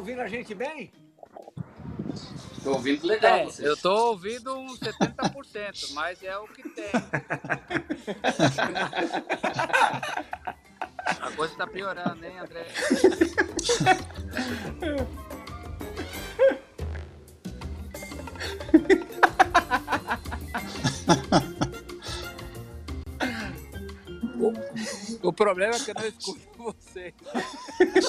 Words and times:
ouvindo 0.00 0.20
a 0.22 0.28
gente 0.28 0.54
bem? 0.54 0.90
Tô 2.64 2.72
ouvindo 2.72 3.06
legal 3.06 3.36
É, 3.36 3.44
vocês. 3.44 3.68
eu 3.68 3.76
tô 3.76 3.92
ouvindo 4.08 4.56
uns 4.58 4.78
70%, 4.80 5.92
mas 5.92 6.22
é 6.22 6.36
o 6.38 6.48
que 6.48 6.66
tem. 6.70 6.90
A 11.20 11.30
coisa 11.32 11.54
tá 11.54 11.66
piorando, 11.66 12.24
hein, 12.24 12.38
André? 12.38 12.66
O, 25.22 25.28
o 25.28 25.32
problema 25.32 25.74
é 25.74 25.78
que 25.78 25.90
eu 25.90 25.94
não 25.94 26.06
escuto 26.06 26.40
você. 26.56 27.14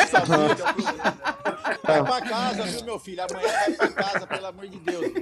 Sabia 0.10 0.56
que 0.56 0.62
é 0.62 0.70
o 0.70 0.74
problema. 0.74 1.61
Vai 1.84 2.04
pra 2.04 2.22
casa, 2.22 2.64
viu, 2.64 2.84
meu 2.84 3.00
filho? 3.00 3.24
Amanhã 3.24 3.48
vai 3.48 3.72
pra 3.74 3.92
casa, 3.92 4.28
pelo 4.28 4.46
amor 4.46 4.68
de 4.68 4.80
Deus. 4.80 5.14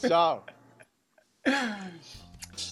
Tchau. 0.00 0.44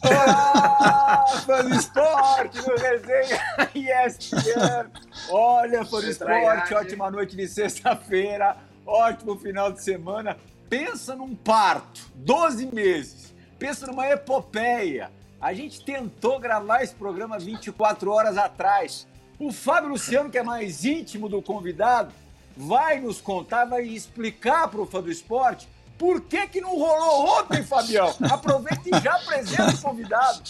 Olá, 0.03 1.25
fã 1.47 1.65
do 1.65 1.75
esporte 1.75 2.59
no 2.59 2.77
Resenha 2.77 3.41
ESPN. 4.07 4.91
Olha, 5.31 5.85
fã 5.85 6.01
do 6.01 6.11
esporte, 6.11 6.75
ótima 6.75 7.11
noite 7.11 7.35
de 7.35 7.49
sexta-feira, 7.49 8.57
ótimo 8.85 9.39
final 9.39 9.73
de 9.73 9.83
semana. 9.83 10.37
Pensa 10.69 11.17
num 11.17 11.35
parto, 11.35 12.03
12 12.15 12.67
meses. 12.67 13.35
Pensa 13.59 13.87
numa 13.87 14.07
epopeia. 14.09 15.11
A 15.41 15.53
gente 15.55 15.85
tentou 15.85 16.39
gravar 16.39 16.83
esse 16.83 16.95
programa 16.95 17.39
24 17.39 18.11
horas 18.11 18.37
atrás. 18.37 19.07
O 19.39 19.53
Fábio 19.53 19.91
Luciano, 19.91 20.31
que 20.31 20.39
é 20.39 20.43
mais 20.43 20.85
íntimo 20.85 21.29
do 21.29 21.43
convidado, 21.43 22.13
vai 22.57 23.01
nos 23.01 23.21
contar, 23.21 23.67
vai 23.67 23.83
explicar 23.83 24.69
para 24.69 24.81
o 24.81 24.87
fã 24.87 25.03
do 25.03 25.11
esporte 25.11 25.69
por 25.99 26.23
que, 26.23 26.47
que 26.47 26.61
não 26.61 26.77
rolou 26.79 27.41
ontem, 27.41 27.63
Fabião. 27.63 28.15
Aproveita 28.31 28.83
e 28.87 29.03
já 29.03 29.15
apresenta 29.15 29.75
o 29.75 29.81
convidado. 29.81 30.43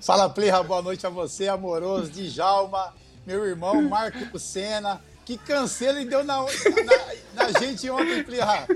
Fala, 0.00 0.28
Plirra, 0.28 0.62
boa 0.62 0.82
noite 0.82 1.06
a 1.06 1.10
você, 1.10 1.48
amoroso, 1.48 2.10
Djalma, 2.10 2.94
meu 3.26 3.44
irmão 3.44 3.82
Marco 3.82 4.38
Senna. 4.38 5.02
Que 5.24 5.36
cancelo 5.36 5.98
ele 5.98 6.08
deu 6.08 6.22
na, 6.22 6.40
na, 6.40 7.46
na 7.50 7.58
gente 7.58 7.90
ontem, 7.90 8.22
Plirra. 8.22 8.66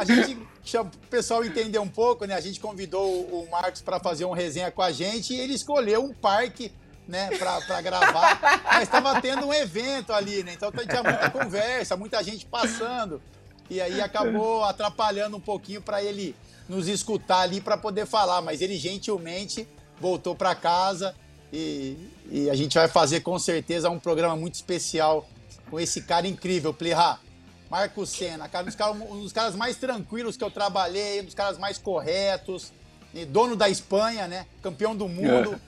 A 0.00 0.04
gente, 0.04 0.38
o 0.78 0.84
pessoal 1.10 1.44
entender 1.44 1.78
um 1.78 1.88
pouco, 1.88 2.24
né? 2.24 2.34
A 2.34 2.40
gente 2.40 2.58
convidou 2.58 3.06
o 3.06 3.46
Marcos 3.50 3.82
para 3.82 4.00
fazer 4.00 4.24
uma 4.24 4.34
resenha 4.34 4.70
com 4.70 4.80
a 4.80 4.90
gente 4.90 5.34
e 5.34 5.40
ele 5.40 5.52
escolheu 5.52 6.02
um 6.02 6.14
parque, 6.14 6.72
né, 7.06 7.30
para 7.38 7.80
gravar. 7.82 8.62
Mas 8.64 8.82
estava 8.84 9.20
tendo 9.20 9.46
um 9.46 9.54
evento 9.54 10.12
ali, 10.12 10.42
né? 10.42 10.54
Então 10.54 10.70
tinha 10.72 11.02
muita 11.02 11.30
conversa, 11.30 11.96
muita 11.96 12.22
gente 12.22 12.46
passando. 12.46 13.20
E 13.68 13.80
aí 13.80 14.00
acabou 14.00 14.64
atrapalhando 14.64 15.36
um 15.36 15.40
pouquinho 15.40 15.80
para 15.80 16.02
ele 16.02 16.34
nos 16.68 16.88
escutar 16.88 17.40
ali 17.40 17.60
para 17.60 17.76
poder 17.76 18.06
falar, 18.06 18.40
mas 18.40 18.60
ele 18.60 18.76
gentilmente 18.76 19.66
voltou 20.00 20.34
para 20.34 20.54
casa 20.54 21.14
e, 21.52 21.96
e 22.30 22.50
a 22.50 22.54
gente 22.54 22.74
vai 22.74 22.88
fazer 22.88 23.20
com 23.20 23.38
certeza 23.38 23.88
um 23.90 23.98
programa 23.98 24.36
muito 24.36 24.54
especial 24.54 25.28
com 25.70 25.78
esse 25.78 26.02
cara 26.02 26.26
incrível, 26.26 26.72
Plirra. 26.74 27.20
Marco 27.70 28.06
Senna, 28.06 28.48
cara, 28.48 28.62
um 28.62 28.66
dos 28.66 28.76
caras, 28.76 28.96
um 28.96 29.20
dos 29.20 29.32
caras 29.32 29.56
mais 29.56 29.76
tranquilos 29.76 30.36
que 30.36 30.44
eu 30.44 30.50
trabalhei, 30.50 31.22
um 31.22 31.24
dos 31.24 31.34
caras 31.34 31.58
mais 31.58 31.76
corretos, 31.76 32.72
e 33.12 33.24
dono 33.24 33.56
da 33.56 33.68
Espanha, 33.68 34.28
né? 34.28 34.46
Campeão 34.62 34.94
do 34.94 35.08
mundo. 35.08 35.60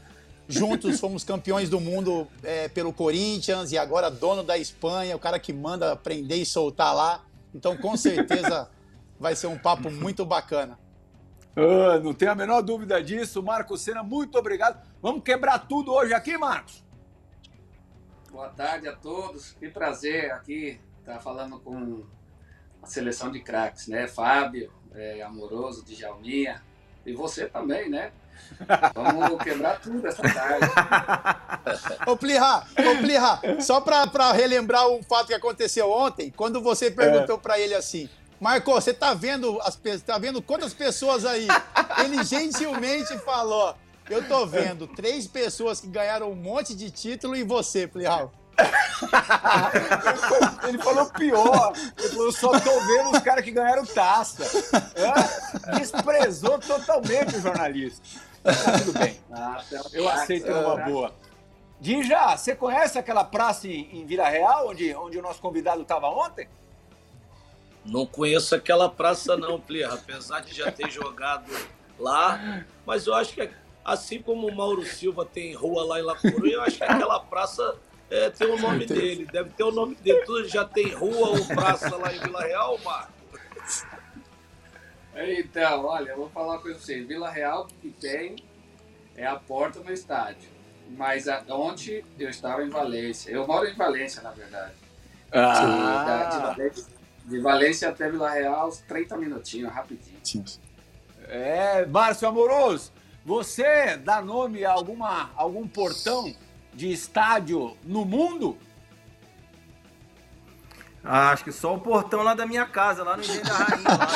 Juntos 0.48 1.00
fomos 1.00 1.24
campeões 1.24 1.68
do 1.68 1.80
mundo 1.80 2.28
é, 2.42 2.68
pelo 2.68 2.92
Corinthians 2.92 3.72
e 3.72 3.78
agora 3.78 4.10
dono 4.10 4.44
da 4.44 4.56
Espanha, 4.56 5.16
o 5.16 5.18
cara 5.18 5.38
que 5.40 5.52
manda 5.52 5.96
prender 5.96 6.38
e 6.38 6.46
soltar 6.46 6.94
lá. 6.94 7.24
Então, 7.52 7.76
com 7.76 7.96
certeza, 7.96 8.70
vai 9.18 9.34
ser 9.34 9.48
um 9.48 9.58
papo 9.58 9.90
muito 9.90 10.24
bacana. 10.24 10.78
Ah, 11.56 11.98
não 11.98 12.12
tenho 12.12 12.32
a 12.32 12.34
menor 12.34 12.60
dúvida 12.60 13.02
disso. 13.02 13.42
Marcos 13.42 13.80
Senna, 13.80 14.02
muito 14.02 14.38
obrigado. 14.38 14.80
Vamos 15.00 15.22
quebrar 15.22 15.58
tudo 15.60 15.92
hoje 15.92 16.12
aqui, 16.12 16.36
Marcos? 16.36 16.84
Boa 18.30 18.50
tarde 18.50 18.86
a 18.86 18.94
todos. 18.94 19.52
Que 19.52 19.68
prazer 19.70 20.30
aqui 20.32 20.78
estar 21.00 21.18
falando 21.20 21.58
com 21.58 22.04
a 22.82 22.86
seleção 22.86 23.32
de 23.32 23.40
craques, 23.40 23.88
né? 23.88 24.06
Fábio, 24.06 24.70
é, 24.94 25.22
Amoroso, 25.22 25.82
Djalminha 25.84 26.62
e 27.06 27.14
você 27.14 27.46
também, 27.46 27.88
né? 27.88 28.12
Vamos 28.94 29.42
quebrar 29.42 29.80
tudo 29.80 30.06
essa 30.06 30.22
tarde. 30.22 30.66
Ô, 32.06 32.16
Plirra, 32.16 32.66
ô, 32.78 32.96
Plirra, 33.02 33.40
só 33.60 33.80
pra, 33.80 34.06
pra 34.06 34.32
relembrar 34.32 34.88
um 34.88 35.02
fato 35.02 35.26
que 35.26 35.34
aconteceu 35.34 35.90
ontem, 35.90 36.32
quando 36.34 36.62
você 36.62 36.90
perguntou 36.90 37.38
pra 37.38 37.58
ele 37.58 37.74
assim, 37.74 38.08
Marco, 38.40 38.70
você 38.72 38.92
tá 38.92 39.14
vendo, 39.14 39.60
as, 39.62 39.78
tá 40.04 40.18
vendo 40.18 40.42
quantas 40.42 40.74
pessoas 40.74 41.24
aí? 41.24 41.48
Ele 42.04 42.22
gentilmente 42.22 43.16
falou, 43.18 43.74
eu 44.10 44.26
tô 44.28 44.44
vendo 44.46 44.86
três 44.86 45.26
pessoas 45.26 45.80
que 45.80 45.86
ganharam 45.86 46.30
um 46.30 46.34
monte 46.34 46.74
de 46.74 46.90
título 46.90 47.34
e 47.34 47.42
você, 47.42 47.86
Plirra. 47.86 48.30
Ele 50.68 50.78
falou 50.78 51.06
pior. 51.06 51.72
Ele 51.98 52.08
falou, 52.08 52.26
eu 52.26 52.32
só 52.32 52.58
tô 52.58 52.80
vendo 52.80 53.10
os 53.12 53.18
caras 53.20 53.44
que 53.44 53.50
ganharam 53.50 53.84
taça. 53.84 54.44
É, 54.94 55.78
desprezou 55.78 56.58
totalmente 56.58 57.36
o 57.36 57.40
jornalista. 57.40 58.02
Tá 58.42 58.78
tudo 58.78 58.98
bem. 58.98 59.20
Ah, 59.30 59.62
Eu 59.92 60.08
aceito 60.08 60.46
né? 60.46 60.60
numa 60.60 60.76
boa. 60.76 61.14
Dija, 61.80 62.36
você 62.36 62.54
conhece 62.54 62.98
aquela 62.98 63.24
praça 63.24 63.68
em, 63.68 64.00
em 64.00 64.06
Vila 64.06 64.28
Real, 64.28 64.68
onde, 64.68 64.94
onde 64.94 65.18
o 65.18 65.22
nosso 65.22 65.40
convidado 65.40 65.82
estava 65.82 66.08
ontem? 66.08 66.48
Não 67.84 68.06
conheço 68.06 68.54
aquela 68.54 68.88
praça 68.88 69.36
não, 69.36 69.60
Plirra, 69.60 69.94
apesar 69.94 70.40
de 70.40 70.54
já 70.54 70.72
ter 70.72 70.90
jogado 70.90 71.52
lá, 71.98 72.64
mas 72.84 73.06
eu 73.06 73.14
acho 73.14 73.34
que 73.34 73.48
assim 73.84 74.20
como 74.20 74.48
o 74.48 74.54
Mauro 74.54 74.84
Silva 74.84 75.24
tem 75.24 75.54
rua 75.54 75.84
lá 75.84 76.00
em 76.00 76.02
La 76.02 76.16
Coruña, 76.16 76.54
eu 76.54 76.62
acho 76.62 76.78
que 76.78 76.84
aquela 76.84 77.20
praça 77.20 77.76
é, 78.10 78.30
tem 78.30 78.48
o 78.48 78.58
nome 78.58 78.86
dele, 78.86 79.26
deve 79.30 79.50
ter 79.50 79.64
o 79.64 79.72
nome 79.72 79.94
dele. 79.96 80.20
Tu 80.24 80.44
já 80.48 80.64
tem 80.64 80.88
rua 80.94 81.30
ou 81.30 81.44
praça 81.46 81.96
lá 81.96 82.12
em 82.14 82.18
Vila 82.20 82.42
Real, 82.42 82.78
Marco? 82.84 83.12
Então, 85.14 85.84
olha, 85.86 86.10
eu 86.10 86.16
vou 86.16 86.28
falar 86.30 86.54
uma 86.54 86.58
coisa 86.60 86.76
pra 86.76 86.84
vocês. 86.86 87.06
Vila 87.06 87.30
Real 87.30 87.66
que 87.80 87.88
tem 87.90 88.36
é 89.16 89.26
a 89.26 89.36
porta 89.36 89.80
no 89.80 89.90
estádio. 89.92 90.48
Mas 90.90 91.26
a- 91.26 91.42
ontem 91.48 92.04
eu 92.18 92.28
estava 92.28 92.62
em 92.62 92.68
Valência. 92.68 93.30
Eu 93.30 93.46
moro 93.46 93.66
em 93.66 93.74
Valência, 93.74 94.22
na 94.22 94.30
verdade. 94.30 94.74
Da- 95.30 96.28
de, 96.28 96.38
Valência, 96.46 96.84
de 97.24 97.38
Valência 97.40 97.88
até 97.88 98.10
Vila 98.10 98.30
Real, 98.30 98.68
uns 98.68 98.78
30 98.82 99.16
minutinhos, 99.16 99.72
rapidinho. 99.72 100.20
É, 101.28 101.84
Márcio 101.86 102.28
Amoroso, 102.28 102.92
você 103.24 103.96
dá 103.96 104.22
nome 104.22 104.64
a 104.64 104.70
alguma, 104.70 105.30
algum 105.34 105.66
portão 105.66 106.32
de 106.76 106.92
estádio 106.92 107.76
no 107.82 108.04
mundo? 108.04 108.56
Ah, 111.02 111.30
acho 111.30 111.42
que 111.44 111.52
só 111.52 111.74
o 111.74 111.80
portão 111.80 112.22
lá 112.22 112.34
da 112.34 112.44
minha 112.44 112.66
casa, 112.66 113.02
lá 113.04 113.16
no 113.16 113.22
Engenho 113.22 113.44
da 113.44 113.54
Rainha. 113.54 113.88
Lá, 113.96 114.10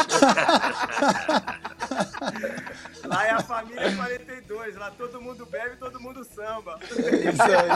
lá 3.16 3.26
é 3.26 3.30
a 3.30 3.40
família 3.40 3.96
42, 3.96 4.76
lá 4.76 4.90
todo 4.90 5.22
mundo 5.22 5.46
bebe, 5.46 5.76
todo 5.76 6.00
mundo 6.00 6.24
samba. 6.24 6.78
Isso 6.82 7.42
aí. 7.42 7.70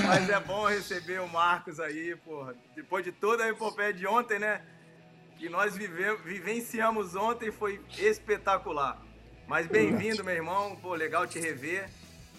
Mas 0.06 0.30
é 0.30 0.40
bom 0.40 0.66
receber 0.66 1.20
o 1.20 1.28
Marcos 1.28 1.80
aí, 1.80 2.14
porra. 2.16 2.54
Depois 2.74 3.04
de 3.04 3.10
toda 3.12 3.44
a 3.44 3.48
epopeia 3.48 3.92
de 3.92 4.06
ontem, 4.06 4.38
né? 4.38 4.62
Que 5.38 5.48
nós 5.48 5.76
vive, 5.76 6.16
vivenciamos 6.18 7.16
ontem, 7.16 7.50
foi 7.50 7.84
espetacular. 7.98 8.96
Mas 9.46 9.68
bem-vindo, 9.68 10.24
meu 10.24 10.34
irmão. 10.34 10.76
Pô, 10.76 10.94
legal 10.94 11.26
te 11.26 11.38
rever. 11.38 11.88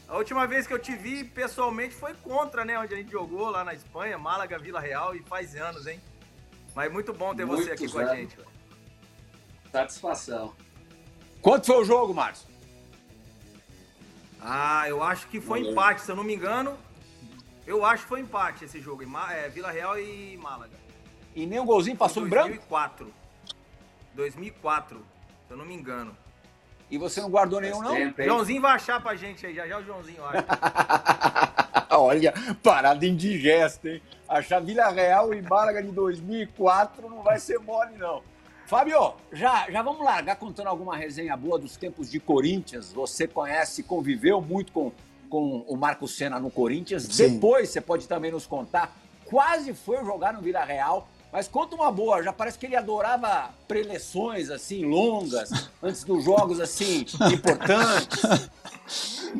A 0.09 0.17
última 0.17 0.45
vez 0.45 0.67
que 0.67 0.73
eu 0.73 0.79
te 0.79 0.95
vi 0.95 1.23
pessoalmente 1.23 1.95
foi 1.95 2.13
contra, 2.15 2.65
né? 2.65 2.77
Onde 2.77 2.93
a 2.93 2.97
gente 2.97 3.11
jogou 3.11 3.49
lá 3.49 3.63
na 3.63 3.73
Espanha, 3.73 4.17
Málaga, 4.17 4.59
Vila 4.59 4.79
Real, 4.79 5.15
e 5.15 5.21
faz 5.23 5.55
anos, 5.55 5.87
hein? 5.87 6.01
Mas 6.75 6.91
muito 6.91 7.13
bom 7.13 7.33
ter 7.33 7.45
você 7.45 7.71
aqui 7.71 7.89
com 7.89 7.99
a 7.99 8.13
gente. 8.13 8.35
velho. 8.35 8.49
Satisfação. 9.71 10.53
Quanto 11.41 11.65
foi 11.65 11.77
o 11.77 11.85
jogo, 11.85 12.13
Márcio? 12.13 12.47
Ah, 14.41 14.87
eu 14.87 15.01
acho 15.01 15.27
que 15.27 15.39
foi 15.39 15.59
Valeu. 15.59 15.71
empate, 15.71 16.01
se 16.01 16.11
eu 16.11 16.15
não 16.15 16.23
me 16.23 16.33
engano. 16.35 16.77
Eu 17.65 17.83
acho 17.85 18.03
que 18.03 18.09
foi 18.09 18.19
empate 18.21 18.65
esse 18.65 18.79
jogo, 18.79 19.03
é, 19.31 19.49
Vila 19.49 19.71
Real 19.71 19.99
e 19.99 20.37
Málaga. 20.37 20.77
E 21.35 21.45
nem 21.45 21.59
um 21.59 21.65
golzinho 21.65 21.97
passou 21.97 22.25
em 22.25 22.29
branco? 22.29 22.47
2004. 22.47 23.13
2004, 24.13 25.05
se 25.47 25.53
eu 25.53 25.57
não 25.57 25.65
me 25.65 25.73
engano. 25.73 26.15
E 26.89 26.97
você 26.97 27.19
não 27.21 27.29
guardou 27.29 27.59
nenhum, 27.59 27.81
não? 27.81 27.95
hein? 27.97 28.13
Joãozinho 28.17 28.61
vai 28.61 28.73
achar 28.73 29.01
pra 29.01 29.15
gente 29.15 29.45
aí, 29.45 29.53
já 29.53 29.67
já 29.67 29.79
o 29.79 29.83
Joãozinho 29.83 30.23
acha. 30.25 30.45
Olha, 31.97 32.33
parada 32.63 33.05
indigesta, 33.05 33.89
hein? 33.89 34.01
Achar 34.27 34.59
Vila 34.61 34.89
Real 34.89 35.33
e 35.33 35.41
Málaga 35.41 35.81
de 35.81 35.91
2004 35.91 37.09
não 37.09 37.23
vai 37.23 37.39
ser 37.39 37.59
mole, 37.59 37.97
não. 37.97 38.21
Fábio, 38.65 39.13
já, 39.31 39.69
já 39.71 39.81
vamos 39.81 40.03
largar 40.03 40.35
contando 40.35 40.67
alguma 40.67 40.95
resenha 40.97 41.35
boa 41.37 41.57
dos 41.57 41.77
tempos 41.77 42.11
de 42.11 42.19
Corinthians. 42.19 42.91
Você 42.91 43.25
conhece, 43.25 43.81
conviveu 43.83 44.41
muito 44.41 44.73
com, 44.73 44.91
com 45.29 45.63
o 45.67 45.77
Marco 45.77 46.05
Senna 46.07 46.37
no 46.39 46.51
Corinthians. 46.51 47.03
Sim. 47.03 47.35
Depois 47.35 47.69
você 47.69 47.79
pode 47.79 48.07
também 48.07 48.29
nos 48.31 48.45
contar. 48.45 48.93
Quase 49.23 49.73
foi 49.73 50.03
jogar 50.03 50.33
no 50.33 50.41
Vila 50.41 50.65
Real. 50.65 51.07
Mas 51.31 51.47
conta 51.47 51.75
uma 51.75 51.91
boa, 51.91 52.23
já 52.23 52.31
parece 52.31 52.57
que 52.57 52.65
ele 52.65 52.75
adorava 52.75 53.49
preleções 53.67 54.49
assim 54.49 54.85
longas 54.85 55.49
antes 55.83 56.03
dos 56.03 56.23
jogos 56.23 56.59
assim 56.59 57.05
importantes. 57.31 58.21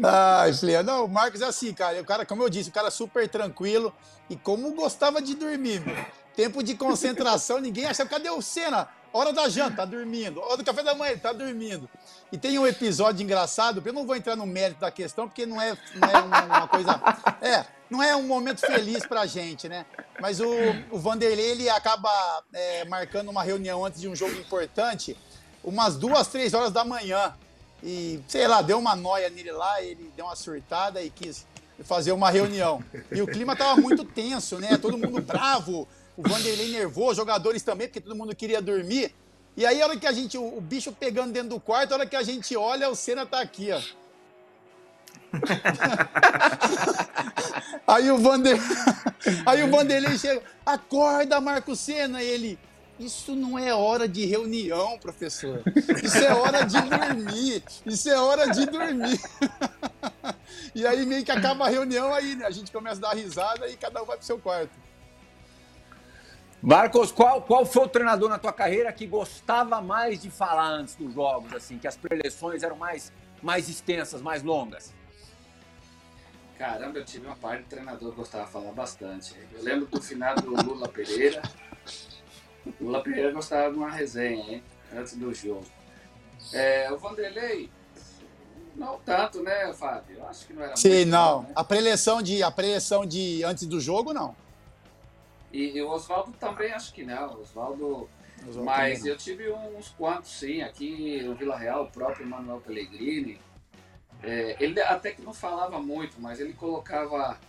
Ai, 0.03 0.53
Flia, 0.53 0.83
não, 0.83 1.05
o 1.05 1.07
Marcos 1.07 1.41
é 1.41 1.45
assim, 1.45 1.73
cara. 1.73 2.01
O 2.01 2.05
cara, 2.05 2.25
como 2.25 2.43
eu 2.43 2.49
disse, 2.49 2.69
o 2.69 2.73
cara 2.73 2.91
super 2.91 3.27
tranquilo 3.27 3.93
e 4.29 4.35
como 4.35 4.73
gostava 4.73 5.21
de 5.21 5.35
dormir, 5.35 5.79
meu. 5.79 5.95
Tempo 6.35 6.61
de 6.61 6.75
concentração, 6.75 7.59
ninguém 7.61 7.85
achava. 7.85 8.09
Cadê 8.09 8.29
o 8.29 8.41
Senna? 8.41 8.87
Hora 9.13 9.31
da 9.31 9.47
janta, 9.47 9.77
tá 9.77 9.85
dormindo. 9.85 10.41
Hora 10.41 10.57
do 10.57 10.65
café 10.65 10.83
da 10.83 10.93
manhã, 10.93 11.17
tá 11.17 11.31
dormindo. 11.31 11.89
E 12.31 12.37
tem 12.37 12.59
um 12.59 12.67
episódio 12.67 13.23
engraçado, 13.23 13.81
eu 13.83 13.93
não 13.93 14.05
vou 14.05 14.15
entrar 14.15 14.35
no 14.35 14.45
mérito 14.45 14.81
da 14.81 14.91
questão, 14.91 15.27
porque 15.27 15.45
não 15.45 15.59
é, 15.61 15.75
não 15.95 16.09
é 16.09 16.43
uma 16.43 16.67
coisa. 16.67 17.01
É, 17.41 17.65
não 17.89 18.03
é 18.03 18.15
um 18.15 18.23
momento 18.23 18.59
feliz 18.59 19.05
pra 19.05 19.25
gente, 19.25 19.69
né? 19.69 19.85
Mas 20.19 20.39
o, 20.39 20.47
o 20.91 20.99
Vanderlei, 20.99 21.51
ele 21.51 21.69
acaba 21.69 22.09
é, 22.53 22.85
marcando 22.85 23.29
uma 23.29 23.43
reunião 23.43 23.85
antes 23.85 24.01
de 24.01 24.07
um 24.07 24.15
jogo 24.15 24.33
importante, 24.33 25.17
umas 25.63 25.95
duas, 25.95 26.27
três 26.27 26.53
horas 26.53 26.71
da 26.71 26.83
manhã. 26.83 27.33
E, 27.83 28.19
sei 28.27 28.47
lá, 28.47 28.61
deu 28.61 28.79
uma 28.79 28.95
noia 28.95 29.29
nele 29.29 29.51
lá, 29.51 29.81
ele 29.81 30.11
deu 30.15 30.25
uma 30.25 30.35
surtada 30.35 31.01
e 31.01 31.09
quis 31.09 31.45
fazer 31.83 32.11
uma 32.11 32.29
reunião. 32.29 32.83
E 33.11 33.21
o 33.21 33.27
clima 33.27 33.55
tava 33.55 33.79
muito 33.79 34.03
tenso, 34.03 34.57
né? 34.57 34.77
Todo 34.77 34.97
mundo 34.97 35.21
bravo, 35.21 35.87
o 36.15 36.27
Vanderlei 36.27 36.71
nervoso, 36.71 37.15
jogadores 37.15 37.61
também, 37.61 37.87
porque 37.87 38.01
todo 38.01 38.15
mundo 38.15 38.35
queria 38.35 38.61
dormir. 38.61 39.13
E 39.55 39.65
aí, 39.65 39.81
a 39.81 39.85
hora 39.85 39.97
que 39.97 40.07
a 40.07 40.11
gente, 40.11 40.37
o, 40.37 40.57
o 40.57 40.61
bicho 40.61 40.91
pegando 40.91 41.31
dentro 41.31 41.49
do 41.49 41.59
quarto, 41.59 41.91
a 41.91 41.95
hora 41.95 42.05
que 42.05 42.15
a 42.15 42.23
gente 42.23 42.55
olha, 42.55 42.89
o 42.89 42.95
Senna 42.95 43.25
tá 43.25 43.39
aqui, 43.39 43.71
ó. 43.71 43.81
aí 47.87 48.11
o 48.11 48.17
Vander... 48.17 48.57
aí 49.45 49.63
o 49.63 49.71
Vanderlei 49.71 50.17
chega, 50.17 50.41
acorda, 50.65 51.41
Marco 51.41 51.75
Senna, 51.75 52.21
e 52.21 52.27
ele, 52.27 52.59
isso 52.99 53.35
não 53.35 53.59
é 53.59 53.73
hora 53.73 54.07
de 54.07 54.25
reunião, 54.25 54.97
professor. 54.97 55.61
Isso 56.03 56.17
é 56.17 56.33
hora 56.33 56.65
de 56.65 56.81
dormir. 56.81 57.63
Isso 57.85 58.09
é 58.09 58.19
hora 58.19 58.51
de 58.51 58.65
dormir. 58.65 59.19
e 60.73 60.85
aí 60.85 61.05
meio 61.05 61.23
que 61.23 61.31
acaba 61.31 61.65
a 61.65 61.69
reunião 61.69 62.13
aí, 62.13 62.35
né? 62.35 62.45
A 62.45 62.51
gente 62.51 62.71
começa 62.71 62.97
a 62.97 63.09
dar 63.09 63.15
risada 63.15 63.69
e 63.69 63.77
cada 63.77 64.01
um 64.01 64.05
vai 64.05 64.17
pro 64.17 64.25
seu 64.25 64.39
quarto. 64.39 64.71
Marcos, 66.61 67.11
qual, 67.11 67.43
qual 67.43 67.65
foi 67.65 67.83
o 67.83 67.87
treinador 67.87 68.29
na 68.29 68.39
tua 68.39 68.51
carreira 68.51 68.91
que 68.91 69.05
gostava 69.05 69.79
mais 69.79 70.19
de 70.19 70.31
falar 70.31 70.67
antes 70.67 70.95
dos 70.95 71.13
jogos, 71.13 71.53
assim, 71.53 71.77
que 71.77 71.87
as 71.87 71.95
preleções 71.95 72.63
eram 72.63 72.75
mais, 72.75 73.13
mais 73.43 73.69
extensas, 73.69 74.23
mais 74.23 74.41
longas? 74.41 74.91
Caramba, 76.57 76.97
eu 76.99 77.05
tive 77.05 77.27
uma 77.27 77.35
parte 77.35 77.63
de 77.63 77.69
treinador 77.69 78.11
que 78.11 78.17
gostava 78.17 78.45
de 78.45 78.51
falar 78.51 78.71
bastante. 78.71 79.35
Eu 79.53 79.63
lembro 79.63 79.85
do 79.85 80.01
final 80.01 80.35
do 80.35 80.49
Lula 80.63 80.87
Pereira. 80.87 81.41
O 82.79 82.85
Lula 82.85 83.03
Pereira 83.03 83.31
gostava 83.31 83.71
de 83.71 83.77
uma 83.77 83.91
resenha, 83.91 84.53
hein? 84.53 84.63
Antes 84.95 85.15
do 85.15 85.33
jogo. 85.33 85.65
É, 86.53 86.91
o 86.91 86.97
Vanderlei, 86.97 87.69
não 88.75 88.99
tanto, 88.99 89.43
né, 89.43 89.71
Fábio? 89.73 90.17
Eu 90.17 90.27
acho 90.27 90.47
que 90.47 90.53
não 90.53 90.63
era 90.63 90.75
Sim, 90.75 90.89
muito, 90.89 91.09
não. 91.09 91.41
né? 91.43 91.49
A 91.55 91.63
preleção 91.63 92.21
de 92.21 92.41
a 92.41 92.49
preleção 92.49 93.05
de 93.05 93.43
antes 93.43 93.65
do 93.65 93.79
jogo, 93.79 94.13
não. 94.13 94.35
E, 95.51 95.77
e 95.77 95.81
o 95.81 95.89
Oswaldo 95.89 96.31
também 96.39 96.71
acho 96.71 96.93
que 96.93 97.03
não. 97.03 97.39
Oswaldo. 97.41 98.09
Mas 98.63 99.05
eu 99.05 99.17
tive 99.17 99.51
uns 99.51 99.89
quantos, 99.89 100.31
sim. 100.31 100.61
Aqui 100.61 101.21
no 101.23 101.35
Vila 101.35 101.57
Real, 101.57 101.83
o 101.83 101.91
próprio 101.91 102.25
Manuel 102.25 102.61
Pellegrini. 102.61 103.39
É, 104.23 104.55
ele 104.59 104.79
até 104.81 105.11
que 105.11 105.21
não 105.21 105.33
falava 105.33 105.79
muito, 105.79 106.19
mas 106.19 106.39
ele 106.39 106.53
colocava 106.53 107.39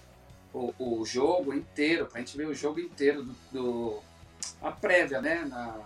o, 0.53 0.73
o 0.79 1.05
jogo 1.07 1.53
inteiro, 1.55 2.07
pra 2.07 2.21
gente 2.21 2.37
ver 2.37 2.47
o 2.47 2.55
jogo 2.55 2.81
inteiro 2.81 3.23
do. 3.23 3.35
do- 3.53 4.03
a 4.63 4.71
prévia, 4.71 5.21
né? 5.21 5.45
Na, 5.49 5.81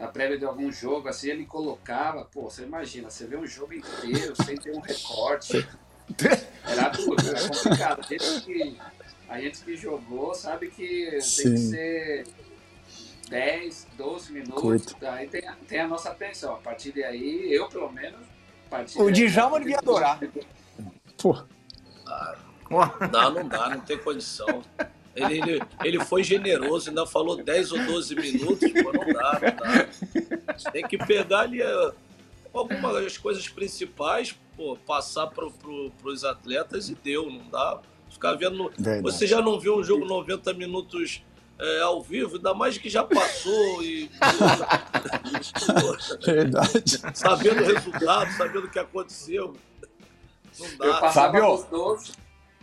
a 0.00 0.06
prévia 0.08 0.38
de 0.38 0.44
algum 0.44 0.72
jogo, 0.72 1.08
assim, 1.08 1.28
ele 1.30 1.44
colocava, 1.46 2.24
pô, 2.24 2.42
você 2.50 2.62
imagina, 2.62 3.10
você 3.10 3.26
vê 3.26 3.36
um 3.36 3.46
jogo 3.46 3.74
inteiro 3.74 4.34
sem 4.44 4.56
ter 4.56 4.74
um 4.74 4.80
recorte. 4.80 5.66
Era 6.66 6.88
duro, 6.88 7.16
era 7.26 7.48
complicado. 7.48 8.06
Desde 8.08 8.40
que 8.42 8.78
a 9.28 9.40
gente 9.40 9.60
que 9.64 9.76
jogou 9.76 10.34
sabe 10.34 10.68
que 10.70 11.10
tem 11.10 11.20
Sim. 11.20 11.52
que 11.54 11.58
ser 11.58 12.26
10, 13.28 13.86
12 13.96 14.32
minutos. 14.32 14.60
Curto. 14.60 14.96
Aí 15.06 15.26
tem, 15.28 15.46
a- 15.46 15.56
tem 15.66 15.80
a 15.80 15.88
nossa 15.88 16.10
atenção. 16.10 16.54
A 16.54 16.58
partir 16.58 16.92
daí, 16.92 17.52
eu 17.52 17.68
pelo 17.68 17.90
menos. 17.90 18.20
O 18.96 19.10
Djalma 19.10 19.58
devia 19.58 19.78
adorar. 19.78 20.18
Pô, 21.16 21.36
Não, 22.70 23.30
não 23.30 23.48
dá, 23.48 23.68
não 23.68 23.80
tem 23.80 23.98
condição. 23.98 24.62
Ele, 25.14 25.40
ele, 25.40 25.62
ele 25.84 26.04
foi 26.04 26.24
generoso, 26.24 26.88
ainda 26.88 27.04
falou 27.04 27.42
10 27.42 27.72
ou 27.72 27.84
12 27.84 28.14
minutos, 28.14 28.72
pô, 28.72 28.92
não 28.92 29.12
dá, 29.12 29.40
não 29.42 30.54
dá. 30.54 30.70
Tem 30.70 30.86
que 30.86 30.96
pegar 30.96 31.40
ali 31.40 31.60
eh, 31.60 31.92
algumas 32.52 33.18
coisas 33.18 33.46
principais, 33.46 34.34
pô, 34.56 34.76
passar 34.86 35.26
para 35.26 35.50
pro, 35.50 35.92
os 36.02 36.24
atletas 36.24 36.88
e 36.88 36.94
deu, 36.94 37.30
não 37.30 37.46
dá. 37.50 37.80
Ficar 38.08 38.34
vendo. 38.34 38.70
Verdade. 38.78 39.02
Você 39.02 39.26
já 39.26 39.40
não 39.40 39.58
viu 39.58 39.78
um 39.78 39.84
jogo 39.84 40.04
90 40.04 40.52
minutos 40.54 41.22
eh, 41.62 41.80
ao 41.82 42.02
vivo, 42.02 42.36
ainda 42.36 42.52
mais 42.52 42.76
que 42.76 42.90
já 42.90 43.04
passou 43.04 43.82
e. 43.82 44.10
verdade. 46.26 47.00
sabendo 47.14 47.62
o 47.62 47.66
resultado, 47.66 48.32
sabendo 48.32 48.66
o 48.66 48.70
que 48.70 48.78
aconteceu. 48.80 49.54
Não 50.58 50.66
Eu 50.66 50.76
dá. 50.92 51.00
passava 51.00 51.32
Fábio. 51.32 51.56
dos 51.56 51.64
12, 51.66 52.12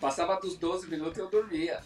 passava 0.01 0.35
dos 0.39 0.57
12 0.57 0.87
minutos 0.87 1.17
e 1.17 1.21
eu 1.21 1.29
dormia. 1.29 1.79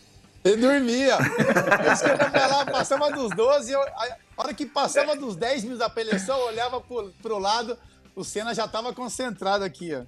Ele 0.43 0.57
dormia. 0.57 1.15
É 1.15 1.93
Isso 1.93 2.03
que 2.03 2.11
eu 2.11 2.17
falar, 2.17 2.65
passava 2.65 3.11
dos 3.11 3.29
12, 3.35 3.71
eu, 3.71 3.81
a 3.81 4.17
hora 4.35 4.53
que 4.53 4.65
passava 4.65 5.15
dos 5.15 5.35
10 5.37 5.63
minutos 5.63 5.79
da 5.79 5.89
preleção, 5.89 6.37
eu 6.37 6.47
olhava 6.47 6.81
pro, 6.81 7.13
pro 7.21 7.39
lado, 7.39 7.77
o 8.15 8.23
Senna 8.23 8.53
já 8.53 8.67
tava 8.67 8.91
concentrado 8.91 9.63
aqui, 9.63 9.91
ó. 9.95 10.03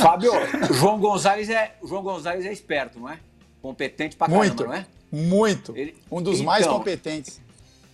Fábio, 0.00 0.32
João 0.72 0.98
Gonzalez 0.98 1.48
é, 1.48 1.76
João 1.84 2.02
Gonzalez 2.02 2.44
é 2.44 2.52
esperto, 2.52 2.98
não 2.98 3.08
é? 3.08 3.20
Competente 3.62 4.16
pra 4.16 4.26
caramba, 4.28 4.44
Muito. 4.46 4.64
não 4.64 4.72
é? 4.74 4.86
Muito. 5.10 5.76
Ele- 5.76 5.96
Um 6.10 6.22
dos 6.22 6.40
mais 6.40 6.64
Então, 6.64 6.78
competentes. 6.78 7.40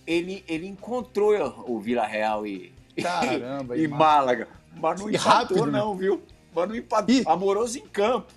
Ele, 0.05 0.43
ele 0.47 0.67
encontrou 0.67 1.33
o 1.67 1.79
Vila 1.79 2.05
Real 2.05 2.45
e, 2.45 2.71
Caramba, 3.01 3.75
e 3.77 3.83
e 3.83 3.87
Málaga. 3.87 4.47
Mas 4.75 4.99
não 4.99 5.09
E 5.09 5.15
empatou, 5.15 5.31
rápido, 5.57 5.65
né? 5.67 5.79
não, 5.79 5.95
viu? 5.95 6.21
Mas 6.53 6.69
não 6.69 6.75
empatou. 6.75 7.15
Ih. 7.15 7.23
Amoroso 7.25 7.77
em 7.79 7.87
campo. 7.87 8.31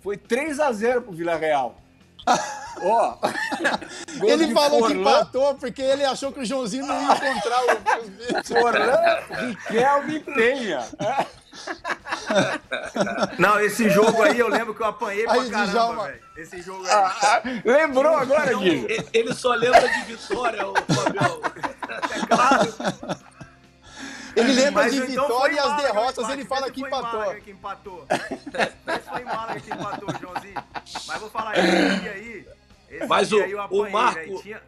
Foi 0.00 0.16
3x0 0.16 1.02
pro 1.02 1.12
Vila 1.12 1.36
Real. 1.36 1.78
Ó. 2.82 3.16
gol 4.18 4.30
Ele 4.30 4.52
falou 4.52 4.82
que 4.86 4.94
Forlan, 4.94 5.00
empatou 5.00 5.54
porque 5.54 5.82
ele 5.82 6.04
achou 6.04 6.32
que 6.32 6.40
o 6.40 6.44
Joãozinho 6.44 6.86
não 6.86 7.00
ia 7.02 7.14
encontrar 7.14 7.60
o- 7.62 7.72
os 8.02 8.08
bichos. 8.10 8.48
Forlan, 8.48 8.96
Riquelme 9.30 10.20
Penha. 10.20 10.88
Não, 13.38 13.60
esse 13.60 13.88
jogo 13.88 14.22
aí 14.22 14.38
eu 14.38 14.48
lembro 14.48 14.74
que 14.74 14.82
eu 14.82 14.86
apanhei 14.86 15.24
pra 15.24 15.34
Aí, 15.34 15.50
caramba, 15.50 15.70
Djalma. 15.72 16.04
velho. 16.04 16.20
Esse 16.36 16.60
jogo 16.62 16.84
aí. 16.84 16.90
Ah, 16.92 17.42
lembrou 17.64 18.16
agora, 18.16 18.54
Guilherme? 18.54 18.86
Ele- 18.92 19.08
Ele 19.12 19.34
só 19.34 19.54
lembra 19.54 19.88
de 19.88 20.02
vitória, 20.02 20.66
o 20.66 20.74
Fabião. 20.74 21.40
É 22.10 22.26
claro. 22.26 22.74
Ele 24.36 24.52
lembra 24.52 24.82
Mas 24.82 24.92
de 24.92 24.98
então 25.12 25.28
vitória 25.28 25.54
e 25.54 25.58
as 25.60 25.64
Málaga 25.66 25.82
derrotas, 25.92 26.28
ele 26.30 26.44
fala 26.44 26.70
que 26.70 26.80
foi 26.80 26.88
empatou. 26.88 27.20
Málaga 27.20 27.40
que 27.40 27.50
empatou. 27.52 28.06
Esse 28.10 29.08
foi 29.08 29.20
em 29.20 29.24
Málaga 29.24 29.60
que 29.60 29.70
empatou, 29.72 30.08
Joãozinho. 30.20 30.64
Mas 31.06 31.20
vou 31.20 31.30
falar, 31.30 31.56
esse 31.56 32.00
dia 32.00 32.10
aí. 32.12 32.46
Mas 33.08 33.32
o- 33.32 33.40
aí 33.42 33.52
eu 33.52 33.60
o 33.70 33.90
Marco-. 33.90 34.42
Tinha... 34.42 34.62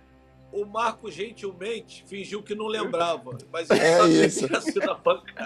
O 0.52 0.64
Marco 0.64 1.10
gentilmente 1.10 2.04
fingiu 2.06 2.42
que 2.42 2.54
não 2.54 2.66
lembrava, 2.66 3.36
mas 3.52 3.68
ele 3.68 3.80
É 3.80 3.98
sabia 3.98 4.26
isso. 4.26 4.48
que 4.48 4.60
ser 4.72 4.86
na 4.86 4.94
pancada. 4.94 5.44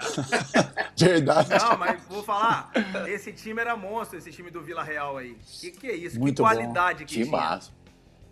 Verdade. 0.97 1.49
Não, 1.49 1.77
mas 1.77 2.01
vou 2.05 2.23
falar, 2.23 2.71
esse 3.07 3.33
time 3.33 3.59
era 3.59 3.75
monstro, 3.75 4.17
esse 4.17 4.31
time 4.31 4.49
do 4.49 4.61
Vila 4.61 4.83
Real 4.83 5.17
aí. 5.17 5.35
Que 5.59 5.71
que 5.71 5.87
é 5.87 5.95
isso? 5.95 6.17
Muito 6.19 6.37
que 6.37 6.41
bom. 6.43 6.47
qualidade 6.47 7.03
que 7.05 7.15
Que 7.15 7.23
tinha. 7.25 7.31
massa. 7.31 7.71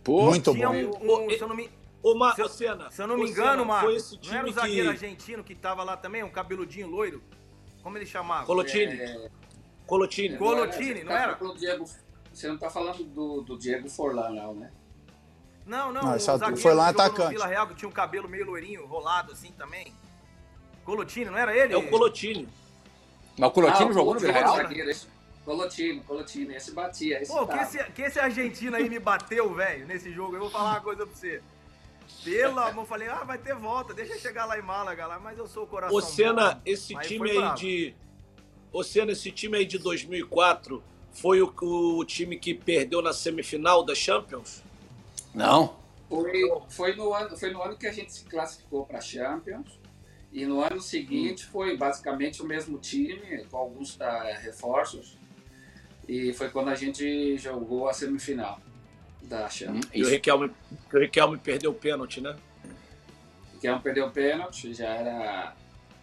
Pô, 0.04 0.26
Muito 0.26 0.54
Tinha 0.54 0.70
bom. 0.70 0.76
um, 0.76 1.26
um- 1.26 1.30
se 1.30 1.42
eu 1.42 1.48
não 1.50 1.56
me, 1.56 1.70
Ô, 2.02 2.16
Mar... 2.16 2.36
Se 2.36 2.42
eu- 2.42 2.48
Senna, 2.48 2.90
se 2.90 3.02
eu 3.02 3.08
não 3.08 3.18
me 3.18 3.30
engano, 3.30 3.52
Senna, 3.52 3.66
Marco, 3.66 3.86
foi 3.88 3.96
esse 3.98 4.16
não 4.16 4.32
era 4.34 4.40
o 4.40 4.44
time 4.46 4.54
zagueiro 4.54 4.84
que... 4.84 4.90
argentino 5.06 5.44
que 5.44 5.56
tava 5.56 5.84
lá 5.84 5.98
também, 5.98 6.24
um 6.24 6.30
cabeludinho 6.30 6.88
loiro? 6.88 7.22
Como 7.84 7.98
ele 7.98 8.06
chamava? 8.06 8.46
Colotini, 8.46 8.94
É, 9.02 9.30
Colotini. 9.86 10.38
Colotini, 10.38 11.04
não 11.04 11.12
era? 11.12 11.34
do 11.34 11.58
Diego- 11.58 11.86
você 12.40 12.48
não 12.48 12.58
tá 12.58 12.70
falando 12.70 13.04
do, 13.04 13.42
do 13.42 13.58
Diego 13.58 13.90
Forlan, 13.90 14.30
não, 14.30 14.54
né? 14.54 14.72
Não, 15.66 15.92
não, 15.92 16.02
Não, 16.02 16.14
o 16.14 16.16
esse 16.16 16.26
zagueiro 16.26 16.58
foi 16.58 16.74
lá 16.74 16.88
que 16.88 16.94
jogou 16.94 17.06
atacante. 17.06 17.30
Vila 17.34 17.46
Real, 17.48 17.68
que 17.68 17.76
tinha 17.76 17.90
um 17.90 17.92
cabelo 17.92 18.28
meio 18.30 18.46
loirinho, 18.46 18.86
rolado 18.88 19.34
assim 19.34 19.52
também. 19.52 19.94
Colotini, 20.84 21.26
não 21.26 21.38
era 21.38 21.56
ele? 21.56 21.74
É 21.74 21.78
o 21.78 21.90
Colotini. 21.90 22.48
Mas 23.38 23.50
o 23.50 23.52
Colotino 23.54 23.90
Ah, 23.90 23.94
jogou 23.94 24.14
no 24.14 24.20
Vila 24.20 24.34
Real? 24.34 24.56
zagueiro, 24.56 24.90
esse- 24.90 25.08
Colotino, 25.46 26.04
Colotino, 26.04 26.52
esse 26.54 26.72
batia. 26.72 27.22
Esse 27.22 27.32
Pô, 27.32 27.46
que 27.48 27.58
esse, 27.58 27.84
que 27.92 28.02
esse 28.02 28.20
argentino 28.20 28.76
aí 28.76 28.90
me 28.90 29.00
bateu, 29.00 29.54
velho, 29.54 29.86
nesse 29.86 30.12
jogo. 30.12 30.36
Eu 30.36 30.42
vou 30.42 30.50
falar 30.50 30.72
uma 30.72 30.82
coisa 30.82 31.06
pra 31.06 31.16
você. 31.16 31.42
Pelo 32.24 32.60
amor, 32.60 32.84
eu 32.84 32.88
falei, 32.88 33.08
ah, 33.08 33.24
vai 33.24 33.38
ter 33.38 33.56
volta, 33.56 33.94
deixa 33.94 34.14
eu 34.14 34.20
chegar 34.20 34.46
lá 34.46 34.58
em 34.58 34.62
Málaga 34.62 35.06
lá, 35.08 35.20
mas 35.20 35.38
eu 35.38 35.48
sou 35.48 35.64
o 35.64 35.68
coração. 35.68 35.96
Ô, 35.96 36.02
Senna, 36.02 36.62
esse 36.66 36.94
Mas 36.94 37.08
time 37.08 37.30
aí 37.32 37.38
bravo. 37.38 37.56
de... 37.56 37.96
você 38.72 39.06
nesse 39.06 39.32
time 39.32 39.58
aí 39.58 39.66
de 39.66 39.78
2004 39.78 40.84
foi 41.14 41.42
o, 41.42 41.54
o 41.62 42.06
time 42.06 42.38
que 42.38 42.54
perdeu 42.54 43.02
na 43.02 43.14
semifinal 43.14 43.84
da 43.84 43.96
Champions? 43.96 44.64
Não. 45.34 45.78
Foi, 46.08 46.32
foi, 46.70 46.96
no 46.96 47.14
ano, 47.14 47.38
foi 47.38 47.52
no 47.52 47.62
ano 47.62 47.78
que 47.78 47.86
a 47.86 47.92
gente 47.92 48.12
se 48.12 48.26
classificou 48.26 48.86
para 48.86 48.98
a 48.98 49.02
Champions. 49.02 49.80
E 50.32 50.46
no 50.46 50.62
ano 50.62 50.80
seguinte 50.80 51.46
foi 51.46 51.76
basicamente 51.76 52.42
o 52.42 52.46
mesmo 52.46 52.78
time, 52.78 53.46
com 53.50 53.58
alguns 53.58 53.96
uh, 53.96 54.00
reforços. 54.42 55.18
E 56.08 56.34
foi 56.34 56.50
quando 56.50 56.70
a 56.70 56.76
gente 56.76 57.38
jogou 57.38 57.88
a 57.88 57.94
semifinal 57.94 58.60
da 59.24 59.50
Champions. 59.50 59.88
E 59.94 60.04
o 60.04 60.10
Riquelme, 60.10 60.52
o 60.92 60.98
Riquelme 60.98 61.38
perdeu 61.38 61.72
o 61.72 61.76
pênalti, 61.76 62.22
né? 62.22 62.36
O 63.52 63.56
Riquelme 63.56 63.82
perdeu 63.82 64.08
o 64.08 64.12
pênalti, 64.12 64.74
já 64.74 64.88
era 64.88 65.56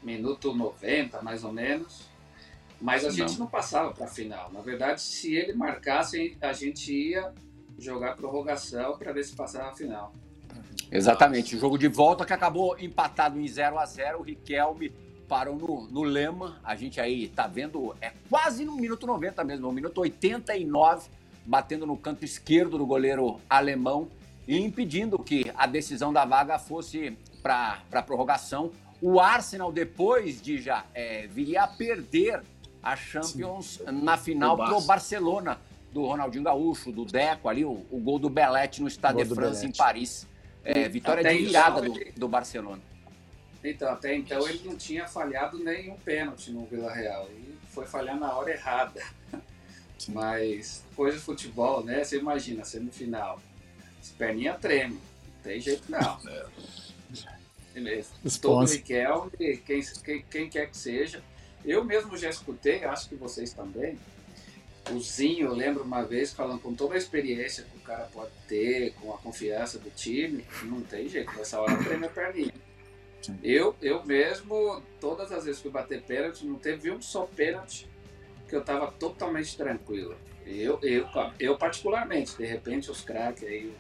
minuto 0.03 0.55
90, 0.55 1.23
mais 1.23 1.43
ou 1.43 1.53
menos. 1.53 2.05
Mas 2.81 3.05
a 3.05 3.11
gente 3.11 3.39
não 3.39 3.47
passava 3.47 3.93
para 3.93 4.05
a 4.05 4.09
final. 4.09 4.53
Na 4.53 4.61
verdade, 4.61 5.01
se 5.01 5.35
ele 5.35 5.55
marcasse, 5.55 6.37
a 6.41 6.53
gente 6.53 6.93
ia 6.93 7.33
jogar 7.79 8.17
prorrogação 8.17 8.97
para 8.99 9.13
ver 9.13 9.25
se 9.25 9.35
passava 9.35 9.71
a 9.71 9.73
final. 9.73 10.13
Exatamente. 10.91 11.57
O 11.57 11.59
jogo 11.59 11.79
de 11.79 11.89
volta 11.89 12.25
que 12.25 12.33
acabou 12.33 12.79
empatado 12.79 13.41
em 13.41 13.47
0 13.47 13.79
a 13.79 13.87
0 13.87 14.21
O 14.21 14.23
Riquelme 14.23 14.93
parou 15.29 15.57
no, 15.57 15.89
no 15.89 16.03
lema. 16.03 16.61
A 16.63 16.77
gente 16.77 17.01
aí 17.01 17.29
tá 17.29 17.47
vendo, 17.47 17.95
é 18.01 18.13
quase 18.29 18.65
no 18.65 18.77
minuto 18.77 19.07
90 19.07 19.43
mesmo, 19.45 19.67
no 19.67 19.73
minuto 19.73 20.01
89, 20.01 21.09
batendo 21.45 21.87
no 21.87 21.97
canto 21.97 22.25
esquerdo 22.25 22.79
do 22.79 22.87
goleiro 22.87 23.41
alemão 23.49 24.09
e 24.47 24.59
impedindo 24.59 25.19
que 25.19 25.51
a 25.57 25.67
decisão 25.67 26.13
da 26.13 26.25
vaga 26.25 26.59
fosse 26.59 27.17
para 27.43 27.83
a 27.93 28.03
prorrogação. 28.03 28.71
O 29.01 29.21
Arsenal, 29.21 29.71
depois 29.71 30.41
de 30.41 30.59
já 30.59 30.85
é, 30.95 31.27
viria 31.27 31.63
a 31.63 31.69
perder 31.69 32.43
a 32.87 32.95
Champions 32.95 33.81
Sim. 33.85 34.01
na 34.05 34.17
final 34.17 34.57
pro 34.57 34.81
Barcelona, 34.83 35.59
do 35.93 36.07
Ronaldinho 36.07 36.45
Gaúcho, 36.45 36.93
do 36.93 37.05
Deco 37.05 37.49
ali, 37.49 37.65
o, 37.65 37.85
o 37.91 37.99
gol 37.99 38.17
do 38.17 38.31
Belete 38.31 38.81
no 38.81 38.89
Stade 38.89 39.25
de 39.25 39.35
France 39.35 39.67
em 39.67 39.73
Paris. 39.73 40.25
É, 40.63 40.89
vitória 40.89 41.21
até 41.21 41.33
de 41.33 41.47
virada 41.47 41.83
do, 41.83 41.93
do 42.17 42.29
Barcelona. 42.29 42.81
Então, 43.65 43.89
até 43.89 44.15
então 44.15 44.49
ele 44.49 44.63
não 44.65 44.77
tinha 44.77 45.09
falhado 45.09 45.59
nenhum 45.59 45.97
pênalti 45.97 46.53
no 46.53 46.65
Vila 46.67 46.93
Real. 46.93 47.29
E 47.31 47.57
foi 47.71 47.87
falhar 47.87 48.17
na 48.17 48.33
hora 48.33 48.53
errada. 48.53 49.03
Mas 50.09 50.85
coisa 50.95 51.19
de 51.19 51.25
futebol, 51.25 51.83
né? 51.83 52.05
Você 52.05 52.19
imagina, 52.19 52.65
semifinal. 52.65 53.41
As 54.01 54.11
perninhas 54.11 54.61
tremem. 54.61 55.01
Não 55.01 55.43
tem 55.43 55.61
jeito 55.61 55.91
não. 55.91 56.19
É. 56.29 58.05
Todo 58.41 58.71
Riquelme, 58.71 59.31
quem, 59.67 59.83
quem, 59.83 60.23
quem 60.31 60.49
quer 60.49 60.71
que 60.71 60.77
seja, 60.77 61.23
eu 61.67 61.85
mesmo 61.85 62.17
já 62.17 62.31
escutei, 62.31 62.85
acho 62.85 63.09
que 63.09 63.15
vocês 63.17 63.53
também. 63.53 63.99
O 64.91 65.01
Zinho, 65.01 65.49
eu 65.49 65.53
lembro 65.53 65.83
uma 65.83 66.05
vez 66.05 66.33
falando 66.33 66.61
com 66.61 66.73
toda 66.73 66.95
a 66.95 66.99
experiência 66.99 67.65
que 67.65 67.77
o 67.77 67.81
cara 67.81 68.05
pode 68.13 68.31
ter, 68.47 68.93
com 68.95 69.13
a 69.13 69.19
confiança 69.19 69.79
do 69.81 69.91
time, 69.91 70.47
não 70.63 70.81
tem 70.81 71.09
jeito, 71.09 71.33
nessa 71.37 71.61
hora 71.61 71.77
treme 71.83 72.07
a 72.07 72.09
perninha. 72.09 72.55
Eu, 73.43 73.75
eu 73.83 74.05
mesmo, 74.05 74.81
todas 75.01 75.33
as 75.33 75.45
vezes 75.45 75.61
que 75.61 75.67
eu 75.67 75.73
bater 75.73 76.03
pênalti, 76.03 76.47
não 76.47 76.57
teve 76.57 76.91
um 76.93 77.03
só 77.03 77.23
pênalti 77.23 77.89
que 78.49 78.55
eu 78.55 78.63
tava 78.63 78.93
totalmente 78.93 79.57
tranquilo. 79.57 80.17
Eu, 80.47 80.79
eu, 80.83 81.09
eu 81.41 81.59
particularmente, 81.59 82.37
de 82.37 82.47
repente 82.47 82.89
os 82.89 83.01
craques 83.01 83.43
aí, 83.43 83.67
o 83.67 83.75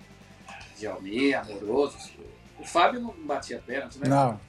Djalminha, 0.76 1.40
Amoroso, 1.40 1.96
o 2.58 2.64
Fábio 2.64 3.00
não 3.00 3.12
batia 3.12 3.62
pênalti, 3.64 3.98
né? 3.98 4.08
Não. 4.08 4.40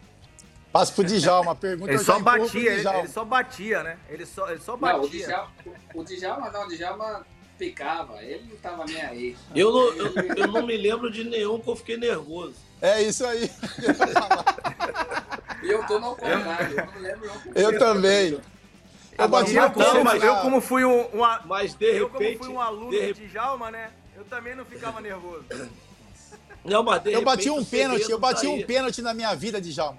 Passa 0.71 0.91
pro 0.91 1.03
Djalma, 1.03 1.55
pergunta 1.55 1.91
ele 1.91 1.99
só 1.99 2.19
batia, 2.19 2.73
ele, 2.73 2.87
ele, 2.87 3.07
só 3.07 3.23
batia, 3.23 3.83
né? 3.83 3.97
Ele 4.09 4.25
só, 4.25 4.49
ele 4.49 4.59
só 4.59 4.75
batia. 4.75 5.27
Não, 5.27 5.47
o, 5.95 6.03
Djalma, 6.03 6.03
o 6.03 6.03
Djalma 6.03 6.51
não, 6.51 6.65
o 6.65 6.67
Djalma 6.67 7.25
picava, 7.57 8.21
ele 8.21 8.47
não 8.49 8.57
tava 8.57 8.85
nem 8.85 9.01
aí. 9.01 9.37
Eu 9.55 9.71
não, 9.71 9.87
eu, 9.93 10.13
eu 10.35 10.47
não 10.47 10.65
me 10.65 10.77
lembro 10.77 11.09
de 11.09 11.23
nenhum 11.23 11.59
que 11.59 11.69
eu 11.69 11.75
fiquei 11.75 11.97
nervoso. 11.97 12.55
É 12.81 13.01
isso 13.01 13.25
aí. 13.25 13.49
E 15.63 15.71
eu 15.71 15.83
tô 15.87 15.99
no 15.99 16.15
contrário, 16.15 16.79
eu 16.79 16.85
não 16.85 17.01
lembro. 17.01 17.31
Eu 17.55 17.79
também. 17.79 18.39
Eu, 19.17 19.27
bati 19.27 19.55
eu, 19.55 19.71
como, 19.71 20.03
mas 20.03 20.23
eu 20.23 20.35
como 20.37 20.61
fui 20.61 20.85
um, 20.85 21.01
um 21.01 21.25
mas 21.45 21.73
de 21.73 21.93
repente, 21.93 21.99
eu 21.99 22.09
como 22.09 22.37
fui 22.37 22.47
um 22.49 22.61
aluno 22.61 22.91
de, 22.91 23.13
de 23.13 23.27
Djalma, 23.27 23.71
né? 23.71 23.89
Eu 24.15 24.23
também 24.25 24.55
não 24.55 24.63
ficava 24.63 25.01
nervoso. 25.01 25.45
Não, 26.63 26.83
mas 26.83 27.01
de 27.01 27.11
eu 27.11 27.23
bati 27.23 27.49
um 27.49 27.65
pênalti, 27.65 28.07
eu 28.07 28.19
bati 28.19 28.45
tá 28.45 28.51
um 28.51 28.61
pênalti 28.61 29.01
na 29.01 29.15
minha 29.15 29.33
vida, 29.33 29.59
Djalma 29.59 29.97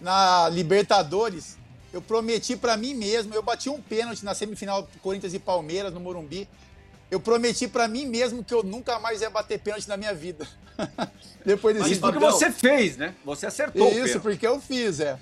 na 0.00 0.48
Libertadores, 0.48 1.56
eu 1.92 2.02
prometi 2.02 2.56
para 2.56 2.76
mim 2.76 2.94
mesmo, 2.94 3.34
eu 3.34 3.42
bati 3.42 3.68
um 3.68 3.80
pênalti 3.80 4.24
na 4.24 4.34
semifinal 4.34 4.88
Corinthians 5.02 5.34
e 5.34 5.38
Palmeiras 5.38 5.92
no 5.92 6.00
Morumbi. 6.00 6.48
Eu 7.10 7.18
prometi 7.18 7.66
para 7.66 7.88
mim 7.88 8.06
mesmo 8.06 8.44
que 8.44 8.52
eu 8.52 8.62
nunca 8.62 8.98
mais 8.98 9.22
ia 9.22 9.30
bater 9.30 9.58
pênalti 9.58 9.88
na 9.88 9.96
minha 9.96 10.14
vida. 10.14 10.46
Depois 11.44 11.74
desse 11.74 11.92
Isso 11.92 12.00
porque 12.00 12.18
você 12.18 12.52
fez, 12.52 12.96
né? 12.96 13.14
Você 13.24 13.46
acertou. 13.46 13.88
Isso, 13.88 14.20
porque 14.20 14.46
eu 14.46 14.60
fiz, 14.60 15.00
é. 15.00 15.18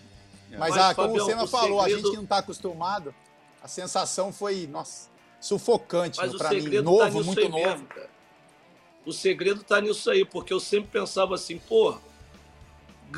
é. 0.50 0.56
Mas, 0.58 0.70
Mas 0.70 0.78
ah, 0.78 0.94
como 0.94 1.08
Fabião, 1.08 1.26
o 1.26 1.30
Senna 1.30 1.46
falou, 1.46 1.80
segredo... 1.80 1.84
a 1.84 1.88
gente 1.88 2.10
que 2.10 2.16
não 2.16 2.24
está 2.24 2.38
acostumado, 2.38 3.14
a 3.62 3.68
sensação 3.68 4.32
foi, 4.32 4.66
nossa, 4.66 5.08
sufocante 5.40 6.18
para 6.36 6.50
mim. 6.50 6.70
Tá 6.70 6.82
novo, 6.82 7.18
tá 7.18 7.24
muito 7.24 7.48
novo. 7.48 7.64
Mesmo, 7.64 7.88
o 9.04 9.12
segredo 9.12 9.62
tá 9.62 9.80
nisso 9.80 10.10
aí, 10.10 10.24
porque 10.24 10.52
eu 10.52 10.58
sempre 10.58 10.90
pensava 10.90 11.36
assim, 11.36 11.58
pô, 11.58 11.96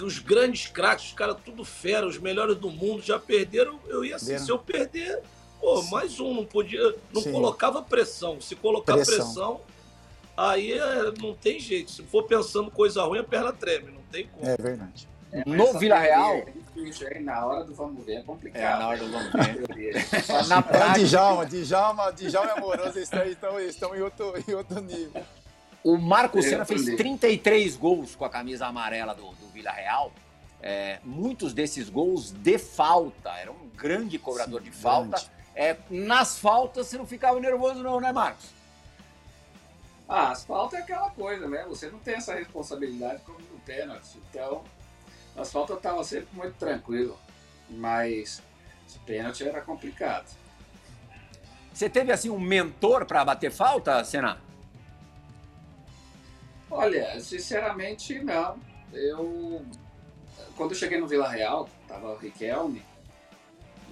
os 0.02 0.18
grandes 0.18 0.66
craques, 0.66 1.06
os 1.06 1.12
caras 1.12 1.36
tudo 1.44 1.64
fera, 1.64 2.06
os 2.06 2.18
melhores 2.18 2.56
do 2.56 2.70
mundo 2.70 3.02
já 3.02 3.18
perderam. 3.18 3.78
Eu 3.86 4.04
ia 4.04 4.16
assim, 4.16 4.38
se 4.38 4.50
eu 4.50 4.58
perder, 4.58 5.20
pô, 5.60 5.82
mais 5.84 6.20
um, 6.20 6.34
não 6.34 6.44
podia, 6.44 6.94
não 7.12 7.22
Sim. 7.22 7.32
colocava 7.32 7.82
pressão. 7.82 8.40
Se 8.40 8.54
colocar 8.54 8.94
pressão, 8.94 9.16
pressão 9.16 9.60
aí 10.36 10.72
é, 10.72 11.12
não 11.20 11.34
tem 11.34 11.58
jeito. 11.58 11.90
Se 11.90 12.02
for 12.04 12.22
pensando 12.24 12.70
coisa 12.70 13.02
ruim, 13.02 13.18
a 13.18 13.24
perna 13.24 13.52
treme, 13.52 13.90
não 13.90 14.02
tem 14.10 14.26
como. 14.28 14.46
É 14.46 14.56
verdade. 14.56 15.08
É, 15.32 15.42
no 15.44 15.78
Vila 15.78 15.98
Real. 15.98 16.42
É 17.10 17.18
na 17.18 17.44
hora 17.44 17.64
do 17.64 17.74
vamos 17.74 18.04
ver 18.04 18.18
é 18.18 18.22
complicado. 18.22 18.62
É, 18.62 18.78
na 18.78 18.88
hora 18.88 18.98
do 18.98 19.10
vamos 19.10 19.32
ver. 19.74 19.94
na 20.46 20.62
prática. 20.62 21.04
Djalma, 21.04 21.44
Djalma, 21.44 22.12
Djalma 22.12 22.48
e 22.48 22.58
Amoroso 22.58 22.98
estão, 23.00 23.24
estão, 23.24 23.60
estão 23.60 23.96
em, 23.96 24.00
outro, 24.00 24.32
em 24.46 24.54
outro 24.54 24.80
nível. 24.80 25.22
O 25.82 25.96
Marco 25.96 26.42
Senna 26.42 26.64
fez 26.64 26.84
33 26.84 27.76
gols 27.76 28.14
com 28.14 28.24
a 28.24 28.30
camisa 28.30 28.66
amarela 28.66 29.14
do, 29.14 29.30
do 29.32 29.48
Vila 29.52 29.70
Real. 29.70 30.12
É, 30.60 30.98
muitos 31.04 31.54
desses 31.54 31.88
gols 31.88 32.32
de 32.32 32.58
falta. 32.58 33.30
Era 33.30 33.52
um 33.52 33.68
grande 33.76 34.18
cobrador 34.18 34.60
Sim, 34.60 34.70
de 34.70 34.72
falta. 34.72 35.22
É, 35.54 35.76
nas 35.90 36.38
faltas 36.38 36.86
você 36.86 36.98
não 36.98 37.06
ficava 37.06 37.38
nervoso, 37.40 37.82
não, 37.82 38.00
né, 38.00 38.12
Marcos? 38.12 38.46
Ah, 40.08 40.30
as 40.30 40.44
faltas 40.44 40.80
é 40.80 40.82
aquela 40.82 41.10
coisa, 41.10 41.48
né? 41.48 41.64
Você 41.68 41.90
não 41.90 41.98
tem 41.98 42.14
essa 42.14 42.34
responsabilidade 42.34 43.22
como 43.22 43.38
no 43.38 43.58
pênalti. 43.60 44.18
Então, 44.30 44.64
as 45.36 45.52
faltas 45.52 45.76
estavam 45.76 46.02
sempre 46.02 46.28
muito 46.32 46.54
tranquilo. 46.54 47.18
Mas 47.70 48.42
o 48.96 48.98
pênalti 49.00 49.46
era 49.46 49.60
complicado. 49.60 50.26
Você 51.72 51.88
teve 51.88 52.10
assim 52.10 52.30
um 52.30 52.40
mentor 52.40 53.04
para 53.04 53.24
bater 53.24 53.52
falta, 53.52 54.02
Senna? 54.02 54.40
Olha, 56.70 57.18
sinceramente 57.20 58.18
não. 58.22 58.58
Eu 58.92 59.64
quando 60.58 60.72
eu 60.72 60.76
cheguei 60.76 60.98
no 60.98 61.06
Vila 61.06 61.28
Real, 61.28 61.68
tava 61.86 62.12
o 62.12 62.16
Riquelme, 62.16 62.82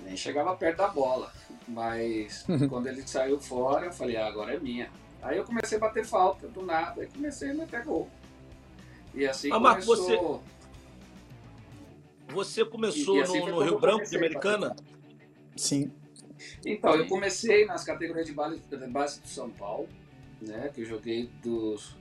nem 0.04 0.16
chegava 0.16 0.54
perto 0.56 0.78
da 0.78 0.88
bola. 0.88 1.32
Mas 1.68 2.44
quando 2.68 2.88
ele 2.88 3.06
saiu 3.06 3.40
fora, 3.40 3.86
eu 3.86 3.92
falei, 3.92 4.16
ah, 4.16 4.26
agora 4.26 4.54
é 4.54 4.58
minha. 4.58 4.90
Aí 5.22 5.38
eu 5.38 5.44
comecei 5.44 5.78
a 5.78 5.80
bater 5.80 6.04
falta 6.04 6.48
do 6.48 6.62
nada 6.62 7.04
e 7.04 7.06
comecei 7.06 7.50
a 7.50 7.54
meter 7.54 7.84
gol. 7.84 8.10
E 9.14 9.26
assim 9.26 9.50
ah, 9.52 9.60
Marco, 9.60 9.86
começou... 9.86 10.42
Você, 12.28 12.34
você 12.34 12.64
começou 12.64 13.16
e, 13.16 13.18
e 13.20 13.22
assim 13.22 13.40
no, 13.40 13.46
no 13.46 13.62
Rio 13.62 13.78
Branco 13.78 14.04
de 14.04 14.16
Americana? 14.16 14.74
Sim. 15.56 15.92
Então, 16.64 16.94
eu 16.96 17.06
comecei 17.06 17.64
nas 17.64 17.84
categorias 17.84 18.26
de 18.26 18.32
base, 18.32 18.58
de 18.58 18.86
base 18.88 19.20
do 19.20 19.28
São 19.28 19.48
Paulo, 19.50 19.88
né? 20.40 20.70
Que 20.74 20.82
eu 20.82 20.84
joguei 20.84 21.30
dos 21.42 21.96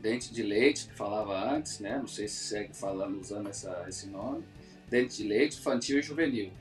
Dente 0.00 0.32
de 0.32 0.42
Leite, 0.42 0.86
que 0.86 0.94
falava 0.94 1.54
antes, 1.54 1.80
né? 1.80 1.98
Não 1.98 2.06
sei 2.06 2.28
se 2.28 2.36
segue 2.36 2.74
falando, 2.74 3.20
usando 3.20 3.48
essa, 3.48 3.84
esse 3.88 4.08
nome. 4.08 4.44
Dente 4.88 5.16
de 5.18 5.28
Leite, 5.28 5.58
infantil 5.58 5.98
e 5.98 6.02
juvenil. 6.02 6.52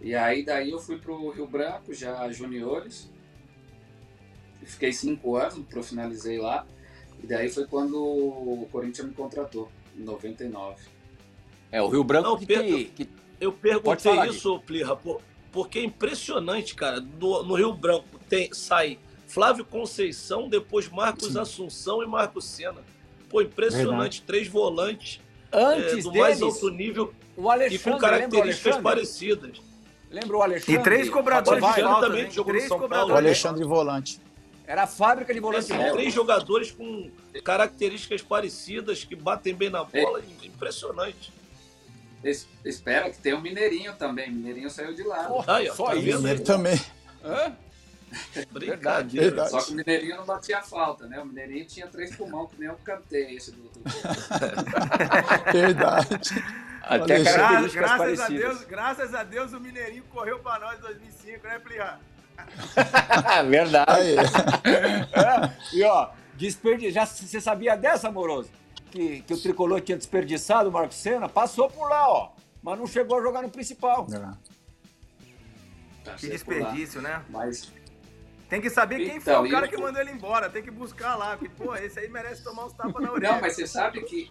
E 0.00 0.14
aí 0.14 0.44
daí 0.44 0.70
eu 0.70 0.78
fui 0.78 0.98
para 0.98 1.12
o 1.12 1.30
Rio 1.30 1.46
Branco, 1.46 1.92
já 1.92 2.30
juniores. 2.30 3.10
Fiquei 4.64 4.92
cinco 4.92 5.36
anos, 5.36 5.64
finalizei 5.88 6.38
lá. 6.38 6.66
E 7.22 7.26
daí 7.26 7.48
foi 7.48 7.66
quando 7.66 7.96
o 7.96 8.68
Corinthians 8.70 9.08
me 9.08 9.14
contratou, 9.14 9.70
em 9.96 10.02
99. 10.02 10.82
É, 11.70 11.82
o 11.82 11.88
Rio 11.88 12.04
Branco 12.04 12.28
Não, 12.30 12.38
que, 12.38 12.84
que... 12.86 13.08
Eu 13.40 13.52
perguntei 13.52 14.28
isso, 14.28 14.58
Plirra, 14.60 14.98
porque 15.52 15.78
é 15.78 15.84
impressionante, 15.84 16.74
cara. 16.74 17.00
No, 17.00 17.42
no 17.42 17.54
Rio 17.54 17.72
Branco 17.74 18.18
tem, 18.28 18.52
sai 18.52 18.98
Flávio 19.36 19.66
Conceição, 19.66 20.48
depois 20.48 20.88
Marcos 20.88 21.34
Sim. 21.34 21.38
Assunção 21.38 22.02
e 22.02 22.06
Marcos 22.06 22.46
Senna. 22.46 22.82
Pô, 23.28 23.42
impressionante. 23.42 24.20
Verdade. 24.20 24.22
Três 24.22 24.48
volantes 24.48 25.20
Antes 25.52 25.92
é, 25.92 25.96
do 25.96 26.10
deles, 26.10 26.16
mais 26.16 26.40
alto 26.42 26.70
nível 26.70 27.12
o 27.36 27.50
Alexandre, 27.50 27.74
e 27.76 27.78
com 27.92 27.98
características 27.98 28.76
parecidas. 28.78 29.60
Lembra 30.10 30.38
o 30.38 30.42
Alexandre? 30.42 30.80
E 30.80 30.82
três 30.82 31.10
cobradores 31.10 31.60
de 31.60 31.66
Alexandre 31.66 31.90
falta, 31.92 32.06
também 32.06 32.24
hein? 32.24 32.30
jogou 32.30 32.52
no 32.54 32.58
Três 32.58 32.68
São 32.70 32.88
Paulo. 32.88 33.12
O. 33.12 33.16
Alexandre 33.16 33.64
Volante. 33.64 34.20
Era 34.66 34.84
a 34.84 34.86
fábrica 34.86 35.34
de 35.34 35.38
volante. 35.38 35.66
Três 35.92 36.14
jogadores 36.14 36.70
com 36.70 37.10
características 37.44 38.22
parecidas, 38.22 39.04
que 39.04 39.14
batem 39.14 39.54
bem 39.54 39.68
na 39.68 39.84
bola. 39.84 40.22
Impressionante. 40.42 41.30
Es- 42.24 42.48
Espera 42.64 43.10
que 43.10 43.18
tem 43.18 43.34
o 43.34 43.40
Mineirinho 43.42 43.94
também. 43.96 44.32
Mineirinho 44.32 44.70
saiu 44.70 44.94
de 44.94 45.02
lá. 45.02 45.24
Porra, 45.24 45.56
Aí, 45.56 45.68
ó, 45.68 45.74
só 45.74 45.86
tá 45.88 45.94
isso. 45.94 46.16
Mineiro 46.16 46.42
também. 46.42 46.80
Hã? 47.22 47.52
Brincadeira. 48.52 49.26
Verdade. 49.26 49.50
Só 49.50 49.62
que 49.62 49.72
o 49.72 49.74
Mineirinho 49.74 50.16
não 50.16 50.24
batia 50.24 50.62
falta, 50.62 51.06
né? 51.06 51.20
O 51.20 51.26
Mineirinho 51.26 51.66
tinha 51.66 51.86
três 51.86 52.14
pulmão, 52.14 52.46
que 52.46 52.58
nem 52.58 52.68
eu 52.68 52.76
cantei 52.84 53.36
esse 53.36 53.52
do 53.52 53.64
outro. 53.64 53.82
Verdade. 55.52 56.20
Até. 56.82 57.22
Gra- 57.22 57.68
graças, 57.68 58.20
a. 58.20 58.28
Deus, 58.28 58.64
graças 58.64 59.14
a 59.14 59.24
Deus 59.24 59.52
o 59.52 59.60
Mineirinho 59.60 60.04
correu 60.04 60.38
pra 60.38 60.58
nós 60.58 60.78
em 60.78 60.82
2005, 60.82 61.46
né, 61.46 61.58
Plirra? 61.58 62.00
Verdade. 63.48 64.16
É, 65.12 65.76
e 65.76 65.82
ó, 65.82 66.10
desperdi... 66.34 66.90
já 66.90 67.04
você 67.04 67.40
sabia 67.40 67.76
dessa, 67.76 68.08
Amoroso? 68.08 68.50
Que, 68.90 69.22
que 69.22 69.34
o 69.34 69.40
tricolor 69.40 69.80
tinha 69.80 69.98
desperdiçado 69.98 70.68
o 70.68 70.72
Marco 70.72 70.94
Senna? 70.94 71.28
Passou 71.28 71.68
por 71.68 71.88
lá, 71.88 72.08
ó. 72.08 72.30
Mas 72.62 72.78
não 72.78 72.86
chegou 72.86 73.18
a 73.18 73.22
jogar 73.22 73.42
no 73.42 73.50
principal. 73.50 74.06
Tá 76.04 76.14
Que 76.14 76.28
desperdício, 76.28 77.02
né? 77.02 77.22
Mas 77.28 77.72
Tem 78.48 78.60
que 78.60 78.70
saber 78.70 78.98
quem 78.98 79.16
Então, 79.16 79.40
foi 79.40 79.48
o 79.48 79.50
cara 79.50 79.66
que 79.66 79.76
mandou 79.76 80.00
ele 80.00 80.12
embora. 80.12 80.48
Tem 80.48 80.62
que 80.62 80.70
buscar 80.70 81.16
lá. 81.16 81.36
Porque, 81.36 81.52
pô, 81.54 81.74
esse 81.74 81.98
aí 81.98 82.08
merece 82.08 82.44
tomar 82.44 82.66
uns 82.66 82.72
tapas 82.72 83.02
na 83.02 83.12
orelha. 83.12 83.32
Não, 83.32 83.40
mas 83.40 83.56
você 83.56 83.66
sabe 83.66 84.02
que. 84.02 84.30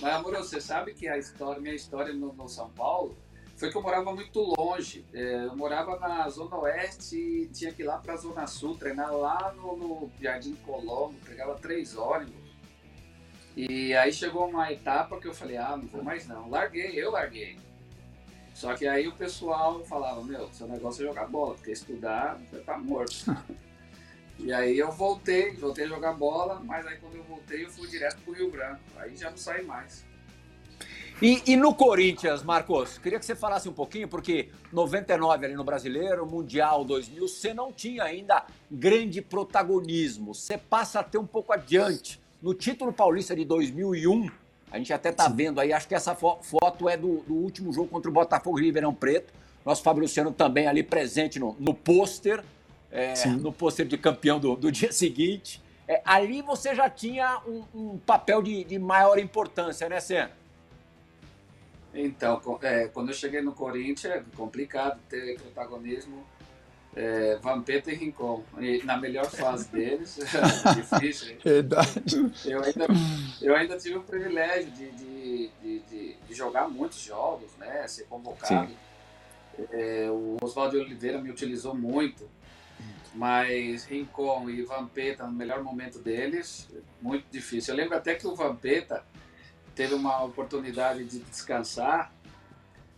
Mas, 0.00 0.14
amoroso, 0.14 0.48
você 0.48 0.60
sabe 0.60 0.94
que 0.94 1.08
a 1.08 1.18
história, 1.18 1.60
minha 1.60 1.74
história 1.74 2.12
no, 2.12 2.32
no 2.32 2.48
São 2.48 2.70
Paulo 2.70 3.16
foi 3.56 3.70
que 3.70 3.76
eu 3.76 3.82
morava 3.82 4.14
muito 4.14 4.40
longe. 4.40 5.04
É, 5.12 5.46
eu 5.46 5.56
morava 5.56 5.98
na 5.98 6.28
Zona 6.28 6.56
Oeste 6.58 7.16
e 7.16 7.46
tinha 7.48 7.72
que 7.72 7.82
ir 7.82 7.86
lá 7.86 7.98
pra 7.98 8.16
Zona 8.16 8.46
Sul, 8.46 8.76
treinar 8.76 9.12
lá 9.12 9.52
no, 9.56 9.76
no 9.76 10.10
Jardim 10.20 10.54
Colombo, 10.56 11.14
pegava 11.26 11.54
três 11.56 11.96
ônibus. 11.96 12.46
E 13.56 13.94
aí 13.94 14.12
chegou 14.12 14.46
uma 14.46 14.70
etapa 14.70 15.18
que 15.18 15.26
eu 15.26 15.34
falei, 15.34 15.56
ah, 15.56 15.76
não 15.76 15.86
vou 15.86 16.04
mais 16.04 16.28
não. 16.28 16.50
Larguei, 16.50 16.92
eu 16.94 17.10
larguei. 17.10 17.56
Só 18.56 18.72
que 18.74 18.86
aí 18.86 19.06
o 19.06 19.12
pessoal 19.12 19.84
falava, 19.84 20.24
meu, 20.24 20.50
seu 20.50 20.66
negócio 20.66 21.04
é 21.04 21.08
jogar 21.08 21.26
bola, 21.26 21.54
porque 21.56 21.72
estudar 21.72 22.38
você 22.38 22.58
tá 22.60 22.78
morto. 22.78 23.26
E 24.38 24.52
aí 24.52 24.78
eu 24.78 24.92
voltei, 24.92 25.52
voltei 25.52 25.86
a 25.86 25.88
jogar 25.88 26.12
bola, 26.12 26.60
mas 26.62 26.86
aí 26.86 26.98
quando 26.98 27.16
eu 27.16 27.24
voltei 27.24 27.64
eu 27.64 27.70
fui 27.70 27.88
direto 27.88 28.18
pro 28.18 28.34
Rio 28.34 28.50
Branco. 28.50 28.82
Aí 28.98 29.16
já 29.16 29.30
não 29.30 29.36
saí 29.38 29.64
mais. 29.64 30.04
E, 31.22 31.42
e 31.46 31.56
no 31.56 31.74
Corinthians, 31.74 32.42
Marcos, 32.42 32.98
queria 32.98 33.18
que 33.18 33.24
você 33.24 33.34
falasse 33.34 33.66
um 33.66 33.72
pouquinho, 33.72 34.06
porque 34.06 34.50
99 34.70 35.46
ali 35.46 35.54
no 35.54 35.64
Brasileiro, 35.64 36.26
Mundial 36.26 36.84
2000, 36.84 37.26
você 37.26 37.54
não 37.54 37.72
tinha 37.72 38.04
ainda 38.04 38.44
grande 38.70 39.22
protagonismo. 39.22 40.34
Você 40.34 40.58
passa 40.58 41.00
a 41.00 41.02
ter 41.02 41.16
um 41.16 41.26
pouco 41.26 41.54
adiante. 41.54 42.20
No 42.42 42.52
título 42.52 42.92
paulista 42.92 43.34
de 43.34 43.46
2001, 43.46 44.28
a 44.70 44.78
gente 44.78 44.92
até 44.92 45.12
tá 45.12 45.28
vendo 45.28 45.60
aí, 45.60 45.72
acho 45.72 45.86
que 45.88 45.94
essa 45.94 46.14
fo- 46.14 46.38
foto 46.42 46.88
é 46.88 46.96
do, 46.96 47.18
do 47.20 47.34
último 47.34 47.72
jogo 47.72 47.88
contra 47.88 48.10
o 48.10 48.14
Botafogo 48.14 48.58
Ribeirão 48.58 48.92
Preto. 48.94 49.32
Nosso 49.64 49.82
Fábio 49.82 50.02
Luciano 50.02 50.32
também 50.32 50.66
ali 50.66 50.82
presente 50.82 51.38
no, 51.38 51.56
no 51.58 51.74
pôster, 51.74 52.42
é, 52.90 53.14
no 53.26 53.52
pôster 53.52 53.86
de 53.86 53.98
campeão 53.98 54.38
do, 54.38 54.54
do 54.56 54.70
dia 54.72 54.92
seguinte. 54.92 55.62
É, 55.88 56.02
ali 56.04 56.42
você 56.42 56.74
já 56.74 56.90
tinha 56.90 57.40
um, 57.46 57.64
um 57.74 57.98
papel 57.98 58.42
de, 58.42 58.64
de 58.64 58.78
maior 58.78 59.18
importância, 59.18 59.88
né, 59.88 60.00
Senna? 60.00 60.30
Então, 61.94 62.40
é, 62.62 62.88
quando 62.88 63.08
eu 63.08 63.14
cheguei 63.14 63.40
no 63.40 63.52
Corinthians, 63.52 64.14
é 64.16 64.22
complicado 64.36 65.00
ter 65.08 65.36
protagonismo. 65.40 66.24
É, 66.98 67.36
Vampeta 67.42 67.92
e 67.92 67.94
Rincon. 67.94 68.42
E 68.58 68.82
na 68.82 68.96
melhor 68.96 69.26
fase 69.26 69.68
deles, 69.68 70.18
difícil. 70.74 71.36
Verdade. 71.44 72.02
Eu 72.46 72.62
ainda, 72.64 72.86
eu 73.42 73.54
ainda 73.54 73.76
tive 73.76 73.98
o 73.98 74.02
privilégio 74.02 74.70
de, 74.70 74.90
de, 74.92 75.50
de, 75.62 75.78
de- 75.80 76.16
de 76.26 76.34
jogar 76.34 76.68
muitos 76.68 76.98
jogos, 77.00 77.50
né? 77.58 77.86
Ser 77.86 78.04
convocado. 78.04 78.70
É, 79.70 80.08
o 80.10 80.36
Oswaldo 80.42 80.78
Oliveira 80.78 81.18
me 81.20 81.30
utilizou 81.30 81.74
muito, 81.74 82.28
mas 83.14 83.84
Rincon 83.84 84.48
e 84.50 84.62
Vampeta, 84.62 85.26
no 85.26 85.32
melhor 85.32 85.62
momento 85.62 85.98
deles, 85.98 86.66
muito 87.00 87.26
difícil. 87.30 87.74
Eu 87.74 87.78
lembro 87.78 87.96
até 87.96 88.14
que 88.14 88.26
o 88.26 88.34
Vampeta 88.34 89.04
teve 89.74 89.94
uma 89.94 90.24
oportunidade 90.24 91.04
de 91.04 91.18
descansar 91.20 92.10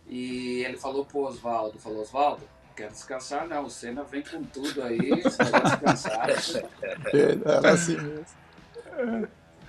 e 0.07 0.63
ele 0.65 0.77
falou 0.77 1.05
pro 1.05 1.19
Oswaldo, 1.19 1.77
falou, 1.79 2.01
Oswaldo, 2.01 2.43
quero 2.79 2.91
descansar 2.93 3.45
não, 3.45 3.65
o 3.65 3.69
Senna 3.69 4.03
vem 4.03 4.23
com 4.23 4.41
tudo 4.43 4.81
aí, 4.81 5.09
você 5.21 5.43
vai 5.43 5.61
descansar. 5.61 6.29
Era 7.45 7.71
assim 7.71 7.97
mesmo. 7.97 9.27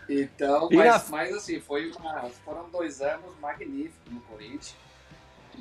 Então, 0.09 0.69
mas, 0.73 1.09
mas 1.09 1.35
assim, 1.35 1.61
foi 1.61 1.91
uma, 1.93 2.29
foram 2.45 2.69
dois 2.71 3.01
anos 3.01 3.37
magníficos 3.41 4.13
no 4.13 4.21
Corinthians, 4.23 4.77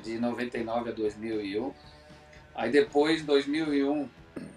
de 0.02 0.18
99 0.18 0.90
a 0.90 0.92
2001. 0.92 1.74
Aí 2.54 2.70
depois, 2.70 3.20
em 3.20 3.24
2001, 3.24 4.08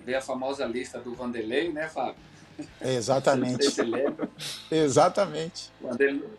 veio 0.06 0.17
a 0.17 0.21
famosa 0.21 0.65
lista 0.65 0.99
do 0.99 1.13
Vanderlei, 1.15 1.71
né, 1.71 1.89
Fábio? 1.89 2.15
Se 2.58 2.88
Exatamente. 2.88 3.65
você 3.69 3.84
lembra. 3.84 4.29
Exatamente. 4.69 5.71
Vanderlei. 5.82 6.29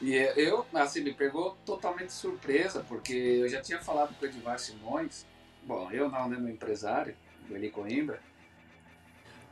E 0.00 0.14
eu, 0.36 0.66
assim, 0.74 1.00
me 1.00 1.14
pegou 1.14 1.56
totalmente 1.64 2.12
surpresa, 2.12 2.84
porque 2.88 3.12
eu 3.12 3.48
já 3.48 3.60
tinha 3.60 3.80
falado 3.80 4.14
com 4.14 4.24
o 4.24 4.28
Edivar 4.28 4.58
Simões, 4.58 5.24
bom, 5.64 5.90
eu 5.90 6.08
não, 6.08 6.28
né, 6.28 6.36
meu 6.36 6.52
empresário, 6.52 7.16
o 7.50 7.54
Eli 7.54 7.70
Coimbra, 7.70 8.20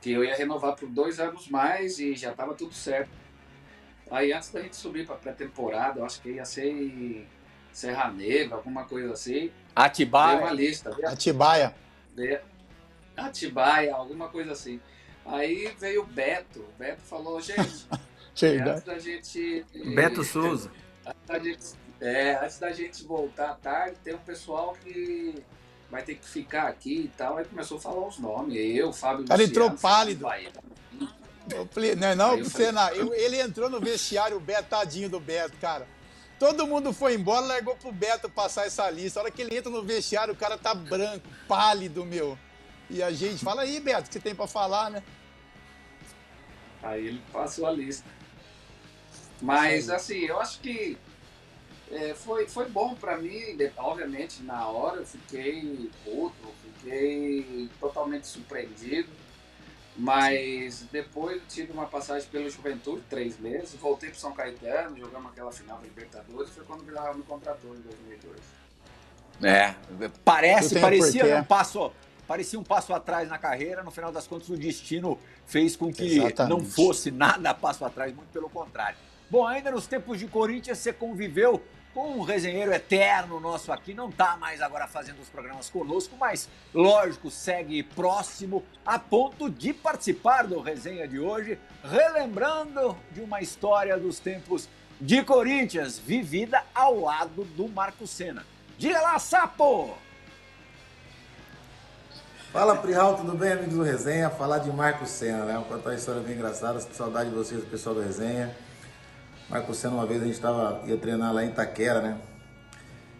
que 0.01 0.11
eu 0.11 0.23
ia 0.23 0.35
renovar 0.35 0.75
por 0.75 0.89
dois 0.89 1.19
anos 1.19 1.47
mais 1.47 1.99
e 1.99 2.15
já 2.15 2.31
estava 2.31 2.53
tudo 2.53 2.73
certo. 2.73 3.09
Aí 4.11 4.33
antes 4.33 4.51
da 4.51 4.61
gente 4.61 4.75
subir 4.75 5.05
para 5.05 5.15
pré-temporada, 5.15 5.99
eu 5.99 6.05
acho 6.05 6.21
que 6.21 6.31
ia 6.31 6.45
ser 6.45 6.67
em 6.67 7.27
Serra 7.71 8.11
Negra, 8.11 8.55
alguma 8.57 8.85
coisa 8.85 9.13
assim, 9.13 9.31
veio 9.31 9.51
uma 9.75 9.85
Atibaia. 9.85 10.51
lista, 10.51 10.91
veio 10.91 11.07
Atibaia. 11.07 11.75
Atibaia, 13.15 13.95
alguma 13.95 14.29
coisa 14.29 14.51
assim. 14.51 14.79
Aí 15.25 15.73
veio 15.79 16.01
o 16.01 16.05
Beto, 16.05 16.59
o 16.59 16.73
Beto 16.77 17.01
falou, 17.01 17.39
gente, 17.39 17.87
é, 18.43 18.59
antes 18.59 18.83
da 18.83 18.99
gente... 18.99 19.65
Beto 19.95 20.23
Souza. 20.23 20.69
Antes 21.05 21.27
da 21.27 21.39
gente, 21.39 21.65
é, 22.01 22.35
antes 22.35 22.59
da 22.59 22.71
gente 22.71 23.03
voltar 23.05 23.51
à 23.51 23.55
tarde, 23.55 23.97
tem 24.03 24.13
um 24.13 24.19
pessoal 24.19 24.75
que 24.83 25.41
vai 25.93 26.01
ter 26.01 26.15
que 26.15 26.27
ficar 26.27 26.63
aqui 26.67 27.01
e 27.01 27.07
tal. 27.15 27.37
Aí 27.37 27.45
começou 27.45 27.77
a 27.77 27.79
falar 27.81 28.07
os 28.07 28.17
nomes. 28.17 28.55
Eu, 28.75 28.91
Fábio 28.91 29.25
Cara, 29.27 29.43
entrou 29.43 29.69
pálido. 29.71 30.25
Pli- 31.71 31.93
Não, 31.95 32.07
é 32.07 32.15
não, 32.15 32.35
eu 32.35 32.45
falei- 32.49 32.67
Senna, 32.67 32.91
eu- 32.93 33.13
ele 33.13 33.39
entrou 33.39 33.69
no 33.69 33.79
vestiário, 33.79 34.37
o 34.37 34.39
Beto, 34.39 34.69
tadinho 34.69 35.07
do 35.07 35.19
Beto, 35.19 35.55
cara. 35.57 35.87
Todo 36.39 36.65
mundo 36.65 36.91
foi 36.91 37.13
embora, 37.13 37.45
largou 37.45 37.75
pro 37.75 37.91
Beto 37.91 38.27
passar 38.27 38.65
essa 38.65 38.89
lista. 38.89 39.19
A 39.19 39.23
hora 39.23 39.31
que 39.31 39.41
ele 39.43 39.55
entra 39.55 39.69
no 39.71 39.83
vestiário, 39.83 40.33
o 40.33 40.37
cara 40.37 40.57
tá 40.57 40.73
branco, 40.73 41.27
pálido, 41.47 42.03
meu. 42.03 42.37
E 42.89 43.03
a 43.03 43.11
gente, 43.11 43.43
fala 43.45 43.61
aí, 43.61 43.79
Beto, 43.79 44.01
o 44.01 44.03
que 44.07 44.13
você 44.13 44.19
tem 44.19 44.33
pra 44.33 44.47
falar, 44.47 44.89
né? 44.89 45.03
Aí 46.81 47.07
ele 47.07 47.21
passou 47.31 47.67
a 47.67 47.71
lista. 47.71 48.09
Mas, 49.41 49.89
assim, 49.91 50.19
eu 50.25 50.39
acho 50.39 50.59
que 50.59 50.97
é, 51.95 52.13
foi, 52.13 52.47
foi 52.47 52.67
bom 52.69 52.95
pra 52.95 53.17
mim. 53.17 53.57
Obviamente, 53.77 54.41
na 54.43 54.67
hora 54.67 54.97
eu 54.97 55.05
fiquei 55.05 55.89
puto, 56.03 56.53
fiquei 56.63 57.69
totalmente 57.79 58.27
surpreendido. 58.27 59.09
Mas 59.95 60.85
depois 60.91 61.37
eu 61.37 61.43
tive 61.47 61.71
uma 61.71 61.85
passagem 61.85 62.27
pelo 62.29 62.49
Juventude, 62.49 63.03
três 63.07 63.39
meses, 63.39 63.75
voltei 63.75 64.09
pro 64.09 64.17
São 64.17 64.33
Caetano, 64.33 64.97
jogamos 64.97 65.31
aquela 65.31 65.51
final 65.51 65.77
da 65.77 65.83
Libertadores, 65.83 66.49
foi 66.49 66.63
quando 66.63 66.81
o 66.81 66.83
Vila 66.83 67.13
me 67.13 67.21
contratou 67.21 67.75
em 67.75 67.79
2002. 67.81 68.39
É, 69.43 69.75
parece, 70.25 70.79
parecia 70.79 71.37
um 71.37 71.43
passo, 71.43 71.91
parecia 72.27 72.59
um 72.59 72.63
passo 72.63 72.91
atrás 72.91 73.29
na 73.29 73.37
carreira. 73.37 73.83
No 73.83 73.91
final 73.91 74.11
das 74.11 74.25
contas, 74.25 74.49
o 74.49 74.57
destino 74.57 75.19
fez 75.45 75.75
com 75.75 75.93
que 75.93 76.17
Exatamente. 76.17 76.49
não 76.49 76.65
fosse 76.65 77.11
nada 77.11 77.53
passo 77.53 77.85
atrás, 77.85 78.13
muito 78.15 78.29
pelo 78.29 78.49
contrário. 78.49 78.97
Bom, 79.29 79.45
ainda 79.45 79.71
nos 79.71 79.85
tempos 79.85 80.17
de 80.17 80.27
Corinthians, 80.27 80.77
você 80.77 80.93
conviveu 80.93 81.61
com 81.93 82.17
um 82.17 82.21
resenheiro 82.21 82.73
eterno 82.73 83.39
nosso 83.39 83.71
aqui, 83.71 83.93
não 83.93 84.09
está 84.09 84.35
mais 84.35 84.61
agora 84.61 84.87
fazendo 84.87 85.21
os 85.21 85.29
programas 85.29 85.69
conosco, 85.69 86.15
mas 86.19 86.49
lógico, 86.73 87.29
segue 87.29 87.83
próximo 87.83 88.63
a 88.85 88.97
ponto 88.97 89.49
de 89.49 89.73
participar 89.73 90.47
do 90.47 90.59
resenha 90.59 91.07
de 91.07 91.19
hoje, 91.19 91.59
relembrando 91.83 92.97
de 93.11 93.21
uma 93.21 93.41
história 93.41 93.97
dos 93.97 94.19
tempos 94.19 94.67
de 94.99 95.23
Corinthians, 95.23 95.99
vivida 95.99 96.63
ao 96.73 96.99
lado 96.99 97.43
do 97.43 97.67
Marco 97.67 98.07
Senna. 98.07 98.45
Diga 98.77 98.99
lá, 99.01 99.19
sapo! 99.19 99.95
Fala, 102.51 102.75
Prihal, 102.75 103.17
tudo 103.17 103.35
bem, 103.35 103.51
amigos 103.51 103.73
do 103.73 103.83
Resenha? 103.83 104.29
Falar 104.29 104.59
de 104.59 104.71
Marco 104.71 105.07
Senna, 105.07 105.43
né? 105.43 105.53
Vou 105.55 105.63
contar 105.63 105.89
uma 105.89 105.95
história 105.95 106.21
bem 106.21 106.35
engraçada, 106.35 106.79
saudade 106.79 107.31
de 107.31 107.35
vocês, 107.35 107.59
do 107.59 107.67
pessoal 107.67 107.95
do 107.95 108.01
Resenha. 108.01 108.55
Marco 109.53 109.71
Senna, 109.71 109.93
uma 109.93 110.05
vez 110.07 110.19
a 110.19 110.25
gente 110.25 110.39
tava, 110.39 110.81
ia 110.87 110.97
treinar 110.97 111.31
lá 111.31 111.45
em 111.45 111.49
Itaquera, 111.49 112.01
né? 112.01 112.17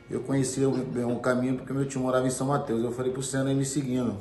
Eu 0.10 0.22
conheci 0.22 0.66
um 0.66 1.20
caminho 1.20 1.58
porque 1.58 1.72
meu 1.72 1.88
tio 1.88 2.02
morava 2.02 2.26
em 2.26 2.32
São 2.32 2.48
Mateus. 2.48 2.84
Eu 2.84 2.92
falei 2.92 3.12
pro 3.12 3.22
Senna 3.22 3.52
ir 3.52 3.56
me 3.56 3.64
seguindo. 3.64 4.18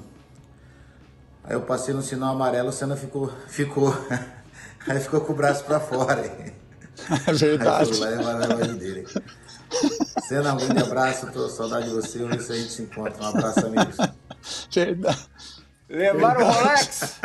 Aí 1.43 1.55
eu 1.55 1.63
passei 1.63 1.95
no 1.95 2.03
sinal 2.03 2.35
amarelo, 2.35 2.69
o 2.69 2.73
Senna 2.73 2.97
ficou, 2.97 3.33
ficou, 3.49 3.97
aí 4.87 5.01
ficou 5.01 5.23
com 5.23 5.33
o 5.33 5.37
braço 5.37 5.65
para 5.65 5.81
fora. 5.81 6.23
É 7.27 7.33
verdade. 7.33 7.91
Aí 8.05 8.15
a 8.15 8.67
dele. 8.75 9.07
Senna, 10.29 10.53
um 10.53 10.59
grande 10.59 10.83
abraço, 10.83 11.33
tô 11.33 11.49
saudade 11.49 11.89
de 11.89 11.95
você, 11.95 12.19
vamos 12.19 12.37
ver 12.37 12.43
se 12.43 12.53
a 12.53 12.55
gente 12.55 12.71
se 12.71 12.83
encontra. 12.83 13.25
Um 13.25 13.29
abraço, 13.29 13.67
amigos. 13.67 13.97
Verdade. 14.71 15.29
Levaram 15.89 16.47
o 16.47 16.53
Rolex? 16.53 17.19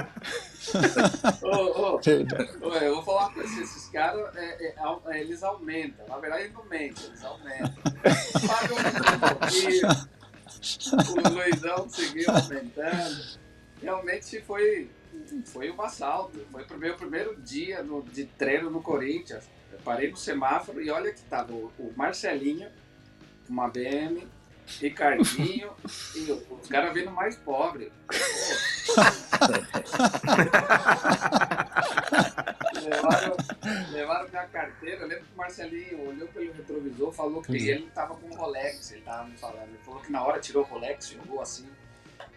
Verdade. 0.74 2.58
ô, 2.62 2.74
eu 2.76 2.96
vou 2.96 3.04
falar 3.04 3.34
com 3.34 3.42
esses, 3.42 3.60
esses 3.60 3.90
caras, 3.90 4.36
é, 4.36 4.68
é, 4.68 4.76
é, 5.08 5.22
eles 5.22 5.44
aumentam. 5.44 6.06
Na 6.08 6.18
verdade, 6.18 6.44
eles 6.44 6.54
não 6.54 6.66
mentem, 6.66 7.06
eles 7.06 7.24
aumentam. 7.24 7.74
Pagam 8.48 8.78
um 8.78 9.38
pouquinho. 9.38 9.88
O 11.26 11.30
Luizão 11.34 11.90
seguiu 11.90 12.26
aumentando. 12.30 13.38
Realmente 13.82 14.42
foi, 14.42 14.90
foi 15.46 15.70
um 15.72 15.82
assalto. 15.82 16.40
Foi 16.52 16.64
o 16.64 16.78
meu 16.78 16.96
primeiro 16.96 17.36
dia 17.42 17.84
no- 17.84 18.02
de 18.04 18.26
treino 18.26 18.70
no 18.70 18.82
Corinthians. 18.82 19.44
Eu 19.72 19.80
parei 19.84 20.10
no 20.10 20.18
semáforo 20.18 20.82
e 20.82 20.90
olha 20.90 21.12
que 21.14 21.22
tava 21.24 21.54
o, 21.54 21.72
o 21.78 21.94
Marcelinho, 21.96 22.70
uma 23.50 23.68
BM, 23.70 24.28
Ricardinho 24.80 25.72
e 26.16 26.32
o- 26.32 26.60
os 26.62 26.68
caras 26.68 26.94
vindo 26.94 27.10
mais 27.12 27.36
pobre. 27.38 27.92
levaram, 32.84 33.38
levaram 33.92 34.30
minha 34.30 34.48
carteira. 34.48 35.02
Eu 35.02 35.08
lembro 35.08 35.26
que 35.26 35.34
o 35.34 35.38
Marcelinho 35.38 36.10
olhou 36.10 36.28
pelo 36.30 36.54
retrovisor 36.54 37.12
falou 37.12 37.42
que 37.42 37.52
ele 37.70 37.80
não 37.86 37.90
tava 37.92 38.16
com 38.16 38.28
o 38.28 38.36
Rolex. 38.36 38.92
Ele 38.92 39.02
tava 39.02 39.26
me 39.28 39.38
falando. 39.38 39.70
Ele 39.70 39.80
falou 39.84 40.00
que 40.02 40.12
na 40.12 40.24
hora 40.24 40.40
tirou 40.40 40.64
o 40.64 40.68
Rolex, 40.68 41.10
jogou 41.10 41.42
assim 41.42 41.68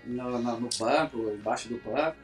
no, 0.05 0.39
no, 0.39 0.61
no 0.61 0.69
banco, 0.79 1.19
embaixo 1.31 1.69
do 1.69 1.79
banco. 1.79 2.17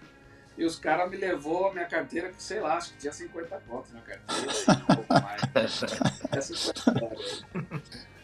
E 0.56 0.64
os 0.64 0.78
caras 0.78 1.10
me 1.10 1.18
levou 1.18 1.68
a 1.68 1.72
minha 1.74 1.84
carteira, 1.84 2.30
que 2.30 2.42
sei 2.42 2.60
lá, 2.60 2.76
acho 2.78 2.92
que 2.92 2.98
tinha 2.98 3.12
50 3.12 3.60
contos 3.68 3.92
na 3.92 4.00
carteira, 4.00 4.52
um 4.90 4.94
pouco 4.94 5.12
mais. 5.12 5.42
Aí. 6.32 8.15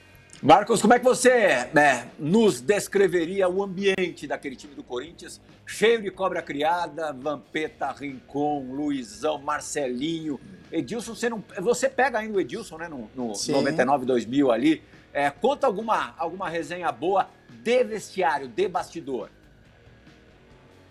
Marcos, 0.42 0.82
como 0.82 0.92
é 0.92 0.98
que 0.98 1.04
você 1.04 1.70
né, 1.72 2.10
nos 2.18 2.60
descreveria 2.60 3.48
o 3.48 3.62
ambiente 3.62 4.26
daquele 4.26 4.56
time 4.56 4.74
do 4.74 4.82
Corinthians? 4.82 5.40
Cheio 5.64 6.02
de 6.02 6.10
cobra 6.10 6.42
criada, 6.42 7.12
Vampeta, 7.12 7.92
Rincon, 7.92 8.66
Luizão, 8.72 9.38
Marcelinho, 9.38 10.40
Edilson. 10.72 11.14
Você, 11.14 11.30
não, 11.30 11.44
você 11.60 11.88
pega 11.88 12.18
ainda 12.18 12.36
o 12.36 12.40
Edilson, 12.40 12.76
né? 12.76 12.88
No, 12.88 13.08
no 13.14 13.36
Sim. 13.36 13.52
99, 13.52 14.04
2000 14.04 14.50
ali. 14.50 14.82
É, 15.12 15.30
conta 15.30 15.68
alguma, 15.68 16.12
alguma 16.18 16.48
resenha 16.48 16.90
boa 16.90 17.30
de 17.62 17.84
vestiário, 17.84 18.48
de 18.48 18.66
bastidor. 18.66 19.30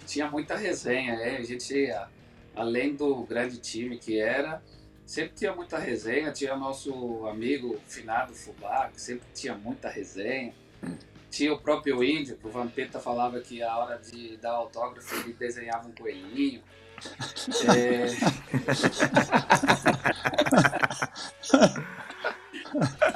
tinha 0.06 0.30
muita 0.30 0.56
resenha, 0.56 1.16
é. 1.16 1.36
A 1.36 1.44
gente, 1.44 1.94
além 2.56 2.96
do 2.96 3.24
grande 3.24 3.58
time 3.58 3.98
que 3.98 4.18
era, 4.18 4.62
sempre 5.12 5.34
tinha 5.36 5.54
muita 5.54 5.78
resenha. 5.78 6.32
Tinha 6.32 6.56
nosso 6.56 7.28
amigo 7.28 7.78
finado 7.86 8.34
Fubá, 8.34 8.90
que 8.94 9.02
sempre 9.02 9.28
tinha 9.36 9.54
muita 9.54 9.90
resenha. 9.90 10.54
Tinha 11.30 11.54
o 11.54 11.60
próprio 11.60 12.02
índio, 12.04 12.38
que 12.38 12.48
o 12.48 12.50
Vampeta 12.50 13.00
falava 13.00 13.40
que 13.42 13.62
a 13.62 13.78
hora 13.78 13.98
de 13.98 14.38
dar 14.38 14.52
autógrafo 14.52 15.14
ele 15.16 15.34
desenhava 15.34 15.88
um 15.88 15.92
coelhinho. 15.92 16.64
É... 17.76 18.06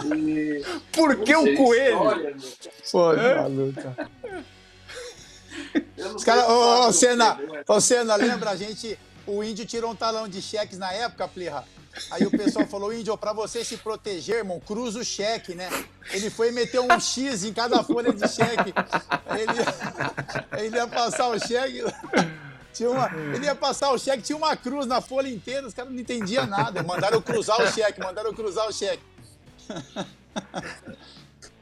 E- 0.03 0.61
Por 0.91 1.23
que 1.23 1.33
o 1.33 1.55
coelho? 1.55 2.35
história, 2.83 3.49
meu 3.49 3.73
cara. 3.73 3.95
Foi, 3.95 3.95
maluca. 3.95 3.95
Eu 5.97 6.09
não 6.09 6.15
Os 6.15 6.23
caras, 6.25 6.43
ô, 6.49 6.87
ô, 6.87 6.91
Senna, 6.91 7.39
ô, 7.65 7.79
Senna, 7.79 8.15
lembra 8.17 8.49
a 8.49 8.55
gente, 8.57 8.99
o 9.25 9.41
índio 9.41 9.65
tirou 9.65 9.91
um 9.91 9.95
talão 9.95 10.27
de 10.27 10.41
cheques 10.41 10.77
na 10.77 10.91
época, 10.91 11.25
Plirra? 11.27 11.63
Aí 12.11 12.25
o 12.25 12.31
pessoal 12.31 12.65
falou, 12.67 12.93
índio, 12.93 13.17
pra 13.17 13.33
você 13.33 13.63
se 13.63 13.77
proteger, 13.77 14.37
irmão, 14.37 14.59
cruza 14.59 14.99
o 14.99 15.03
cheque, 15.03 15.55
né? 15.55 15.69
Ele 16.11 16.29
foi 16.29 16.51
meter 16.51 16.79
um 16.79 16.99
X 16.99 17.43
em 17.43 17.53
cada 17.53 17.83
folha 17.83 18.13
de 18.13 18.27
cheque. 18.27 18.73
Ele, 19.37 20.63
ele 20.65 20.75
ia 20.75 20.87
passar 20.87 21.29
o 21.29 21.39
cheque. 21.39 21.83
Tinha 22.73 22.89
uma, 22.89 23.09
ele 23.33 23.45
ia 23.45 23.55
passar 23.55 23.91
o 23.91 23.97
cheque, 23.97 24.23
tinha 24.23 24.37
uma 24.37 24.55
cruz 24.55 24.85
na 24.85 24.99
folha 24.99 25.29
inteira, 25.29 25.65
os 25.65 25.73
caras 25.73 25.91
não 25.91 25.99
entendiam 25.99 26.45
nada. 26.45 26.83
Mandaram 26.83 27.21
cruzar 27.21 27.61
o 27.61 27.71
cheque, 27.71 27.99
mandaram 27.99 28.33
cruzar 28.33 28.67
o 28.67 28.73
cheque. 28.73 29.03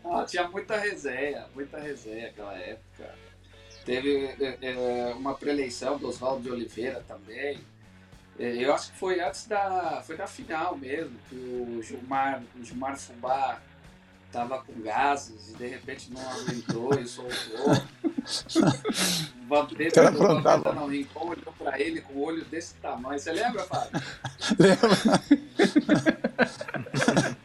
Ah, 0.05 0.25
tinha 0.25 0.47
muita 0.49 0.77
resenha, 0.77 1.45
muita 1.55 1.79
resenha 1.79 2.27
naquela 2.27 2.53
época. 2.55 3.15
Teve 3.85 4.25
é, 4.39 4.57
é, 4.61 5.13
uma 5.13 5.33
preeleição 5.33 5.97
do 5.97 6.09
Oswaldo 6.09 6.43
de 6.43 6.49
Oliveira 6.49 7.03
também. 7.07 7.59
É, 8.39 8.55
eu 8.55 8.73
acho 8.73 8.91
que 8.91 8.97
foi 8.97 9.19
antes 9.21 9.45
da. 9.45 10.01
Foi 10.05 10.17
da 10.17 10.25
final 10.27 10.75
mesmo, 10.75 11.15
que 11.29 11.35
o 11.35 11.81
Gilmar, 11.83 12.41
o 12.59 12.63
Gilmar 12.63 12.97
Fubá 12.97 13.59
tava 14.31 14.57
com 14.63 14.73
gases 14.81 15.49
e 15.49 15.53
de 15.55 15.67
repente 15.67 16.11
não 16.11 16.21
aguentou 16.31 16.99
e 16.99 17.07
soltou. 17.07 17.83
O 19.43 19.47
Vampeta 19.47 20.01
Cara, 20.01 20.11
o 20.11 20.15
aprontava. 20.15 20.57
Vampeta 20.57 20.75
não 20.75 20.87
rincou, 20.87 21.29
olhou 21.29 21.53
pra 21.59 21.79
ele 21.79 22.01
com 22.01 22.13
o 22.13 22.23
olho 22.23 22.43
desse 22.45 22.73
tamanho. 22.75 23.19
Você 23.19 23.31
lembra, 23.31 23.63
Fábio? 23.63 24.01
Lembra? 24.57 24.89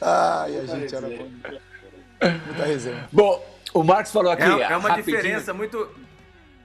Ai, 0.00 0.58
a 0.58 0.64
gente 0.64 0.94
era 0.94 1.08
bom. 1.08 1.28
Muita 2.46 2.64
resenha. 2.64 3.08
Bom, 3.12 3.44
o 3.74 3.82
Marcos 3.82 4.12
falou 4.12 4.32
aqui. 4.32 4.42
É, 4.42 4.72
é 4.72 4.76
uma 4.76 4.88
rapidinho. 4.88 5.16
diferença 5.16 5.52
muito. 5.52 5.88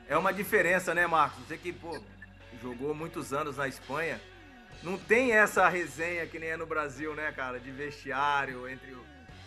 É 0.08 0.18
uma 0.18 0.32
diferença, 0.32 0.94
né, 0.94 1.08
Marcos? 1.08 1.46
Você 1.48 1.58
que, 1.58 1.74
pô, 1.74 2.00
jogou 2.62 2.94
muitos 2.94 3.34
anos 3.34 3.58
na 3.58 3.68
Espanha. 3.68 4.20
Não 4.84 4.98
tem 4.98 5.32
essa 5.32 5.68
resenha 5.68 6.28
que 6.28 6.38
nem 6.38 6.50
é 6.50 6.58
no 6.58 6.65
Brasil, 6.65 7.15
né, 7.15 7.32
cara? 7.32 7.60
De 7.60 7.72
vestiário 7.72 8.68
entre, 8.70 8.96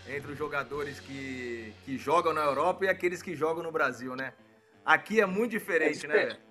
entre 0.09 0.33
os 0.33 0.39
jogadores 0.39 0.99
que, 0.99 1.73
que 1.85 1.97
jogam 1.97 2.33
na 2.33 2.43
Europa 2.43 2.85
e 2.85 2.89
aqueles 2.89 3.23
que 3.23 3.37
jogam 3.37 3.63
no 3.63 3.71
Brasil, 3.71 4.17
né? 4.17 4.33
Aqui 4.85 5.21
é 5.21 5.27
muito 5.27 5.53
diferente, 5.53 6.07
É 6.07 6.09
né? 6.09 6.15
diferente. 6.15 6.27
velho? 6.35 6.49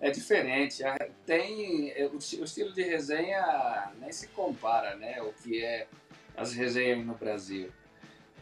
É 0.00 0.10
diferente. 0.10 0.82
Tem 1.26 1.90
é, 1.92 2.06
o, 2.06 2.16
esti- 2.16 2.40
o 2.40 2.44
estilo 2.44 2.72
de 2.72 2.82
resenha 2.82 3.92
nem 4.00 4.10
se 4.10 4.28
compara, 4.28 4.96
né? 4.96 5.20
O 5.22 5.32
que 5.32 5.62
é 5.62 5.86
as 6.36 6.52
resenhas 6.54 7.04
no 7.06 7.14
Brasil. 7.14 7.70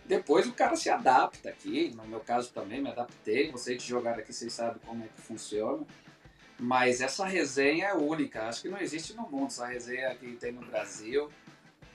Depois 0.08 0.46
o 0.46 0.52
cara 0.52 0.74
se 0.74 0.88
adapta 0.88 1.50
aqui. 1.50 1.92
No 1.94 2.04
meu 2.08 2.20
caso 2.20 2.50
também 2.52 2.80
me 2.82 2.88
adaptei. 2.88 3.52
Vocês 3.52 3.82
que 3.82 3.88
jogaram 3.88 4.18
aqui, 4.20 4.32
vocês 4.32 4.52
sabem 4.52 4.80
como 4.86 5.04
é 5.04 5.06
que 5.14 5.20
funciona. 5.20 5.86
Mas 6.58 7.00
essa 7.00 7.24
resenha 7.24 7.88
é 7.88 7.94
única. 7.94 8.48
Acho 8.48 8.62
que 8.62 8.68
não 8.68 8.78
existe 8.80 9.14
no 9.14 9.22
mundo 9.28 9.46
essa 9.48 9.66
resenha 9.66 10.14
que 10.16 10.32
tem 10.36 10.50
no 10.52 10.62
Brasil. 10.66 11.30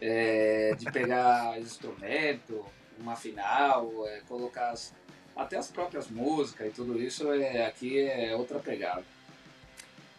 é, 0.05 0.75
de 0.77 0.91
pegar 0.91 1.57
instrumento, 1.61 2.65
uma 2.99 3.15
final, 3.15 3.89
é, 4.07 4.19
colocar 4.27 4.71
as- 4.71 4.93
até 5.33 5.55
as 5.57 5.69
próprias 5.71 6.09
músicas 6.09 6.67
e 6.67 6.71
tudo 6.71 7.01
isso 7.01 7.31
é, 7.31 7.65
aqui 7.65 7.99
é 8.01 8.35
outra 8.35 8.59
pegada. 8.59 9.03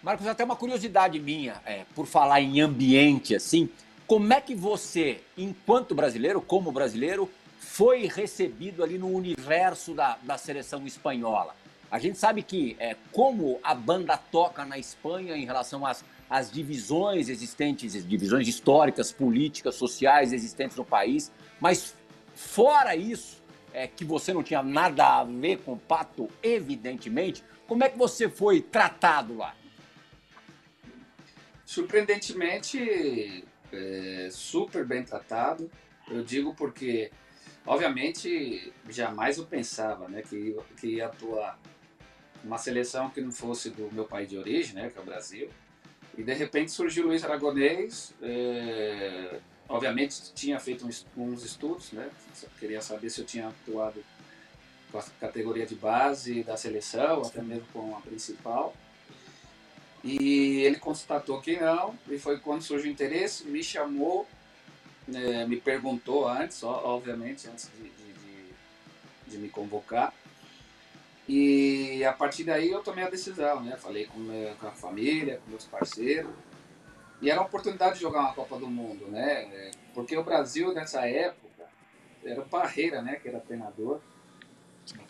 Marcos, 0.02 0.26
até 0.26 0.42
uma 0.42 0.56
curiosidade 0.56 1.18
minha, 1.20 1.60
é, 1.66 1.84
por 1.94 2.06
falar 2.06 2.40
em 2.40 2.60
ambiente 2.62 3.34
assim, 3.34 3.68
como 4.06 4.32
é 4.32 4.40
que 4.40 4.54
você, 4.54 5.20
enquanto 5.36 5.94
brasileiro, 5.94 6.40
como 6.40 6.72
brasileiro, 6.72 7.30
foi 7.64 8.06
recebido 8.06 8.84
ali 8.84 8.98
no 8.98 9.08
universo 9.08 9.94
da, 9.94 10.16
da 10.22 10.38
seleção 10.38 10.86
espanhola? 10.86 11.56
A 11.90 11.98
gente 11.98 12.18
sabe 12.18 12.42
que 12.42 12.76
é, 12.78 12.96
como 13.12 13.58
a 13.62 13.74
banda 13.74 14.16
toca 14.16 14.64
na 14.64 14.78
Espanha 14.78 15.36
em 15.36 15.44
relação 15.44 15.86
às, 15.86 16.04
às 16.28 16.50
divisões 16.50 17.28
existentes, 17.28 18.06
divisões 18.06 18.46
históricas, 18.46 19.12
políticas, 19.12 19.74
sociais 19.74 20.32
existentes 20.32 20.76
no 20.76 20.84
país, 20.84 21.32
mas 21.60 21.94
fora 22.34 22.94
isso, 22.94 23.42
é, 23.72 23.86
que 23.86 24.04
você 24.04 24.32
não 24.32 24.42
tinha 24.42 24.62
nada 24.62 25.20
a 25.20 25.24
ver 25.24 25.58
com 25.58 25.72
o 25.72 25.78
Pato, 25.78 26.28
evidentemente, 26.42 27.42
como 27.66 27.82
é 27.82 27.88
que 27.88 27.98
você 27.98 28.28
foi 28.28 28.60
tratado 28.60 29.36
lá? 29.36 29.54
Surpreendentemente, 31.64 33.44
é, 33.72 34.28
super 34.30 34.84
bem 34.84 35.02
tratado. 35.02 35.70
Eu 36.08 36.22
digo 36.22 36.54
porque, 36.54 37.10
obviamente, 37.66 38.72
jamais 38.88 39.38
eu 39.38 39.46
pensava 39.46 40.08
né, 40.08 40.22
que, 40.22 40.56
que 40.76 40.88
ia 40.96 41.06
atuar 41.06 41.58
uma 42.42 42.58
seleção 42.58 43.08
que 43.10 43.20
não 43.20 43.32
fosse 43.32 43.70
do 43.70 43.90
meu 43.92 44.04
país 44.04 44.28
de 44.28 44.36
origem, 44.36 44.74
né, 44.74 44.90
que 44.90 44.98
é 44.98 45.02
o 45.02 45.04
Brasil. 45.04 45.48
E 46.16 46.22
de 46.22 46.32
repente 46.32 46.70
surgiu 46.70 47.04
o 47.04 47.06
Luiz 47.08 47.24
Aragonês. 47.24 48.14
é, 48.22 49.40
obviamente 49.68 50.32
tinha 50.34 50.60
feito 50.60 50.86
uns, 50.86 51.06
uns 51.16 51.42
estudos, 51.44 51.90
né? 51.92 52.08
Queria 52.60 52.80
saber 52.80 53.10
se 53.10 53.20
eu 53.20 53.24
tinha 53.24 53.48
atuado 53.48 54.04
com 54.92 54.98
a 54.98 55.02
categoria 55.20 55.66
de 55.66 55.74
base 55.74 56.44
da 56.44 56.56
seleção, 56.56 57.22
até 57.22 57.42
mesmo 57.42 57.66
com 57.72 57.96
a 57.96 58.00
principal. 58.00 58.74
E 60.04 60.60
ele 60.60 60.76
constatou 60.76 61.40
que 61.40 61.58
não, 61.58 61.98
e 62.08 62.18
foi 62.18 62.38
quando 62.38 62.62
surgiu 62.62 62.90
o 62.90 62.92
interesse, 62.92 63.44
me 63.46 63.64
chamou 63.64 64.28
é, 65.12 65.46
me 65.46 65.60
perguntou 65.60 66.28
antes, 66.28 66.62
obviamente, 66.62 67.48
antes 67.48 67.70
de, 67.76 67.90
de, 67.90 68.54
de, 69.26 69.38
me 69.38 69.48
convocar. 69.48 70.14
E 71.28 72.04
a 72.04 72.12
partir 72.12 72.44
daí 72.44 72.70
eu 72.70 72.82
tomei 72.82 73.04
a 73.04 73.10
decisão, 73.10 73.62
né? 73.62 73.76
Falei 73.76 74.06
com, 74.06 74.18
meu, 74.18 74.54
com 74.56 74.66
a 74.66 74.72
família, 74.72 75.40
com 75.44 75.50
meus 75.50 75.64
parceiros. 75.64 76.30
E 77.20 77.30
era 77.30 77.40
a 77.40 77.44
oportunidade 77.44 77.94
de 77.94 78.00
jogar 78.00 78.20
uma 78.20 78.34
Copa 78.34 78.58
do 78.58 78.66
Mundo, 78.66 79.06
né? 79.08 79.70
Porque 79.94 80.16
o 80.16 80.24
Brasil, 80.24 80.72
nessa 80.72 81.06
época, 81.06 81.64
era 82.24 82.40
o 82.40 82.48
Parreira, 82.48 83.00
né? 83.02 83.16
Que 83.16 83.28
era 83.28 83.40
treinador. 83.40 84.00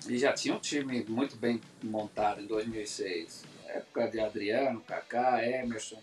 E 0.09 0.19
já 0.19 0.33
tinha 0.33 0.55
um 0.55 0.61
time 0.61 1.05
muito 1.09 1.37
bem 1.37 1.61
montado 1.83 2.41
em 2.41 2.47
2006. 2.47 3.45
Época 3.67 4.09
de 4.09 4.21
Adriano, 4.21 4.81
Kaká, 4.83 5.45
Emerson. 5.45 6.01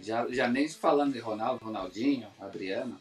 Já, 0.00 0.26
já 0.28 0.48
nem 0.48 0.68
falando 0.68 1.12
de 1.12 1.18
Ronaldo, 1.18 1.64
Ronaldinho, 1.64 2.28
Adriano. 2.40 3.00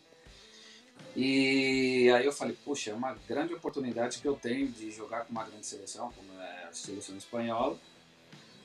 E 1.20 2.12
aí 2.12 2.28
eu 2.28 2.32
falei, 2.32 2.56
puxa, 2.64 2.92
é 2.92 2.94
uma 2.94 3.18
grande 3.28 3.52
oportunidade 3.52 4.20
que 4.20 4.28
eu 4.28 4.36
tenho 4.36 4.68
de 4.68 4.92
jogar 4.92 5.26
com 5.26 5.32
uma 5.32 5.44
grande 5.44 5.66
seleção, 5.66 6.14
como 6.16 6.40
é 6.40 6.66
a 6.66 6.72
seleção 6.72 7.18
espanhola, 7.18 7.76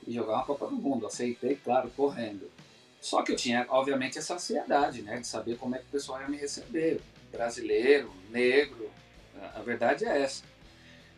e 0.05 0.13
jogar 0.13 0.35
uma 0.35 0.45
Copa 0.45 0.67
do 0.67 0.75
Mundo. 0.75 1.07
Aceitei, 1.07 1.55
claro, 1.55 1.89
correndo. 1.97 2.51
Só 3.01 3.23
que 3.23 3.31
eu 3.31 3.35
tinha, 3.35 3.65
obviamente, 3.69 4.19
essa 4.19 4.35
ansiedade, 4.35 5.01
né, 5.01 5.17
de 5.17 5.25
saber 5.25 5.57
como 5.57 5.75
é 5.75 5.79
que 5.79 5.85
o 5.85 5.91
pessoal 5.91 6.21
ia 6.21 6.27
me 6.27 6.37
receber. 6.37 7.01
Brasileiro, 7.31 8.13
negro, 8.29 8.87
a 9.55 9.61
verdade 9.63 10.05
é 10.05 10.21
essa. 10.21 10.43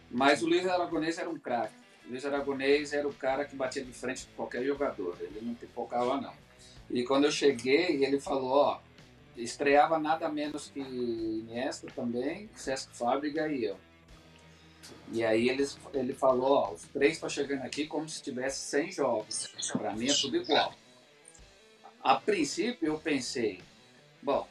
Mas 0.09 0.41
o 0.41 0.47
Luiz 0.47 0.65
Aragonês 0.65 1.17
era 1.17 1.29
um 1.29 1.37
craque. 1.37 1.75
O 2.07 2.11
Luiz 2.11 2.25
Aragonês 2.25 2.93
era 2.93 3.05
o 3.05 3.13
cara 3.13 3.43
que 3.43 3.57
batia 3.57 3.83
de 3.83 3.91
frente 3.91 4.25
com 4.27 4.35
qualquer 4.37 4.63
jogador. 4.63 5.17
Ele 5.19 5.41
não 5.41 5.53
pipocava, 5.53 6.15
não. 6.15 6.33
E 6.89 7.03
quando 7.03 7.25
eu 7.25 7.31
cheguei, 7.31 8.05
ele 8.05 8.21
falou, 8.21 8.51
ó, 8.51 8.79
estreava 9.37 9.99
nada 9.99 10.29
menos 10.29 10.69
que 10.69 10.79
Iniesta 10.79 11.87
também, 11.95 12.49
César 12.55 12.89
Fábrica 12.93 13.47
e 13.47 13.65
eu. 13.65 13.77
E 15.11 15.23
aí 15.23 15.49
ele, 15.49 15.67
ele 15.93 16.13
falou, 16.13 16.51
ó, 16.51 16.73
os 16.73 16.83
três 16.83 17.13
estão 17.13 17.29
chegando 17.29 17.63
aqui 17.63 17.87
como 17.87 18.07
se 18.07 18.21
tivesse 18.21 18.59
100 18.69 18.91
jogos. 18.91 19.47
Para 19.71 19.93
mim 19.93 20.09
é 20.09 20.13
tudo 20.13 20.37
igual. 20.37 20.73
A 22.03 22.15
princípio 22.15 22.87
eu 22.87 22.99
pensei, 22.99 23.61
bom, 24.21 24.47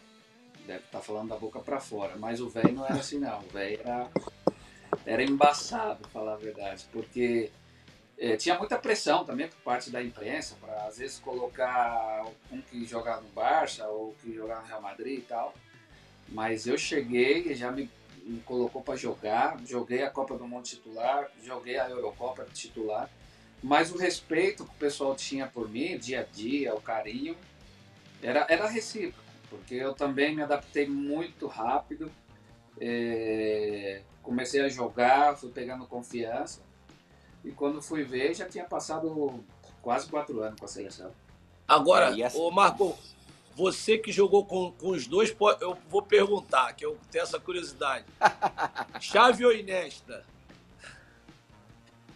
deve 0.66 0.80
estar 0.80 0.98
tá 0.98 1.04
falando 1.04 1.28
da 1.28 1.36
boca 1.36 1.60
para 1.60 1.80
fora, 1.80 2.16
mas 2.16 2.40
o 2.40 2.48
velho 2.48 2.72
não 2.72 2.84
era 2.84 2.96
assim 2.96 3.18
não, 3.18 3.40
o 3.40 3.48
velho 3.48 3.80
era, 3.80 4.10
era 5.06 5.22
embaçado, 5.22 6.08
falar 6.08 6.34
a 6.34 6.38
verdade, 6.38 6.86
porque 6.92 7.50
é, 8.24 8.38
tinha 8.38 8.58
muita 8.58 8.78
pressão 8.78 9.22
também 9.22 9.48
por 9.48 9.58
parte 9.58 9.90
da 9.90 10.02
imprensa 10.02 10.56
para 10.58 10.86
às 10.86 10.96
vezes 10.96 11.18
colocar 11.18 12.24
um 12.50 12.58
que 12.62 12.86
jogava 12.86 13.20
no 13.20 13.28
Barça 13.28 13.86
ou 13.86 14.14
que 14.14 14.32
jogava 14.32 14.62
no 14.62 14.68
Real 14.68 14.80
Madrid 14.80 15.18
e 15.18 15.22
tal. 15.22 15.52
Mas 16.30 16.66
eu 16.66 16.78
cheguei 16.78 17.42
e 17.48 17.54
já 17.54 17.70
me, 17.70 17.90
me 18.22 18.40
colocou 18.40 18.80
para 18.80 18.96
jogar, 18.96 19.60
joguei 19.66 20.02
a 20.02 20.08
Copa 20.08 20.38
do 20.38 20.48
Mundo 20.48 20.64
titular, 20.64 21.30
joguei 21.42 21.78
a 21.78 21.90
Eurocopa 21.90 22.46
titular. 22.46 23.10
Mas 23.62 23.92
o 23.92 23.98
respeito 23.98 24.64
que 24.64 24.70
o 24.70 24.78
pessoal 24.78 25.14
tinha 25.14 25.46
por 25.46 25.68
mim, 25.68 25.98
dia 25.98 26.20
a 26.20 26.22
dia, 26.22 26.74
o 26.74 26.80
carinho, 26.80 27.36
era, 28.22 28.46
era 28.48 28.66
recíproco, 28.66 29.28
porque 29.50 29.74
eu 29.74 29.92
também 29.92 30.34
me 30.34 30.42
adaptei 30.42 30.88
muito 30.88 31.46
rápido. 31.46 32.10
É, 32.80 34.00
comecei 34.22 34.62
a 34.62 34.68
jogar, 34.70 35.36
fui 35.36 35.50
pegando 35.50 35.86
confiança 35.86 36.62
e 37.44 37.50
quando 37.52 37.82
fui 37.82 38.02
ver, 38.02 38.34
já 38.34 38.48
tinha 38.48 38.64
passado 38.64 39.44
quase 39.82 40.08
quatro 40.08 40.42
anos 40.42 40.58
com 40.58 40.64
a 40.64 40.68
seleção. 40.68 41.12
Agora, 41.68 42.18
é, 42.18 42.24
assim... 42.24 42.38
ô 42.38 42.50
Marco, 42.50 42.98
você 43.54 43.98
que 43.98 44.10
jogou 44.10 44.44
com, 44.44 44.72
com 44.72 44.90
os 44.90 45.06
dois, 45.06 45.34
eu 45.60 45.76
vou 45.88 46.02
perguntar, 46.02 46.72
que 46.72 46.84
eu 46.84 46.98
tenho 47.10 47.22
essa 47.22 47.38
curiosidade. 47.38 48.04
Chave 49.00 49.44
ou 49.44 49.52
Inesta? 49.52 50.24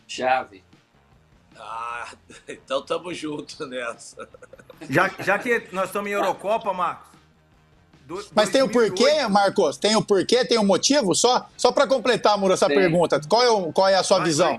Chave. 0.06 0.64
Ah, 1.56 2.12
então 2.48 2.82
tamo 2.82 3.12
junto 3.12 3.66
nessa. 3.66 4.28
Já, 4.88 5.08
já 5.20 5.38
que 5.38 5.68
nós 5.72 5.86
estamos 5.86 6.08
em 6.08 6.14
Eurocopa, 6.14 6.72
Marcos. 6.72 7.08
Do, 8.06 8.26
Mas 8.34 8.48
tem 8.48 8.62
o 8.62 8.66
um 8.66 8.68
porquê, 8.70 9.26
Marcos? 9.28 9.76
Tem 9.76 9.94
o 9.94 9.98
um 9.98 10.02
porquê? 10.02 10.42
Tem 10.42 10.56
o 10.56 10.62
um 10.62 10.66
motivo? 10.66 11.14
Só, 11.14 11.46
só 11.58 11.70
para 11.70 11.86
completar, 11.86 12.38
Muro, 12.38 12.54
essa 12.54 12.66
tem. 12.66 12.78
pergunta. 12.78 13.20
Qual 13.28 13.42
é, 13.42 13.50
o, 13.50 13.70
qual 13.70 13.86
é 13.86 13.96
a 13.96 14.02
sua 14.02 14.20
Mas, 14.20 14.28
visão? 14.28 14.58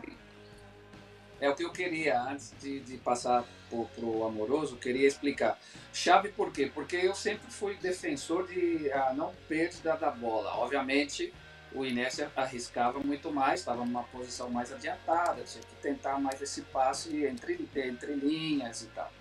É 1.41 1.49
o 1.49 1.55
que 1.55 1.63
eu 1.63 1.71
queria, 1.71 2.21
antes 2.21 2.53
de, 2.59 2.79
de 2.81 2.97
passar 2.97 3.45
para 3.69 4.05
o 4.05 4.25
amoroso, 4.25 4.75
queria 4.77 5.07
explicar. 5.07 5.59
Chave 5.93 6.29
por 6.29 6.51
quê? 6.51 6.69
Porque 6.73 6.95
eu 6.97 7.15
sempre 7.15 7.49
fui 7.51 7.75
defensor 7.75 8.47
de 8.47 8.91
a 8.91 9.13
não 9.13 9.33
perda 9.47 9.95
da 9.95 10.11
bola. 10.11 10.55
Obviamente, 10.55 11.33
o 11.71 11.85
Inés 11.85 12.19
arriscava 12.35 12.99
muito 12.99 13.31
mais, 13.31 13.59
estava 13.59 13.85
numa 13.85 14.03
posição 14.03 14.49
mais 14.49 14.73
adiantada, 14.73 15.43
tinha 15.43 15.63
que 15.63 15.75
tentar 15.81 16.19
mais 16.19 16.41
esse 16.41 16.63
passe 16.63 17.25
entre, 17.25 17.69
entre 17.75 18.13
linhas 18.13 18.81
e 18.81 18.87
tal. 18.87 19.11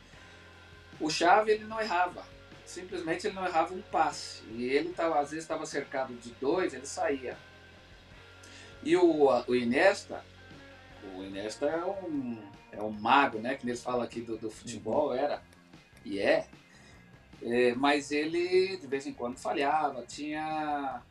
O 1.00 1.10
Chave, 1.10 1.52
ele 1.52 1.64
não 1.64 1.80
errava. 1.80 2.24
Simplesmente 2.64 3.26
ele 3.26 3.34
não 3.34 3.46
errava 3.46 3.72
um 3.72 3.82
passe. 3.82 4.42
E 4.50 4.64
ele, 4.64 4.92
tava, 4.92 5.20
às 5.20 5.30
vezes, 5.30 5.44
estava 5.44 5.64
cercado 5.64 6.14
de 6.14 6.30
dois, 6.40 6.74
ele 6.74 6.86
saía. 6.86 7.36
E 8.82 8.96
o, 8.96 9.28
o 9.46 9.54
Inesta, 9.54 10.24
o 11.14 11.24
Iniesta 11.24 11.66
é 11.66 11.84
um, 11.84 12.38
é 12.72 12.82
um 12.82 12.90
mago, 12.90 13.38
né? 13.38 13.54
Que 13.54 13.66
eles 13.66 13.82
falam 13.82 14.02
aqui 14.02 14.20
do, 14.20 14.36
do 14.36 14.50
futebol, 14.50 15.14
era. 15.14 15.42
E 16.04 16.18
é. 16.18 16.46
é. 17.42 17.74
Mas 17.74 18.10
ele, 18.10 18.76
de 18.76 18.86
vez 18.86 19.06
em 19.06 19.12
quando, 19.12 19.38
falhava. 19.38 20.02
Tinha 20.06 21.02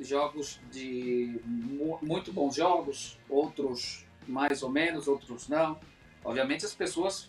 jogos 0.00 0.60
de 0.70 1.40
muito 1.44 2.32
bons 2.32 2.54
jogos, 2.54 3.18
outros 3.28 4.06
mais 4.26 4.62
ou 4.62 4.70
menos, 4.70 5.08
outros 5.08 5.48
não. 5.48 5.78
Obviamente 6.24 6.64
as 6.64 6.74
pessoas, 6.74 7.28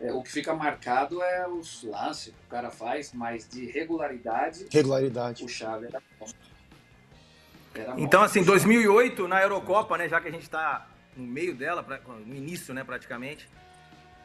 é, 0.00 0.12
o 0.12 0.22
que 0.22 0.30
fica 0.30 0.54
marcado 0.54 1.22
é 1.22 1.48
os 1.48 1.82
lances 1.82 2.32
que 2.32 2.46
o 2.46 2.48
cara 2.48 2.70
faz, 2.70 3.12
mas 3.12 3.48
de 3.48 3.66
regularidade, 3.66 4.66
regularidade. 4.70 5.44
o 5.44 5.48
Chave 5.48 5.86
era 5.86 6.02
bom. 6.18 6.26
Era 7.74 8.00
então, 8.00 8.22
assim, 8.22 8.42
2008 8.42 9.28
na 9.28 9.42
Eurocopa, 9.42 9.98
né, 9.98 10.08
já 10.08 10.20
que 10.20 10.28
a 10.28 10.30
gente 10.30 10.42
está 10.42 10.86
no 11.18 11.26
meio 11.26 11.54
dela, 11.54 11.84
no 12.24 12.34
início, 12.34 12.72
né, 12.72 12.84
praticamente. 12.84 13.48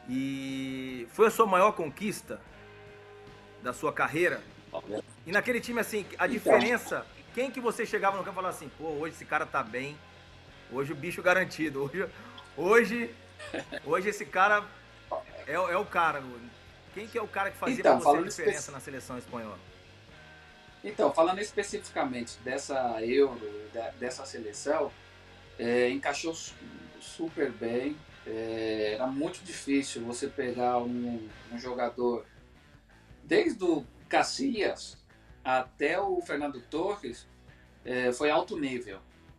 E 0.08 1.06
foi 1.10 1.26
a 1.26 1.30
sua 1.30 1.46
maior 1.46 1.72
conquista 1.72 2.40
da 3.62 3.72
sua 3.72 3.92
carreira? 3.92 4.40
E 5.26 5.32
naquele 5.32 5.60
time, 5.60 5.80
assim, 5.80 6.06
a 6.18 6.26
então. 6.26 6.28
diferença, 6.28 7.06
quem 7.34 7.50
que 7.50 7.60
você 7.60 7.84
chegava 7.84 8.16
no 8.16 8.22
campo 8.22 8.34
e 8.34 8.40
falava 8.42 8.54
assim, 8.54 8.70
pô, 8.78 8.88
hoje 8.88 9.14
esse 9.14 9.24
cara 9.24 9.44
tá 9.44 9.62
bem, 9.62 9.96
hoje 10.70 10.92
o 10.92 10.96
bicho 10.96 11.22
garantido, 11.22 11.84
hoje, 11.84 12.08
hoje, 12.56 13.14
hoje 13.84 14.08
esse 14.08 14.24
cara 14.24 14.64
é, 15.46 15.54
é 15.54 15.76
o 15.76 15.84
cara. 15.84 16.22
Quem 16.92 17.08
que 17.08 17.18
é 17.18 17.22
o 17.22 17.26
cara 17.26 17.50
que 17.50 17.56
fazia 17.56 17.80
então, 17.80 17.98
pra 17.98 18.10
você 18.12 18.18
a 18.18 18.22
diferença 18.22 18.58
especi... 18.58 18.70
na 18.70 18.80
seleção 18.80 19.18
espanhola? 19.18 19.58
Então, 20.84 21.12
falando 21.12 21.40
especificamente 21.40 22.38
dessa 22.44 23.02
Euro, 23.02 23.40
dessa 23.98 24.26
seleção, 24.26 24.92
é, 25.58 25.88
encaixou 25.88 26.36
super 27.04 27.52
bem. 27.52 27.96
É, 28.26 28.92
era 28.94 29.06
muito 29.06 29.44
difícil 29.44 30.02
você 30.02 30.26
pegar 30.26 30.78
um, 30.78 31.28
um 31.52 31.58
jogador, 31.58 32.24
desde 33.22 33.62
o 33.62 33.84
Cacias 34.08 34.96
até 35.44 36.00
o 36.00 36.20
Fernando 36.22 36.60
Torres, 36.62 37.26
é, 37.84 38.10
foi 38.12 38.30
alto 38.30 38.58
nível, 38.58 38.98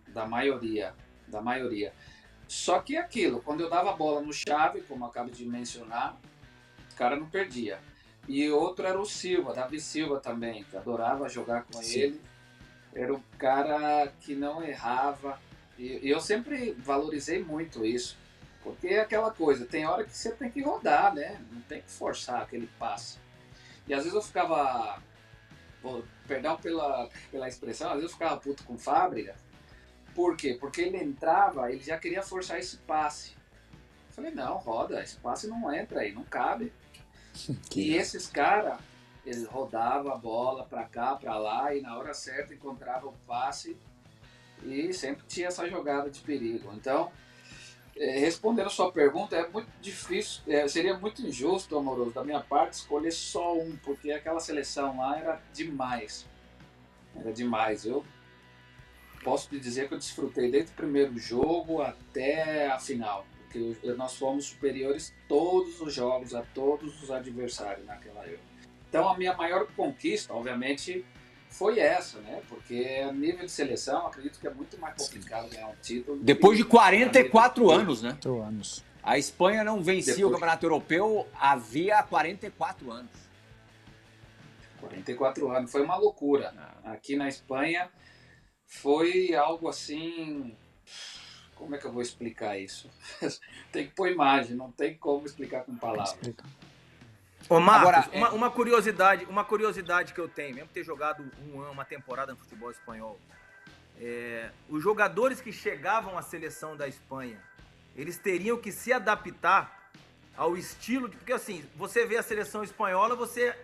da 0.10 0.26
maioria, 0.28 0.94
da 1.28 1.42
maioria. 1.42 1.94
Só 2.48 2.80
que 2.80 2.96
aquilo, 2.96 3.42
quando 3.42 3.62
eu 3.62 3.70
dava 3.70 3.90
a 3.90 3.96
bola 3.96 4.22
no 4.22 4.32
chave, 4.32 4.82
como 4.82 5.04
eu 5.04 5.10
acabo 5.10 5.32
de 5.32 5.46
mencionar, 5.46 6.20
o 6.92 6.96
cara 6.96 7.16
não 7.16 7.28
perdia. 7.28 7.80
E 8.28 8.50
outro 8.50 8.86
era 8.86 9.00
o 9.00 9.06
Silva, 9.06 9.54
Davi 9.54 9.80
Silva 9.80 10.20
também, 10.20 10.64
que 10.64 10.78
adorava 10.78 11.28
jogar 11.28 11.64
com 11.64 11.82
Sim. 11.82 12.00
ele. 12.00 12.22
Era 12.94 13.14
o 13.14 13.22
cara 13.38 14.08
que 14.22 14.36
não 14.36 14.64
errava, 14.64 15.40
e, 15.78 16.10
eu 16.10 16.20
sempre 16.20 16.72
valorizei 16.74 17.44
muito 17.44 17.86
isso. 17.86 18.18
Porque 18.64 18.88
é 18.88 19.02
aquela 19.02 19.32
coisa, 19.32 19.66
tem 19.66 19.86
hora 19.86 20.04
que 20.04 20.16
você 20.16 20.32
tem 20.32 20.50
que 20.50 20.62
rodar, 20.62 21.14
né? 21.14 21.40
Não 21.52 21.62
tem 21.62 21.82
que 21.82 21.92
forçar 21.92 22.42
aquele 22.42 22.68
passe. 22.80 23.20
E 23.88 23.94
às 23.94 24.04
vezes 24.04 24.16
eu 24.16 24.22
ficava. 24.22 25.02
Perdão 26.28 26.58
pela, 26.58 27.08
pela 27.30 27.48
expressão, 27.48 27.90
às 27.90 27.98
vezes 27.98 28.10
eu 28.10 28.18
ficava 28.18 28.38
puto 28.38 28.64
com 28.64 28.76
fábrica. 28.76 29.36
Por 30.16 30.36
quê? 30.36 30.58
Porque 30.60 30.82
ele 30.82 30.98
entrava, 30.98 31.72
ele 31.72 31.84
já 31.84 32.00
queria 32.00 32.24
forçar 32.24 32.58
esse 32.58 32.78
passe. 32.78 33.34
Eu 34.10 34.14
falei, 34.16 34.32
não, 34.32 34.58
roda, 34.58 35.04
esse 35.04 35.18
passe 35.18 35.46
não 35.48 35.72
entra 35.72 36.00
aí, 36.00 36.12
não 36.12 36.24
cabe. 36.24 36.74
e 37.76 37.96
esses 37.96 38.26
caras, 38.26 38.80
eles 39.24 39.46
rodavam 39.46 40.12
a 40.12 40.18
bola 40.18 40.66
pra 40.66 40.86
cá, 40.86 41.16
pra 41.16 41.38
lá, 41.38 41.76
e 41.76 41.82
na 41.82 41.96
hora 41.96 42.16
certa 42.16 42.56
encontrava 42.56 43.06
o 43.06 43.14
passe 43.28 43.78
e 44.64 44.94
sempre 44.94 45.24
tinha 45.28 45.48
essa 45.48 45.68
jogada 45.68 46.10
de 46.10 46.20
perigo. 46.22 46.72
Então, 46.74 47.12
é, 47.98 48.20
respondendo 48.20 48.68
a 48.68 48.70
sua 48.70 48.92
pergunta, 48.92 49.36
é 49.36 49.48
muito 49.48 49.70
difícil, 49.82 50.42
é, 50.48 50.68
seria 50.68 50.98
muito 50.98 51.22
injusto, 51.22 51.78
amoroso, 51.78 52.12
da 52.12 52.24
minha 52.24 52.42
parte, 52.42 52.74
escolher 52.74 53.12
só 53.12 53.58
um, 53.58 53.76
porque 53.78 54.12
aquela 54.12 54.40
seleção 54.40 54.98
lá 54.98 55.18
era 55.18 55.42
demais. 55.54 56.26
Era 57.16 57.32
demais. 57.32 57.86
Eu 57.86 58.06
posso 59.24 59.50
te 59.50 59.60
dizer 59.60 59.88
que 59.88 59.94
eu 59.94 59.98
desfrutei 59.98 60.52
desde 60.52 60.72
o 60.72 60.76
primeiro 60.76 61.18
jogo 61.18 61.82
até 61.82 62.68
a 62.68 62.78
final. 62.78 63.26
Porque 63.44 63.94
nós 63.94 64.18
fomos 64.18 64.48
superiores 64.48 65.14
todos 65.30 65.80
os 65.80 65.94
jogos 65.94 66.36
a 66.36 66.42
todos 66.42 67.02
os 67.02 67.10
adversários 67.10 67.86
naquela 67.86 68.28
Euro. 68.28 68.42
Então 68.90 69.08
a 69.08 69.18
minha 69.18 69.34
maior 69.34 69.66
conquista, 69.76 70.34
obviamente, 70.34 71.06
foi 71.58 71.80
essa, 71.80 72.20
né? 72.20 72.42
Porque 72.50 73.02
a 73.08 73.12
nível 73.14 73.46
de 73.46 73.52
seleção, 73.52 74.08
acredito 74.08 74.40
que 74.40 74.48
é 74.48 74.54
muito 74.54 74.78
mais 74.78 74.96
complicado 74.98 75.50
ganhar 75.50 75.68
um 75.70 75.76
título. 75.82 76.20
Depois 76.22 76.58
de 76.58 76.66
44 76.66 77.72
anos, 77.72 78.02
né? 78.02 78.10
4 78.12 78.42
anos. 78.42 78.84
A 79.02 79.18
Espanha 79.18 79.64
não 79.64 79.82
vencia 79.82 80.16
Depois- 80.16 80.32
o 80.32 80.34
Campeonato 80.34 80.66
Europeu 80.66 81.28
havia 81.40 82.04
44 82.04 82.92
anos. 82.92 83.12
44 84.82 85.50
anos. 85.52 85.72
Foi 85.72 85.82
uma 85.82 85.96
loucura. 85.96 86.54
Aqui 86.84 87.16
na 87.16 87.30
Espanha 87.30 87.90
foi 88.66 89.34
algo 89.34 89.70
assim. 89.70 90.56
Como 91.56 91.74
é 91.74 91.78
que 91.78 91.86
eu 91.86 91.92
vou 91.94 92.02
explicar 92.02 92.60
isso? 92.60 92.90
tem 93.72 93.88
que 93.88 93.94
pôr 93.94 94.12
imagem, 94.12 94.58
não 94.58 94.72
tem 94.72 94.98
como 94.98 95.26
explicar 95.26 95.64
com 95.64 95.76
palavras. 95.78 96.10
Explica. 96.10 96.44
Ô, 97.48 97.60
Marcos, 97.60 97.90
Agora, 97.90 98.10
é- 98.12 98.18
uma, 98.18 98.30
uma 98.32 98.52
curiosidade, 98.52 99.26
uma 99.26 99.44
curiosidade 99.44 100.14
que 100.14 100.20
eu 100.20 100.28
tenho, 100.28 100.56
mesmo 100.56 100.70
ter 100.70 100.84
jogado 100.84 101.24
um 101.48 101.62
ano, 101.62 101.72
uma 101.72 101.86
temporada 101.86 102.32
no 102.32 102.38
futebol 102.40 102.72
espanhol, 102.72 103.20
é, 104.00 104.50
os 104.70 104.82
jogadores 104.84 105.40
que 105.40 105.52
chegavam 105.52 106.18
à 106.18 106.22
seleção 106.22 106.76
da 106.76 106.88
Espanha, 106.88 107.42
eles 107.96 108.18
teriam 108.18 108.58
que 108.58 108.72
se 108.72 108.92
adaptar 108.92 109.92
ao 110.36 110.58
estilo 110.58 111.08
de. 111.08 111.18
Porque 111.18 111.34
assim, 111.34 111.64
você 111.76 112.06
vê 112.06 112.18
a 112.18 112.24
seleção 112.24 112.64
espanhola, 112.64 113.16
você 113.16 113.56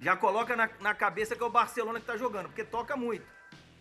já 0.00 0.16
coloca 0.16 0.56
na, 0.56 0.68
na 0.80 0.94
cabeça 0.94 1.36
que 1.36 1.42
é 1.42 1.46
o 1.46 1.50
Barcelona 1.50 2.00
que 2.00 2.06
tá 2.06 2.16
jogando, 2.16 2.46
porque 2.46 2.64
toca 2.64 2.96
muito. 2.96 3.24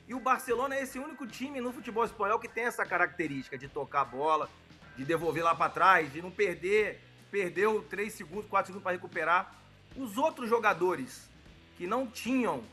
E 0.08 0.14
o 0.14 0.20
Barcelona 0.20 0.76
é 0.76 0.84
esse 0.84 1.00
único 1.00 1.26
time 1.26 1.62
no 1.62 1.72
futebol 1.72 2.04
espanhol 2.04 2.40
que 2.40 2.48
tem 2.48 2.66
essa 2.66 2.86
característica 2.86 3.58
de 3.58 3.68
tocar 3.68 4.02
a 4.02 4.06
bola, 4.06 4.50
de 4.98 5.06
devolver 5.06 5.44
lá 5.44 5.56
para 5.56 5.72
trás, 5.72 6.12
de 6.12 6.22
não 6.22 6.32
perder. 6.32 7.00
Perdeu 7.32 7.84
3 7.90 8.12
segundos, 8.14 8.46
4 8.48 8.68
segundos 8.68 8.84
para 8.84 8.92
recuperar. 8.94 9.56
Os 9.96 10.18
outros 10.18 10.50
jogadores 10.50 11.30
que 11.78 11.86
não 11.88 12.08
tinham 12.08 12.64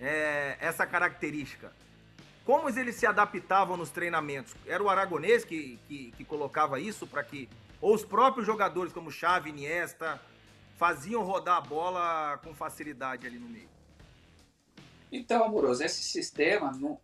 é, 0.00 0.56
essa 0.60 0.86
característica, 0.86 1.72
como 2.44 2.68
eles 2.68 2.96
se 2.96 3.06
adaptavam 3.06 3.76
nos 3.76 3.90
treinamentos? 3.90 4.54
Era 4.66 4.82
o 4.82 4.88
Aragonês 4.88 5.44
que, 5.44 5.78
que, 5.86 6.12
que 6.16 6.24
colocava 6.24 6.80
isso 6.80 7.06
para 7.06 7.22
que. 7.22 7.48
Ou 7.80 7.94
os 7.94 8.04
próprios 8.04 8.46
jogadores, 8.46 8.92
como 8.92 9.10
Xavi, 9.10 9.50
Iniesta, 9.50 10.20
faziam 10.76 11.22
rodar 11.22 11.58
a 11.58 11.60
bola 11.60 12.38
com 12.42 12.54
facilidade 12.54 13.26
ali 13.26 13.38
no 13.38 13.48
meio. 13.48 13.68
Então, 15.12 15.44
Amoroso, 15.44 15.82
esse 15.82 16.02
sistema 16.02 16.72
não- 16.72 17.00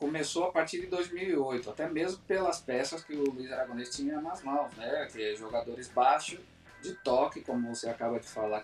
começou 0.00 0.44
a 0.44 0.50
partir 0.50 0.80
de 0.80 0.86
2008, 0.86 1.68
até 1.68 1.86
mesmo 1.86 2.22
pelas 2.22 2.58
peças 2.58 3.04
que 3.04 3.12
o 3.14 3.30
Luiz 3.30 3.52
Aragonês 3.52 3.94
tinha 3.94 4.18
nas 4.18 4.42
mãos, 4.42 4.74
né? 4.74 5.06
Que 5.12 5.22
é 5.22 5.36
jogadores 5.36 5.88
baixos, 5.88 6.40
de 6.82 6.94
toque, 6.94 7.42
como 7.42 7.72
você 7.74 7.90
acaba 7.90 8.18
de 8.18 8.26
falar. 8.26 8.62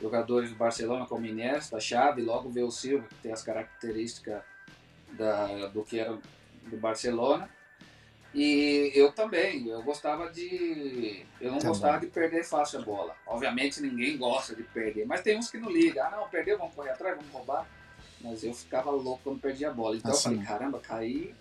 Jogadores 0.00 0.50
do 0.50 0.56
Barcelona 0.56 1.06
como 1.06 1.26
Iniesta, 1.26 1.78
Xavi, 1.78 2.22
logo 2.22 2.48
veio 2.48 2.68
o 2.68 2.72
Silva, 2.72 3.06
que 3.06 3.14
tem 3.16 3.32
as 3.32 3.42
características 3.42 4.42
da, 5.12 5.66
do 5.66 5.84
que 5.84 5.98
era 5.98 6.18
do 6.62 6.76
Barcelona. 6.78 7.50
E 8.34 8.92
eu 8.94 9.12
também, 9.12 9.66
eu 9.68 9.82
gostava 9.82 10.30
de. 10.30 11.24
Eu 11.40 11.52
não 11.52 11.58
Também. 11.58 11.72
gostava 11.72 12.00
de 12.00 12.06
perder 12.06 12.44
fácil 12.44 12.80
a 12.80 12.82
bola. 12.82 13.16
Obviamente 13.26 13.80
ninguém 13.80 14.18
gosta 14.18 14.54
de 14.54 14.62
perder, 14.62 15.06
mas 15.06 15.22
tem 15.22 15.38
uns 15.38 15.50
que 15.50 15.58
não 15.58 15.70
ligam. 15.70 16.06
Ah, 16.06 16.10
não, 16.10 16.28
perdeu, 16.28 16.58
vamos 16.58 16.74
correr 16.74 16.90
atrás, 16.90 17.16
vamos 17.16 17.32
roubar. 17.32 17.66
Mas 18.20 18.42
eu 18.44 18.54
ficava 18.54 18.90
louco 18.90 19.20
quando 19.24 19.40
perdia 19.40 19.70
a 19.70 19.72
bola. 19.72 19.96
Então 19.96 20.10
Assim. 20.10 20.30
eu 20.30 20.34
falei, 20.34 20.46
caramba, 20.46 20.80
caí 20.80 21.34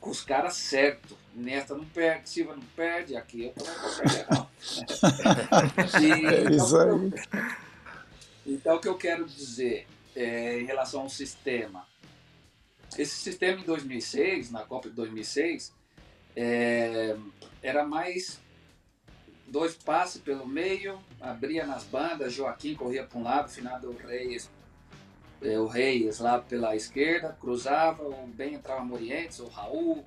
com 0.00 0.10
os 0.10 0.22
caras 0.22 0.54
certos. 0.54 1.16
Nesta 1.34 1.74
não 1.74 1.84
perde, 1.84 2.28
Silva 2.28 2.56
não 2.56 2.62
perde, 2.74 3.14
aqui 3.16 3.44
eu 3.44 3.52
também 3.52 3.72
não 3.72 3.82
vou 3.82 3.96
perder, 3.96 4.26
não. 4.30 4.50
E, 6.00 6.12
É 6.12 6.40
então, 6.42 6.50
isso 6.56 6.76
aí. 6.76 7.12
então, 8.46 8.76
o 8.76 8.80
que 8.80 8.88
eu 8.88 8.96
quero 8.96 9.24
dizer 9.26 9.86
é, 10.16 10.58
em 10.60 10.64
relação 10.64 11.02
ao 11.02 11.08
sistema. 11.08 11.86
Esse 12.98 13.14
sistema 13.16 13.60
em 13.60 13.64
2006, 13.64 14.50
na 14.50 14.64
Copa 14.64 14.88
de 14.88 14.96
2006, 14.96 15.72
é, 16.34 17.16
era 17.62 17.84
mais 17.86 18.40
dois 19.46 19.74
passes 19.74 20.20
pelo 20.20 20.46
meio, 20.46 20.98
abria 21.20 21.64
nas 21.64 21.84
bandas, 21.84 22.32
Joaquim 22.32 22.74
corria 22.74 23.04
para 23.04 23.18
um 23.18 23.22
lado, 23.22 23.48
Finado 23.48 23.92
Reis, 24.04 24.50
é, 25.42 25.58
o 25.58 25.66
Reis 25.66 26.18
lá 26.18 26.38
pela 26.38 26.76
esquerda, 26.76 27.36
cruzava, 27.40 28.02
o 28.02 28.26
bem 28.26 28.54
entrava 28.54 28.84
Morientes, 28.84 29.38
o 29.40 29.46
Raul. 29.48 30.04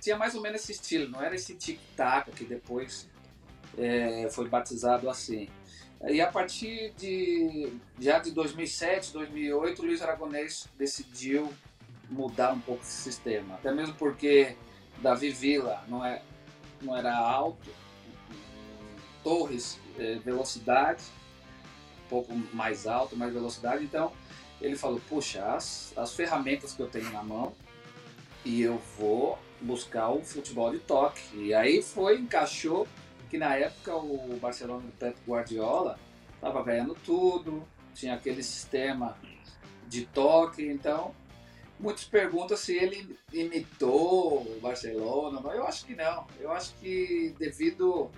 Tinha 0.00 0.16
mais 0.16 0.34
ou 0.34 0.42
menos 0.42 0.60
esse 0.60 0.72
estilo, 0.72 1.10
não 1.10 1.22
era 1.22 1.34
esse 1.34 1.54
tic-tac 1.54 2.30
que 2.32 2.44
depois 2.44 3.08
é, 3.78 4.28
foi 4.30 4.48
batizado 4.48 5.08
assim. 5.08 5.48
E 6.06 6.20
a 6.20 6.30
partir 6.30 6.92
de 6.98 7.72
já 7.98 8.18
de 8.18 8.30
2007, 8.30 9.12
2008, 9.12 9.82
o 9.82 9.86
Luiz 9.86 10.02
Aragonês 10.02 10.68
decidiu 10.78 11.50
mudar 12.10 12.52
um 12.52 12.60
pouco 12.60 12.82
esse 12.82 13.02
sistema. 13.02 13.54
Até 13.54 13.72
mesmo 13.72 13.94
porque 13.94 14.54
Davi 14.98 15.30
Villa 15.30 15.82
não, 15.88 16.04
é, 16.04 16.22
não 16.82 16.96
era 16.96 17.16
alto, 17.16 17.70
Torres, 19.24 19.80
eh, 19.98 20.20
velocidade, 20.24 21.02
um 22.04 22.08
pouco 22.08 22.32
mais 22.54 22.86
alto, 22.86 23.16
mais 23.16 23.32
velocidade. 23.32 23.82
Então 23.82 24.12
ele 24.60 24.76
falou: 24.76 25.00
Puxa, 25.08 25.44
as, 25.44 25.92
as 25.96 26.14
ferramentas 26.14 26.72
que 26.72 26.80
eu 26.80 26.88
tenho 26.88 27.10
na 27.12 27.22
mão 27.22 27.52
e 28.44 28.62
eu 28.62 28.80
vou 28.98 29.38
buscar 29.60 30.10
o 30.10 30.22
futebol 30.22 30.70
de 30.70 30.78
toque. 30.78 31.22
E 31.34 31.54
aí 31.54 31.82
foi, 31.82 32.18
encaixou 32.18 32.86
que 33.28 33.38
na 33.38 33.56
época 33.56 33.94
o 33.94 34.38
Barcelona 34.40 34.82
do 34.82 34.92
Pep 34.92 35.16
Guardiola 35.26 35.98
estava 36.34 36.62
ganhando 36.62 36.96
tudo, 37.04 37.66
tinha 37.94 38.14
aquele 38.14 38.42
sistema 38.42 39.16
de 39.88 40.06
toque, 40.06 40.64
então 40.64 41.14
muitos 41.78 42.04
perguntam 42.04 42.56
se 42.56 42.74
ele 42.74 43.18
imitou 43.32 44.42
o 44.42 44.60
Barcelona, 44.60 45.40
mas 45.42 45.56
eu 45.56 45.66
acho 45.66 45.84
que 45.86 45.94
não. 45.94 46.26
Eu 46.38 46.52
acho 46.52 46.74
que 46.74 47.34
devido 47.38 48.10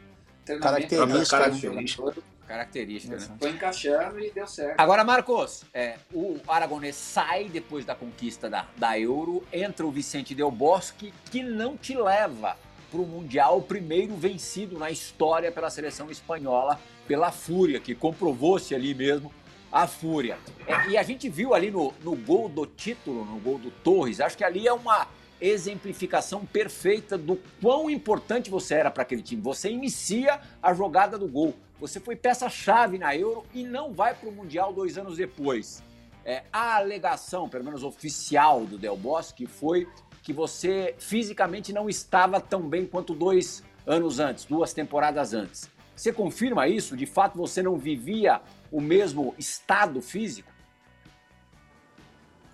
treinamento 0.45 1.29
Característica, 1.29 2.11
do 2.11 2.25
Característica, 2.49 3.15
né? 3.15 3.37
foi 3.39 3.51
encaixando 3.51 4.19
e 4.19 4.31
deu 4.31 4.47
certo. 4.47 4.81
Agora, 4.81 5.05
Marcos, 5.05 5.65
é, 5.75 5.97
o 6.15 6.39
Aragonês 6.49 6.97
sai 6.97 7.45
depois 7.45 7.85
da 7.85 7.95
conquista 7.95 8.49
da, 8.49 8.67
da 8.75 8.99
Euro, 8.99 9.45
entra 9.53 9.87
o 9.87 9.91
Vicente 9.91 10.35
Del 10.35 10.51
Bosque, 10.51 11.13
que 11.31 11.43
não 11.43 11.77
te 11.77 11.95
leva 11.95 12.57
para 12.91 13.01
o 13.01 13.07
Mundial, 13.07 13.59
o 13.59 13.63
primeiro 13.63 14.17
vencido 14.17 14.79
na 14.79 14.91
história 14.91 15.53
pela 15.53 15.69
seleção 15.69 16.11
espanhola, 16.11 16.81
pela 17.07 17.31
Fúria, 17.31 17.79
que 17.79 17.95
comprovou-se 17.95 18.75
ali 18.75 18.95
mesmo 18.95 19.31
a 19.71 19.87
Fúria. 19.87 20.39
É, 20.67 20.89
e 20.89 20.97
a 20.97 21.03
gente 21.03 21.29
viu 21.29 21.53
ali 21.53 21.71
no, 21.71 21.93
no 22.03 22.17
gol 22.17 22.49
do 22.49 22.65
título, 22.65 23.27
no 23.27 23.39
gol 23.39 23.59
do 23.59 23.71
Torres, 23.71 24.23
acho 24.23 24.39
que 24.39 24.45
ali 24.45 24.67
é 24.67 24.73
uma 24.73 25.07
exemplificação 25.41 26.45
perfeita 26.45 27.17
do 27.17 27.39
quão 27.61 27.89
importante 27.89 28.51
você 28.51 28.75
era 28.75 28.91
para 28.91 29.03
aquele 29.03 29.23
time. 29.23 29.41
Você 29.43 29.71
inicia 29.71 30.41
a 30.63 30.75
jogada 30.75 31.19
do 31.19 31.29
gol. 31.29 31.55
Você 31.81 32.01
foi 32.01 32.17
peça-chave 32.17 32.99
na 32.99 33.15
Euro 33.15 33.45
e 33.55 33.63
não 33.63 33.93
vai 33.93 34.15
para 34.15 34.29
o 34.29 34.33
Mundial 34.33 34.73
dois 34.73 34.99
anos 34.99 35.17
depois. 35.17 35.83
É, 36.25 36.43
a 36.53 36.77
alegação, 36.77 37.49
pelo 37.49 37.65
menos 37.65 37.85
oficial, 37.85 38.67
do 38.67 38.77
Del 38.77 38.97
Bosque 38.97 39.47
foi 39.47 39.89
que 40.23 40.33
você 40.33 40.95
fisicamente 40.99 41.73
não 41.73 41.89
estava 41.89 42.41
tão 42.41 42.63
bem 42.63 42.85
quanto 42.85 43.15
dois 43.15 43.63
anos 43.87 44.19
antes, 44.19 44.45
duas 44.45 44.73
temporadas 44.75 45.33
antes. 45.33 45.71
Você 45.95 46.13
confirma 46.13 46.69
isso? 46.69 46.97
De 46.97 47.07
fato, 47.07 47.39
você 47.39 47.63
não 47.63 47.79
vivia 47.79 48.41
o 48.71 48.81
mesmo 48.81 49.35
estado 49.39 50.03
físico? 50.03 50.53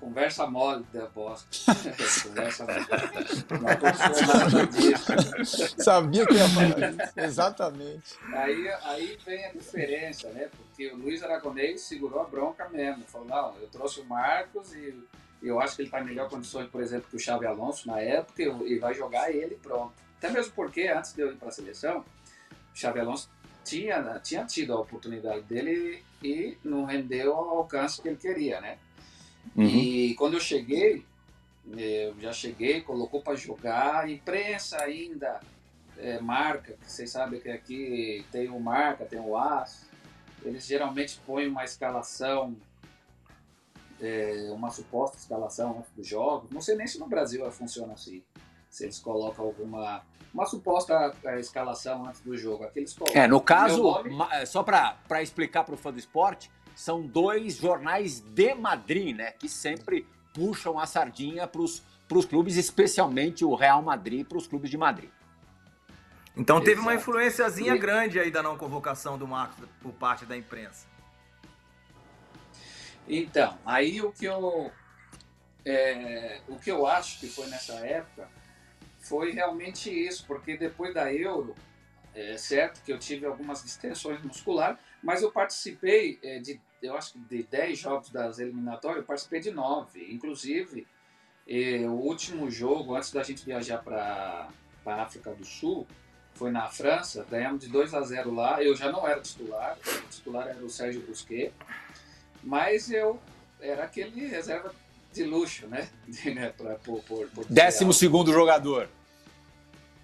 Conversa 0.05 0.47
mole 0.47 0.85
da 0.93 1.07
Bosque. 1.07 1.65
Conversa 2.29 2.67
mole. 2.67 2.87
Não 3.59 3.69
aconteceu 3.71 4.27
nada 4.27 4.67
disso. 4.67 5.83
Sabia 5.83 6.27
que 6.27 6.35
ia 6.35 6.49
falar 6.51 6.91
isso. 6.91 7.13
Exatamente. 7.17 8.19
Aí, 8.35 8.69
aí 8.83 9.19
vem 9.25 9.47
a 9.47 9.53
diferença, 9.53 10.29
né? 10.29 10.51
Porque 10.55 10.89
o 10.89 10.97
Luiz 10.97 11.23
Aragonês 11.23 11.81
segurou 11.81 12.21
a 12.21 12.25
bronca 12.25 12.69
mesmo. 12.69 13.03
Falou, 13.05 13.27
não, 13.27 13.57
eu 13.63 13.67
trouxe 13.69 14.01
o 14.01 14.05
Marcos 14.05 14.75
e 14.75 14.95
eu 15.43 15.59
acho 15.59 15.75
que 15.75 15.83
ele 15.83 15.89
está 15.89 16.03
em 16.03 16.05
melhor 16.05 16.29
condições, 16.29 16.69
por 16.69 16.83
exemplo, 16.83 17.09
que 17.09 17.17
o 17.17 17.21
Xavi 17.21 17.47
Alonso 17.47 17.87
na 17.89 17.99
época 17.99 18.43
e 18.43 18.79
vai 18.79 18.93
jogar 18.93 19.31
ele 19.31 19.55
pronto. 19.55 19.95
Até 20.19 20.29
mesmo 20.29 20.53
porque, 20.53 20.87
antes 20.87 21.15
de 21.15 21.23
eu 21.23 21.33
ir 21.33 21.37
para 21.37 21.49
a 21.49 21.53
seleção, 21.53 22.01
o 22.01 22.79
Xavi 22.79 23.01
Alonso 23.01 23.31
tinha, 23.65 24.21
tinha 24.23 24.45
tido 24.45 24.75
a 24.75 24.81
oportunidade 24.81 25.41
dele 25.45 26.05
e 26.23 26.59
não 26.63 26.85
rendeu 26.85 27.35
ao 27.35 27.57
alcance 27.57 28.03
que 28.03 28.09
ele 28.09 28.19
queria, 28.19 28.61
né? 28.61 28.77
E 29.57 30.15
quando 30.17 30.35
eu 30.35 30.41
cheguei, 30.41 31.05
eu 31.77 32.15
já 32.21 32.33
cheguei, 32.33 32.81
colocou 32.81 33.23
para 33.23 33.35
jogar, 33.37 34.09
imprensa 34.11 34.83
ainda 34.83 35.41
é, 35.99 36.19
marca, 36.21 36.77
vocês 36.83 37.11
sabem 37.11 37.41
que 37.41 37.49
aqui 37.51 38.25
tem 38.33 38.49
o 38.49 38.59
marca, 38.59 39.05
tem 39.05 39.21
o 39.21 39.37
as, 39.37 39.89
eles 40.43 40.67
geralmente 40.67 41.21
põem 41.25 41.49
uma 41.49 41.65
escalação 41.65 42.57
é, 44.01 44.51
uma 44.53 44.71
suposta 44.71 45.17
escalação 45.17 45.79
antes 45.79 45.91
dos 45.93 46.07
jogos. 46.07 46.51
Não 46.51 46.61
sei 46.61 46.75
nem 46.77 46.87
se 46.87 46.99
no 46.99 47.07
Brasil 47.07 47.49
funciona 47.51 47.93
assim. 47.95 48.23
Se 48.69 48.85
eles 48.85 48.99
colocam 48.99 49.45
alguma. 49.47 50.03
Uma 50.33 50.47
suposta 50.47 51.15
escalação 51.39 52.07
antes 52.07 52.21
do 52.21 52.37
jogo. 52.37 52.65
Aqueles 52.65 52.93
colocam. 52.93 53.23
É, 53.23 53.27
no 53.29 53.41
caso, 53.41 53.81
nome- 53.83 54.11
só 54.47 54.65
para 54.65 55.23
explicar 55.23 55.63
para 55.63 55.75
o 55.75 55.79
fã 55.79 55.93
do 55.93 55.99
esporte, 55.99 56.51
são 56.75 57.03
dois 57.07 57.57
jornais 57.57 58.21
de 58.21 58.55
Madrid, 58.55 59.17
né? 59.17 59.33
Que 59.33 59.49
sempre 59.49 60.07
puxam 60.33 60.79
a 60.79 60.87
sardinha 60.87 61.47
para 61.47 61.61
os 61.63 61.83
clubes, 62.29 62.57
especialmente 62.57 63.45
o 63.45 63.55
Real 63.55 63.83
Madrid, 63.83 64.27
para 64.27 64.39
os 64.39 64.47
clubes 64.47 64.71
de 64.71 64.77
Madrid. 64.77 65.11
Então 66.37 66.61
teve 66.61 66.81
uma 66.81 66.93
Exato. 66.95 67.11
influenciazinha 67.11 67.75
E- 67.75 67.79
grande 67.79 68.19
aí 68.19 68.31
da 68.31 68.43
não 68.43 68.59
convocação 68.59 69.17
do 69.17 69.27
Marcos 69.27 69.69
por 69.81 69.93
parte 69.93 70.27
da 70.27 70.37
imprensa. 70.37 70.87
Então, 73.07 73.59
aí 73.65 74.01
o 74.01 74.11
que 74.11 74.25
eu 74.25 74.73
é, 75.65 76.41
o 76.49 76.57
que 76.59 76.71
eu 76.71 76.87
acho 76.87 77.21
que 77.21 77.27
foi 77.29 77.47
nessa 77.47 77.75
época 77.75 78.29
foi 78.99 79.31
realmente 79.33 79.91
isso, 79.91 80.27
porque 80.27 80.57
depois 80.57 80.93
da 80.93 81.13
Euro, 81.13 81.55
é 82.15 82.37
certo 82.37 82.83
que 82.83 82.93
eu 82.93 82.99
tive 82.99 83.27
algumas 83.27 83.63
distensões 83.63 84.23
musculares, 84.23 84.79
mas 85.05 85.21
eu 85.23 85.31
participei 85.31 86.19
é, 86.23 86.39
de, 86.39 86.59
eu 86.83 86.97
acho 86.97 87.13
que 87.13 87.19
de 87.19 87.43
10 87.43 87.79
jogos 87.79 88.11
das 88.11 88.39
eliminatórias, 88.39 89.01
eu 89.01 89.05
participei 89.05 89.39
de 89.39 89.51
9. 89.51 90.09
Inclusive, 90.11 90.87
é, 91.47 91.81
o 91.87 91.93
último 91.93 92.51
jogo, 92.51 92.97
antes 92.97 93.13
da 93.13 93.23
gente 93.23 93.45
viajar 93.45 93.79
para 93.85 94.49
a 94.87 95.03
África 95.03 95.35
do 95.35 95.45
Sul, 95.45 95.87
foi 96.33 96.51
na 96.51 96.69
França, 96.69 97.25
ganhamos 97.31 97.61
de 97.61 97.71
2 97.71 97.93
a 97.93 98.01
0 98.01 98.35
lá. 98.35 98.63
Eu 98.63 98.75
já 98.75 98.91
não 98.91 99.07
era 99.07 99.21
titular, 99.21 99.77
o 99.87 100.09
titular 100.09 100.49
era 100.49 100.65
o 100.65 100.71
Sérgio 100.71 101.03
Busquets, 101.03 101.55
mas 102.43 102.91
eu 102.91 103.21
era 103.61 103.85
aquele 103.85 104.27
reserva 104.27 104.75
de 105.13 105.23
luxo, 105.23 105.67
né? 105.67 105.87
né, 106.35 106.49
pra, 106.57 106.77
por, 106.77 107.03
por, 107.03 107.29
por 107.29 107.45
Décimo 107.45 107.93
segundo 107.93 108.33
jogador. 108.33 108.89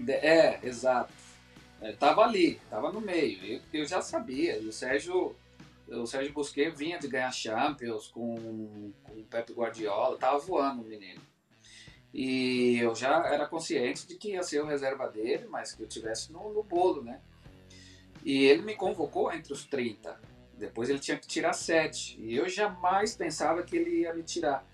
É, 0.06 0.58
exato. 0.62 1.12
É, 1.80 1.92
tava 1.92 2.22
ali, 2.22 2.60
tava 2.68 2.92
no 2.92 3.00
meio. 3.00 3.44
Eu, 3.44 3.80
eu 3.80 3.86
já 3.86 4.02
sabia. 4.02 4.58
O 4.58 4.72
Sérgio, 4.72 5.34
o 5.88 6.06
Sérgio 6.06 6.32
Busquets 6.32 6.78
vinha 6.78 6.98
de 6.98 7.08
ganhar 7.08 7.32
Champions 7.32 8.08
com, 8.08 8.92
com 9.02 9.12
o 9.12 9.24
Pep 9.24 9.52
Guardiola, 9.52 10.18
tava 10.18 10.38
voando 10.38 10.82
o 10.82 10.84
menino. 10.84 11.20
E 12.12 12.78
eu 12.78 12.94
já 12.94 13.26
era 13.26 13.46
consciente 13.46 14.06
de 14.06 14.16
que 14.16 14.32
ia 14.32 14.42
ser 14.42 14.60
o 14.62 14.66
reserva 14.66 15.08
dele, 15.08 15.46
mas 15.48 15.72
que 15.72 15.82
eu 15.82 15.86
tivesse 15.86 16.32
no, 16.32 16.52
no 16.52 16.62
bolo, 16.62 17.02
né? 17.02 17.20
E 18.24 18.44
ele 18.44 18.62
me 18.62 18.74
convocou 18.74 19.32
entre 19.32 19.52
os 19.52 19.64
30. 19.64 20.20
Depois 20.54 20.90
ele 20.90 20.98
tinha 20.98 21.16
que 21.16 21.26
tirar 21.26 21.52
7. 21.52 22.20
E 22.20 22.36
eu 22.36 22.48
jamais 22.48 23.16
pensava 23.16 23.62
que 23.62 23.76
ele 23.76 24.00
ia 24.00 24.12
me 24.12 24.22
tirar 24.22 24.66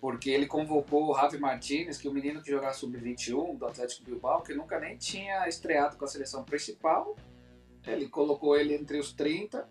porque 0.00 0.30
ele 0.30 0.46
convocou 0.46 1.10
o 1.10 1.14
Javi 1.16 1.38
Martinez, 1.38 1.98
que 1.98 2.06
é 2.06 2.10
o 2.10 2.14
menino 2.14 2.42
que 2.42 2.50
jogava 2.50 2.74
sub-21 2.74 3.58
do 3.58 3.66
Atlético 3.66 4.04
Bilbao, 4.04 4.42
que 4.42 4.54
nunca 4.54 4.78
nem 4.78 4.96
tinha 4.96 5.48
estreado 5.48 5.96
com 5.96 6.04
a 6.04 6.08
seleção 6.08 6.44
principal. 6.44 7.16
Ele 7.86 8.08
colocou 8.08 8.56
ele 8.56 8.74
entre 8.74 8.98
os 8.98 9.12
30 9.12 9.68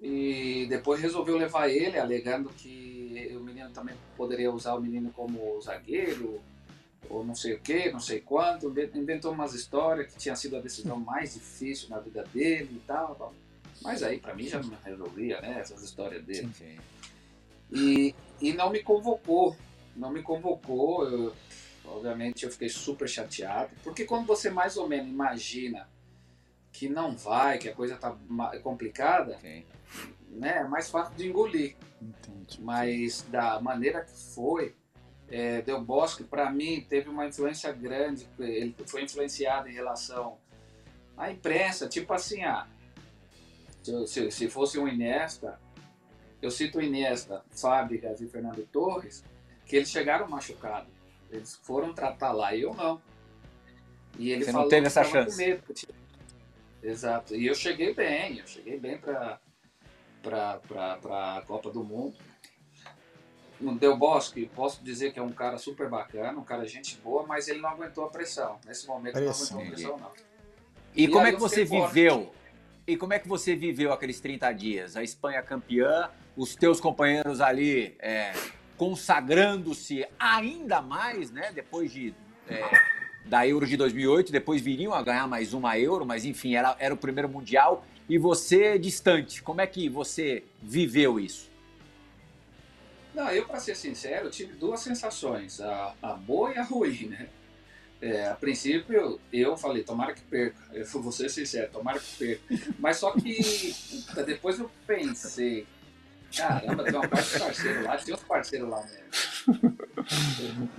e 0.00 0.66
depois 0.68 1.00
resolveu 1.00 1.36
levar 1.36 1.68
ele, 1.68 1.98
alegando 1.98 2.48
que 2.50 3.32
o 3.36 3.40
menino 3.40 3.70
também 3.70 3.94
poderia 4.16 4.50
usar 4.52 4.74
o 4.74 4.80
menino 4.80 5.10
como 5.12 5.60
zagueiro, 5.60 6.40
ou 7.08 7.24
não 7.24 7.34
sei 7.34 7.54
o 7.54 7.60
que, 7.60 7.90
não 7.90 8.00
sei 8.00 8.20
quanto. 8.20 8.72
Inventou 8.94 9.32
umas 9.32 9.54
histórias 9.54 10.12
que 10.12 10.18
tinha 10.18 10.36
sido 10.36 10.56
a 10.56 10.60
decisão 10.60 10.98
mais 10.98 11.34
difícil 11.34 11.88
na 11.90 11.98
vida 11.98 12.24
dele 12.32 12.70
e 12.76 12.82
tal. 12.86 13.34
Mas 13.82 14.02
aí, 14.02 14.18
para 14.18 14.34
mim, 14.34 14.46
já 14.46 14.62
não 14.62 14.76
resolvia, 14.82 15.40
né? 15.40 15.58
Essas 15.60 15.82
histórias 15.82 16.24
dele. 16.24 16.48
E, 17.72 18.14
e 18.40 18.52
não 18.52 18.70
me 18.70 18.82
convocou. 18.82 19.56
Não 19.96 20.10
me 20.10 20.22
convocou. 20.22 21.08
Eu, 21.08 21.34
obviamente 21.84 22.44
eu 22.44 22.50
fiquei 22.50 22.68
super 22.68 23.08
chateado. 23.08 23.70
Porque 23.82 24.04
quando 24.04 24.26
você 24.26 24.50
mais 24.50 24.76
ou 24.76 24.88
menos 24.88 25.08
imagina 25.08 25.88
que 26.72 26.88
não 26.88 27.16
vai, 27.16 27.58
que 27.58 27.68
a 27.68 27.74
coisa 27.74 27.96
tá 27.96 28.16
complicada, 28.62 29.38
né, 30.28 30.58
é 30.58 30.64
mais 30.64 30.90
fácil 30.90 31.14
de 31.14 31.28
engolir. 31.28 31.76
Mas 32.58 33.22
da 33.30 33.60
maneira 33.60 34.04
que 34.04 34.12
foi, 34.12 34.74
é, 35.28 35.62
Del 35.62 35.82
Bosque, 35.82 36.24
para 36.24 36.50
mim, 36.50 36.84
teve 36.88 37.08
uma 37.08 37.26
influência 37.26 37.72
grande. 37.72 38.28
Ele 38.38 38.74
foi 38.86 39.04
influenciado 39.04 39.68
em 39.68 39.72
relação 39.72 40.38
à 41.16 41.30
imprensa. 41.30 41.88
Tipo 41.88 42.12
assim, 42.12 42.42
ah, 42.42 42.66
se, 44.06 44.30
se 44.30 44.48
fosse 44.48 44.78
um 44.78 44.88
Iniesta, 44.88 45.58
eu 46.44 46.50
cito 46.50 46.78
o 46.78 46.82
Iniesta, 46.82 47.44
Fábricas 47.50 48.20
e 48.20 48.28
Fernando 48.28 48.66
Torres, 48.66 49.24
que 49.66 49.76
eles 49.76 49.90
chegaram 49.90 50.28
machucados. 50.28 50.92
Eles 51.30 51.56
foram 51.56 51.92
tratar 51.92 52.32
lá 52.32 52.54
e 52.54 52.62
eu 52.62 52.74
não. 52.74 53.00
E 54.18 54.30
ele 54.30 54.44
Você 54.44 54.52
não 54.52 54.60
falou 54.60 54.68
teve 54.70 54.82
que 54.82 54.86
essa 54.86 55.04
chance. 55.04 55.36
medo, 55.36 55.62
Exato. 56.82 57.34
E 57.34 57.46
eu 57.46 57.54
cheguei 57.54 57.94
bem, 57.94 58.38
eu 58.38 58.46
cheguei 58.46 58.78
bem 58.78 58.98
para 58.98 59.40
para 60.22 61.36
a 61.38 61.42
Copa 61.46 61.70
do 61.70 61.82
Mundo. 61.84 62.16
No 63.60 63.78
Del 63.78 63.96
Bosque, 63.96 64.46
posso 64.54 64.82
dizer 64.82 65.12
que 65.12 65.18
é 65.18 65.22
um 65.22 65.32
cara 65.32 65.58
super 65.58 65.88
bacana, 65.88 66.38
um 66.38 66.44
cara 66.44 66.66
gente 66.66 66.96
boa, 66.96 67.26
mas 67.26 67.48
ele 67.48 67.60
não 67.60 67.70
aguentou 67.70 68.04
a 68.04 68.10
pressão. 68.10 68.58
Nesse 68.66 68.86
momento 68.86 69.14
Pressão. 69.14 69.56
não 69.56 69.64
aguentou 69.64 69.94
a 69.94 69.98
pressão, 69.98 69.98
não. 69.98 70.12
E, 70.94 71.04
E 71.04 71.08
como 71.08 71.26
é 71.26 71.32
que 71.32 71.40
você 71.40 71.64
viveu? 71.64 72.34
E 72.86 72.96
como 72.96 73.12
é 73.12 73.18
que 73.18 73.28
você 73.28 73.56
viveu 73.56 73.92
aqueles 73.92 74.20
30 74.20 74.52
dias? 74.52 74.96
A 74.96 75.02
Espanha 75.02 75.42
campeã, 75.42 76.10
os 76.36 76.54
teus 76.54 76.80
companheiros 76.80 77.40
ali 77.40 77.94
é, 77.98 78.32
consagrando-se 78.76 80.06
ainda 80.18 80.82
mais, 80.82 81.30
né? 81.30 81.50
Depois 81.52 81.92
de 81.92 82.14
é, 82.48 82.62
da 83.24 83.46
Euro 83.46 83.66
de 83.66 83.76
2008, 83.76 84.30
depois 84.30 84.60
viriam 84.60 84.92
a 84.92 85.02
ganhar 85.02 85.26
mais 85.26 85.54
uma 85.54 85.78
Euro, 85.78 86.04
mas 86.04 86.24
enfim, 86.24 86.54
era, 86.54 86.76
era 86.78 86.92
o 86.92 86.96
primeiro 86.96 87.28
mundial 87.28 87.84
e 88.08 88.18
você 88.18 88.78
distante. 88.78 89.42
Como 89.42 89.60
é 89.60 89.66
que 89.66 89.88
você 89.88 90.44
viveu 90.62 91.18
isso? 91.18 91.50
Não, 93.14 93.30
eu, 93.30 93.46
para 93.46 93.60
ser 93.60 93.76
sincero, 93.76 94.26
eu 94.26 94.30
tive 94.30 94.54
duas 94.54 94.80
sensações, 94.80 95.60
a, 95.60 95.94
a 96.02 96.12
boa 96.14 96.52
e 96.52 96.58
a 96.58 96.64
ruim, 96.64 97.06
né? 97.06 97.28
É, 98.02 98.28
a 98.28 98.34
princípio, 98.34 99.18
eu 99.32 99.56
falei, 99.56 99.82
tomara 99.82 100.12
que 100.12 100.20
perca. 100.22 100.58
Eu 100.72 100.84
vou 101.00 101.12
ser 101.12 101.30
sincero, 101.30 101.70
tomara 101.72 101.98
que 101.98 102.16
perca. 102.16 102.42
Mas 102.78 102.98
só 102.98 103.12
que 103.12 103.74
depois 104.26 104.58
eu 104.58 104.70
pensei, 104.86 105.66
caramba, 106.36 106.84
tem 106.84 106.94
uma 106.94 107.08
parte 107.08 107.32
de 107.32 107.38
parceiro 107.40 107.82
lá, 107.84 107.96
tem 107.96 108.12
outro 108.14 108.26
parceiro 108.26 108.68
lá 108.68 108.82
mesmo. 108.82 109.78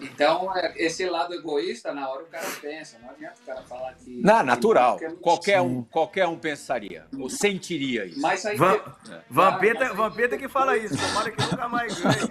Então, 0.01 0.56
é, 0.56 0.74
esse 0.78 1.06
lado 1.10 1.34
egoísta, 1.34 1.93
na 1.93 2.10
hora 2.10 2.24
o 2.24 2.28
cara 2.28 2.45
pensa, 2.62 2.97
não 3.01 3.10
adianta 3.10 3.36
o 3.41 3.45
cara 3.45 3.62
falar 3.64 3.93
que. 3.95 4.22
Não, 4.22 4.39
que 4.39 4.43
natural. 4.45 4.97
porque 4.97 5.06
é 5.06 5.16
Qualquer 5.22 5.62
um, 5.62 5.84
qualquer 5.84 6.28
um 6.28 6.38
pensaria, 6.38 7.06
ou 7.18 7.30
sentiria 7.30 8.06
isso. 8.06 8.20
Mas 8.22 8.45
aí. 8.45 8.58
Van- 8.58 8.80
Ah, 8.86 9.22
Vampeta, 9.30 9.86
aí- 9.86 9.95
Vampeta 9.95 10.38
que 10.38 10.47
fala 10.47 10.78
isso, 10.78 10.95
tomara 10.97 11.32
que 11.32 11.41
nunca 11.41 11.68
mais 11.70 11.93
ganhe. 11.99 12.30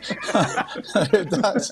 É 0.96 1.04
verdade. 1.10 1.68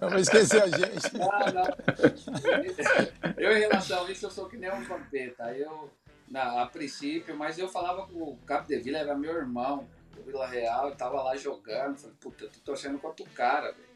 Vou 0.00 0.18
esquecer 0.18 0.62
a 0.62 0.66
gente. 0.68 1.20
Ah, 1.20 1.52
não. 1.52 3.34
Eu, 3.36 3.56
em 3.56 3.60
relação 3.60 4.04
a 4.06 4.10
isso, 4.10 4.26
eu 4.26 4.30
sou 4.30 4.46
que 4.48 4.56
nem 4.56 4.70
um 4.72 4.82
vampeta. 4.84 5.52
Eu, 5.56 5.90
na, 6.30 6.62
a 6.62 6.66
princípio, 6.66 7.36
mas 7.36 7.58
eu 7.58 7.68
falava 7.68 8.06
com 8.06 8.18
o 8.22 8.36
Cabo 8.46 8.66
de 8.66 8.76
Vila, 8.78 8.98
era 8.98 9.14
meu 9.16 9.34
irmão, 9.36 9.86
do 10.14 10.22
Vila 10.22 10.46
Real, 10.46 10.88
eu 10.88 10.94
tava 10.96 11.22
lá 11.22 11.36
jogando. 11.36 11.98
Falei, 11.98 12.16
puta, 12.20 12.44
eu 12.44 12.50
tô 12.50 12.58
torcendo 12.60 12.98
contra 12.98 13.24
o 13.24 13.28
cara, 13.30 13.72
velho. 13.72 13.94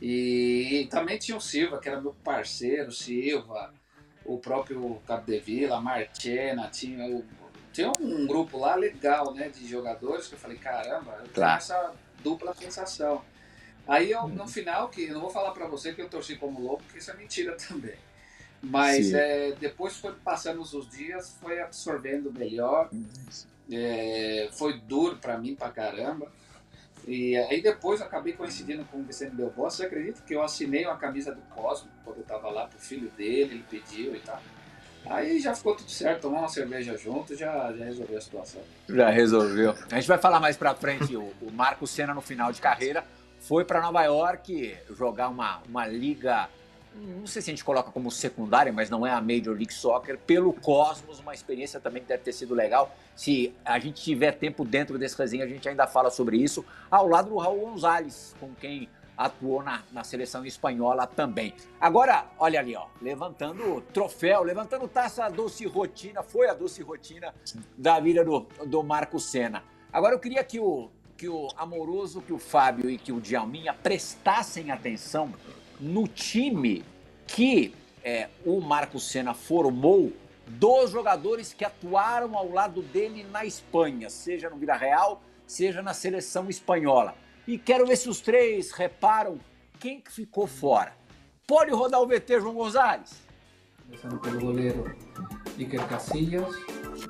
E 0.00 0.86
também 0.90 1.18
tinha 1.18 1.36
o 1.36 1.40
Silva, 1.40 1.78
que 1.78 1.88
era 1.88 2.00
meu 2.00 2.12
parceiro, 2.24 2.90
Silva, 2.92 3.72
o 4.24 4.38
próprio 4.38 5.00
Cabo 5.06 5.24
de 5.24 5.38
Vila, 5.38 5.76
a 5.76 5.80
Marchena, 5.80 6.68
tinha, 6.68 7.06
o, 7.06 7.24
tinha 7.72 7.90
um 8.00 8.26
grupo 8.26 8.58
lá 8.58 8.74
legal, 8.74 9.32
né, 9.32 9.48
de 9.48 9.66
jogadores, 9.66 10.26
que 10.26 10.34
eu 10.34 10.38
falei, 10.38 10.58
caramba, 10.58 11.12
eu 11.12 11.18
tenho 11.22 11.32
Claro. 11.34 11.56
essa 11.58 11.94
dupla 12.22 12.54
sensação. 12.54 13.24
Aí 13.86 14.10
eu, 14.10 14.26
no 14.28 14.48
final, 14.48 14.88
que 14.88 15.06
não 15.08 15.20
vou 15.20 15.30
falar 15.30 15.52
pra 15.52 15.66
você 15.66 15.92
que 15.92 16.00
eu 16.02 16.08
torci 16.08 16.36
como 16.36 16.60
louco, 16.60 16.82
porque 16.84 16.98
isso 16.98 17.10
é 17.10 17.14
mentira 17.14 17.56
também. 17.56 17.96
Mas 18.64 19.12
é, 19.12 19.52
depois 19.60 19.96
foi 19.96 20.12
passando 20.12 20.60
os 20.60 20.88
dias, 20.90 21.36
foi 21.40 21.60
absorvendo 21.60 22.32
melhor. 22.32 22.90
É, 23.70 24.48
foi 24.52 24.78
duro 24.78 25.16
pra 25.16 25.38
mim 25.38 25.54
pra 25.54 25.70
caramba. 25.70 26.30
E 27.06 27.36
aí 27.36 27.60
depois 27.60 28.00
eu 28.00 28.06
acabei 28.06 28.32
coincidindo 28.32 28.84
com 28.86 28.98
o 28.98 29.02
Vicente 29.02 29.36
Del 29.36 29.50
Bosque. 29.50 29.78
Você 29.78 29.86
acredita 29.86 30.22
que 30.22 30.34
eu 30.34 30.42
assinei 30.42 30.86
uma 30.86 30.96
camisa 30.96 31.34
do 31.34 31.42
Cosmo 31.42 31.90
quando 32.04 32.18
eu 32.18 32.24
tava 32.24 32.50
lá 32.50 32.66
pro 32.66 32.78
filho 32.78 33.10
dele, 33.10 33.54
ele 33.54 33.64
pediu 33.68 34.16
e 34.16 34.20
tal. 34.20 34.40
Aí 35.06 35.38
já 35.38 35.54
ficou 35.54 35.76
tudo 35.76 35.90
certo, 35.90 36.22
tomamos 36.22 36.44
uma 36.44 36.48
cerveja 36.48 36.96
junto, 36.96 37.36
já, 37.36 37.70
já 37.72 37.84
resolveu 37.84 38.16
a 38.16 38.20
situação. 38.22 38.62
Já 38.88 39.10
resolveu. 39.10 39.74
A 39.90 39.96
gente 39.96 40.08
vai 40.08 40.16
falar 40.16 40.40
mais 40.40 40.56
pra 40.56 40.74
frente. 40.74 41.14
O, 41.14 41.30
o 41.42 41.52
Marco 41.52 41.86
Senna, 41.86 42.14
no 42.14 42.22
final 42.22 42.50
de 42.50 42.60
carreira, 42.62 43.04
foi 43.38 43.66
para 43.66 43.82
Nova 43.82 44.02
York 44.02 44.74
jogar 44.96 45.28
uma, 45.28 45.60
uma 45.68 45.86
liga 45.86 46.48
não 46.94 47.26
sei 47.26 47.42
se 47.42 47.50
a 47.50 47.52
gente 47.52 47.64
coloca 47.64 47.90
como 47.90 48.10
secundária, 48.10 48.72
mas 48.72 48.88
não 48.88 49.06
é 49.06 49.10
a 49.10 49.20
Major 49.20 49.54
League 49.54 49.74
Soccer, 49.74 50.18
pelo 50.18 50.52
Cosmos, 50.52 51.18
uma 51.18 51.34
experiência 51.34 51.80
também 51.80 52.02
que 52.02 52.08
deve 52.08 52.22
ter 52.22 52.32
sido 52.32 52.54
legal. 52.54 52.94
Se 53.16 53.54
a 53.64 53.78
gente 53.78 54.02
tiver 54.02 54.32
tempo 54.32 54.64
dentro 54.64 54.98
desse 54.98 55.16
resenha, 55.18 55.44
a 55.44 55.48
gente 55.48 55.68
ainda 55.68 55.86
fala 55.86 56.10
sobre 56.10 56.36
isso, 56.36 56.64
ao 56.90 57.08
lado 57.08 57.30
do 57.30 57.36
Raul 57.38 57.60
Gonzalez, 57.60 58.34
com 58.38 58.54
quem 58.54 58.88
atuou 59.16 59.62
na, 59.62 59.82
na 59.92 60.04
seleção 60.04 60.44
espanhola 60.44 61.06
também. 61.06 61.54
Agora, 61.80 62.26
olha 62.38 62.60
ali, 62.60 62.74
ó, 62.74 62.86
levantando 63.00 63.80
troféu, 63.92 64.42
levantando 64.42 64.88
taça 64.88 65.28
doce 65.28 65.66
rotina, 65.66 66.22
foi 66.22 66.48
a 66.48 66.54
doce 66.54 66.82
rotina 66.82 67.34
da 67.76 68.00
vida 68.00 68.24
do, 68.24 68.46
do 68.66 68.82
Marco 68.82 69.20
Senna. 69.20 69.62
Agora 69.92 70.14
eu 70.14 70.18
queria 70.18 70.42
que 70.42 70.58
o, 70.58 70.90
que 71.16 71.28
o 71.28 71.48
Amoroso, 71.56 72.20
que 72.20 72.32
o 72.32 72.38
Fábio 72.38 72.90
e 72.90 72.98
que 72.98 73.12
o 73.12 73.20
Djalminha 73.20 73.72
prestassem 73.72 74.70
atenção 74.70 75.32
no 75.80 76.06
time 76.06 76.84
que 77.26 77.74
é, 78.02 78.28
o 78.44 78.60
Marco 78.60 79.00
Senna 79.00 79.34
formou 79.34 80.12
dos 80.46 80.90
jogadores 80.90 81.52
que 81.52 81.64
atuaram 81.64 82.36
ao 82.36 82.50
lado 82.50 82.82
dele 82.82 83.24
na 83.24 83.44
Espanha, 83.44 84.10
seja 84.10 84.50
no 84.50 84.56
Vila 84.56 84.76
Real, 84.76 85.22
seja 85.46 85.82
na 85.82 85.94
seleção 85.94 86.50
espanhola. 86.50 87.14
E 87.46 87.58
quero 87.58 87.86
ver 87.86 87.96
se 87.96 88.08
os 88.08 88.20
três 88.20 88.70
reparam 88.72 89.38
quem 89.80 90.00
que 90.00 90.12
ficou 90.12 90.46
fora. 90.46 90.92
Pode 91.46 91.70
rodar 91.70 92.00
o 92.00 92.06
VT, 92.06 92.40
João 92.40 92.54
Gonzalez? 92.54 93.22
Começando 93.84 94.18
pelo 94.20 94.40
goleiro 94.40 94.96
Iker 95.58 95.86
Casillas, 95.86 96.54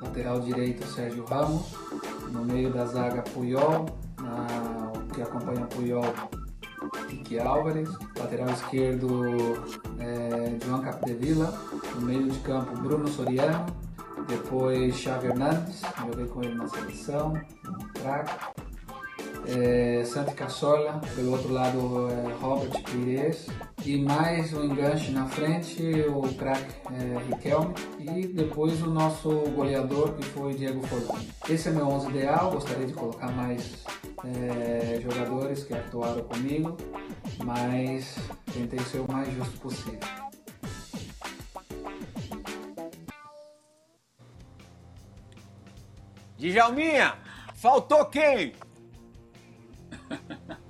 lateral 0.01 0.41
direito 0.41 0.85
Sérgio 0.87 1.23
Ramos, 1.25 1.71
no 2.31 2.43
meio 2.43 2.71
da 2.71 2.85
zaga 2.85 3.21
Puyol, 3.21 3.85
na, 4.21 4.91
que 5.13 5.21
acompanha 5.21 5.65
Puyol 5.67 6.03
Kiki 7.07 7.39
Álvares, 7.39 7.89
lateral 8.17 8.49
esquerdo 8.49 9.23
é, 9.99 10.57
João 10.65 10.81
Capdevila, 10.81 11.53
no 11.95 12.01
meio 12.01 12.29
de 12.29 12.39
campo 12.39 12.75
Bruno 12.79 13.07
Soriano, 13.07 13.65
depois 14.27 14.95
Xavi 14.95 15.27
Hernandes, 15.27 15.81
joguei 16.05 16.25
com 16.27 16.43
ele 16.43 16.55
na 16.55 16.67
seleção, 16.67 17.33
craque. 17.93 18.64
É, 19.47 20.03
Santi 20.05 20.33
Cassola, 20.33 20.99
pelo 21.15 21.33
outro 21.33 21.51
lado 21.51 22.09
é, 22.09 22.33
Robert 22.41 22.81
Pires 22.83 23.47
e 23.85 23.97
mais 23.97 24.51
um 24.53 24.63
enganche 24.63 25.11
na 25.11 25.27
frente, 25.27 25.83
o 26.07 26.21
craque 26.33 26.73
é, 26.91 27.17
Riquelme 27.29 27.73
e 27.99 28.27
depois 28.27 28.81
o 28.81 28.89
nosso 28.89 29.29
goleador 29.55 30.13
que 30.13 30.23
foi 30.25 30.53
Diego 30.53 30.85
Forlani. 30.87 31.29
Esse 31.47 31.69
é 31.69 31.71
meu 31.71 31.87
11 31.87 32.09
ideal, 32.09 32.51
gostaria 32.51 32.87
de 32.87 32.93
colocar 32.93 33.31
mais 33.31 33.83
é, 34.23 34.99
jogadores 35.01 35.63
que 35.63 35.73
atuaram 35.73 36.23
comigo, 36.23 36.75
mas 37.43 38.15
tentei 38.51 38.79
ser 38.79 38.99
o 38.99 39.11
mais 39.11 39.31
justo 39.33 39.59
possível. 39.59 39.99
Djalminha, 46.37 47.15
faltou 47.55 48.05
quem? 48.05 48.53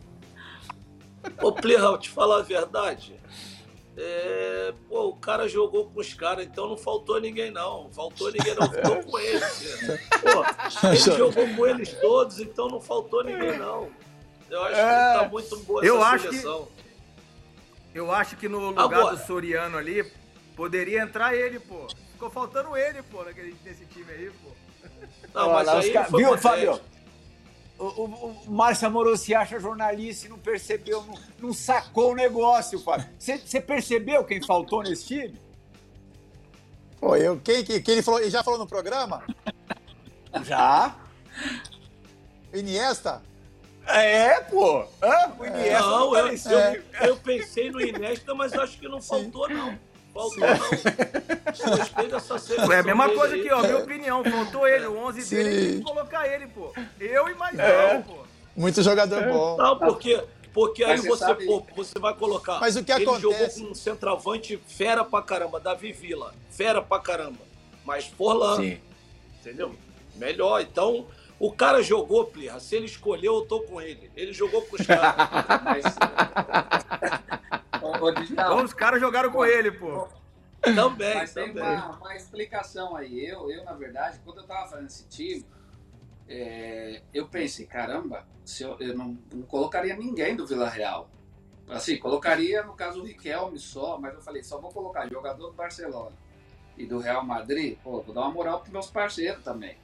Ô, 1.42 1.52
Plirra, 1.52 1.98
te 1.98 2.10
falar 2.10 2.40
a 2.40 2.44
verdade. 2.44 3.20
É, 3.98 4.74
pô, 4.90 5.08
o 5.08 5.16
cara 5.16 5.48
jogou 5.48 5.90
com 5.90 6.00
os 6.00 6.14
caras, 6.14 6.46
então 6.46 6.68
não 6.68 6.78
faltou 6.78 7.20
ninguém, 7.20 7.50
não. 7.50 7.90
Faltou 7.94 8.32
ninguém, 8.32 8.54
não. 8.56 8.70
Ficou 8.70 9.04
com 9.12 9.20
eles. 9.20 9.80
Pô, 10.22 10.88
ele 10.88 10.98
jogou 10.98 11.56
com 11.56 11.68
eles 11.68 11.94
todos, 12.02 12.40
então 12.40 12.68
não 12.68 12.82
faltou 12.82 13.24
ninguém, 13.24 13.58
não. 13.58 13.90
Eu 14.50 14.64
acho 14.64 14.76
é, 14.76 15.14
que 15.14 15.20
tá 15.20 15.30
muito 15.30 15.58
boa 15.60 15.86
eu 15.86 16.04
acho 16.04 16.30
seleção. 16.30 16.68
Que, 17.92 18.00
eu 18.00 18.12
acho 18.12 18.36
que 18.36 18.50
no 18.50 18.60
lugar 18.60 18.84
Agora, 18.84 19.16
do 19.16 19.26
Soriano 19.26 19.78
ali, 19.78 20.04
poderia 20.56 21.02
entrar 21.02 21.34
ele, 21.34 21.60
pô. 21.60 21.88
Ficou 22.12 22.30
faltando 22.30 22.76
ele, 22.76 23.02
pô, 23.04 23.24
naquele, 23.24 23.56
nesse 23.64 23.86
time 23.86 24.12
aí, 24.12 24.32
pô. 24.44 24.52
Não, 25.34 25.52
mas 25.52 25.68
aí 25.68 25.94
Viu, 26.16 26.38
Fábio? 26.38 26.80
O, 27.78 27.84
o, 27.84 28.06
o 28.48 28.52
Márcio 28.52 28.88
Amoroso 28.88 29.24
se 29.24 29.36
acha 29.36 29.60
jornalista 29.60 30.28
e 30.28 30.30
não 30.30 30.40
percebeu, 30.40 31.04
não, 31.04 31.16
não 31.40 31.54
sacou 31.54 32.12
o 32.12 32.16
negócio, 32.16 32.80
Fábio. 32.80 33.08
Você 33.20 33.60
percebeu 33.60 34.24
quem 34.24 34.42
faltou 34.42 34.82
nesse 34.82 35.06
time? 35.06 35.40
Pô, 37.00 37.16
eu, 37.16 37.40
quem, 37.44 37.64
quem, 37.64 37.82
quem 37.82 37.94
ele, 37.96 38.02
falou, 38.02 38.20
ele 38.22 38.30
já 38.30 38.44
falou 38.44 38.58
no 38.58 38.68
programa? 38.68 39.24
Já. 40.44 40.96
Iniesta? 42.54 43.22
É, 43.88 44.40
pô. 44.42 44.86
Ah, 45.02 45.32
o 45.38 45.46
Iniesta 45.46 45.82
não, 45.82 46.12
não 46.12 46.18
eu, 46.18 46.34
eu, 46.34 46.84
eu, 47.02 47.18
pensei 47.18 47.70
no 47.70 47.82
Iniesta, 47.82 48.34
mas 48.34 48.54
acho 48.54 48.80
que 48.80 48.88
não 48.88 49.02
faltou, 49.02 49.48
Sim. 49.48 49.54
não. 49.54 49.78
Faltou 50.16 50.40
não. 50.40 51.76
Gostei 51.78 52.08
dessa 52.08 52.40
seleção. 52.40 52.72
É 52.72 52.80
a 52.80 52.84
mesma 52.84 53.10
coisa 53.10 53.36
aqui, 53.36 53.52
ó. 53.52 53.62
Minha 53.62 53.78
opinião. 53.80 54.24
Faltou 54.24 54.66
ele. 54.66 54.86
O 54.86 54.98
11 54.98 55.22
Sim. 55.22 55.36
dele 55.36 55.68
tem 55.68 55.78
que 55.80 55.84
colocar 55.84 56.28
ele, 56.28 56.48
pô. 56.48 56.74
Eu 56.98 57.28
e 57.28 57.36
mais 57.36 57.60
é. 57.60 57.94
não, 57.96 58.02
pô. 58.02 58.14
Muito 58.56 58.82
jogador 58.82 59.22
é. 59.22 59.30
bom. 59.30 59.58
Não, 59.58 59.78
porque, 59.78 60.24
porque 60.54 60.86
aí 60.86 60.98
você, 60.98 61.26
você 61.26 61.46
pô, 61.46 61.66
você 61.76 62.00
vai 62.00 62.14
colocar. 62.14 62.62
Mas 62.62 62.78
o 62.78 62.84
que 62.84 62.94
ele 62.94 63.04
acontece? 63.04 63.22
jogou 63.22 63.50
com 63.50 63.72
um 63.72 63.76
centroavante 63.76 64.58
fera 64.66 65.04
pra 65.04 65.22
caramba, 65.22 65.60
Davi 65.60 65.92
Vila. 65.92 66.34
Fera 66.50 66.82
pra 66.82 67.00
caramba. 67.00 67.40
Mas 67.84 68.06
Forlan. 68.06 68.56
Sim. 68.56 68.80
Entendeu? 69.42 69.76
Melhor. 70.16 70.62
Então, 70.62 71.08
o 71.38 71.52
cara 71.52 71.84
jogou, 71.84 72.24
Plirra. 72.24 72.62
Se 72.62 72.78
ele 72.78 72.86
escolheu, 72.86 73.36
eu 73.36 73.42
tô 73.42 73.60
com 73.60 73.82
ele. 73.82 74.10
Ele 74.16 74.32
jogou 74.32 74.62
com 74.62 74.78
os 74.78 74.88
caras. 74.88 75.14
Mas... 75.62 75.84
Então 78.32 78.64
os 78.64 78.74
caras 78.74 79.00
jogaram 79.00 79.32
com 79.32 79.46
ele, 79.46 79.72
pô. 79.72 80.08
Também, 80.62 81.16
Mas 81.16 81.34
também. 81.34 81.54
tem 81.54 81.64
uma, 81.64 81.98
uma, 81.98 82.16
explicação 82.16 82.96
aí. 82.96 83.26
Eu, 83.26 83.52
eu, 83.52 83.64
na 83.64 83.74
verdade, 83.74 84.20
quando 84.26 84.40
eu 84.40 84.48
tava 84.48 84.68
fazendo 84.68 84.88
esse 84.88 85.08
time, 85.08 85.46
é, 86.28 87.04
eu 87.14 87.28
pensei, 87.28 87.68
caramba, 87.68 88.26
se 88.44 88.64
eu, 88.64 88.76
eu 88.80 88.98
não, 88.98 89.18
não, 89.32 89.44
colocaria 89.44 89.96
ninguém 89.96 90.36
do 90.36 90.48
Vila 90.48 90.68
Real. 90.68 91.10
Assim, 91.70 91.98
colocaria, 91.98 92.64
no 92.64 92.74
caso, 92.74 93.02
o 93.02 93.06
Riquelme 93.06 93.60
só, 93.60 94.00
mas 94.00 94.14
eu 94.16 94.22
falei, 94.22 94.44
só 94.44 94.60
vou 94.60 94.72
colocar 94.72 95.08
jogador 95.08 95.48
do 95.48 95.54
Barcelona 95.54 96.16
e 96.78 96.86
do 96.86 97.00
Real 97.00 97.24
Madrid, 97.24 97.78
pô, 97.84 98.02
vou 98.02 98.14
dar 98.14 98.22
uma 98.22 98.32
moral 98.32 98.60
pros 98.60 98.72
meus 98.72 98.88
parceiros 98.88 99.44
também. 99.44 99.78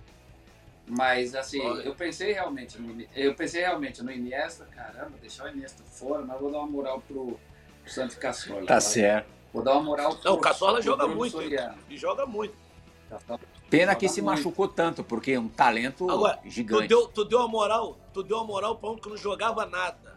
Mas 0.85 1.35
assim, 1.35 1.61
Olha. 1.61 1.83
eu 1.83 1.95
pensei 1.95 2.33
realmente 2.33 2.79
no, 2.79 3.01
eu 3.15 3.33
pensei 3.33 3.61
realmente 3.61 4.03
no 4.03 4.11
Iniesta, 4.11 4.65
caramba, 4.65 5.17
deixar 5.19 5.45
o 5.45 5.49
Iniesta 5.49 5.83
fora, 5.83 6.23
mas 6.25 6.39
vou 6.39 6.51
dar 6.51 6.59
uma 6.59 6.67
moral 6.67 7.01
pro, 7.07 7.39
Santos 7.91 8.15
Cassola. 8.15 8.65
Tá 8.65 8.79
certo. 8.79 9.27
Vou 9.53 9.63
dar 9.63 9.73
uma 9.73 9.83
moral 9.83 10.15
pro 10.15 10.23
Não, 10.23 10.37
o 10.37 10.39
Cassola 10.39 10.81
joga 10.81 11.07
muito, 11.07 11.37
e 11.89 11.97
joga 11.97 12.25
muito. 12.25 12.55
Pena 13.69 13.93
que 13.95 14.07
se 14.07 14.21
machucou 14.21 14.67
tanto, 14.67 15.03
porque 15.03 15.31
é 15.31 15.39
um 15.39 15.49
talento 15.49 16.09
Agora, 16.09 16.39
gigante. 16.45 16.83
Tu 16.83 16.87
deu, 16.87 17.07
tu 17.07 17.25
deu 17.25 17.41
a 17.41 17.47
moral, 17.47 17.97
tu 18.13 18.23
deu 18.23 18.39
a 18.39 18.43
moral 18.43 18.77
para 18.77 18.89
um 18.89 18.97
que 18.97 19.09
não 19.09 19.17
jogava 19.17 19.65
nada. 19.65 20.11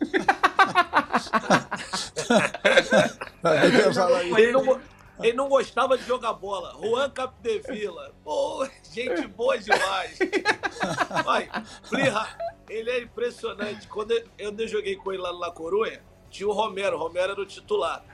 ele, 4.36 4.52
não, 4.52 4.80
ele 5.20 5.36
não 5.36 5.48
gostava 5.48 5.96
de 5.96 6.04
jogar 6.04 6.32
bola. 6.32 6.76
Juan 6.80 7.10
Capdevila. 7.10 8.12
Pô, 8.24 8.66
gente 8.92 9.26
boa 9.28 9.56
demais. 9.58 10.18
Vai, 11.24 11.48
Plirra, 11.88 12.36
ele 12.68 12.90
é 12.90 13.02
impressionante. 13.02 13.86
Quando 13.88 14.12
eu, 14.12 14.24
eu 14.38 14.68
joguei 14.68 14.96
com 14.96 15.12
ele 15.12 15.22
lá 15.22 15.32
na 15.32 15.52
Coruña, 15.52 16.00
tinha 16.30 16.48
o 16.48 16.52
Romero. 16.52 16.96
O 16.96 16.98
Romero 16.98 17.32
era 17.32 17.40
o 17.40 17.46
titular. 17.46 18.04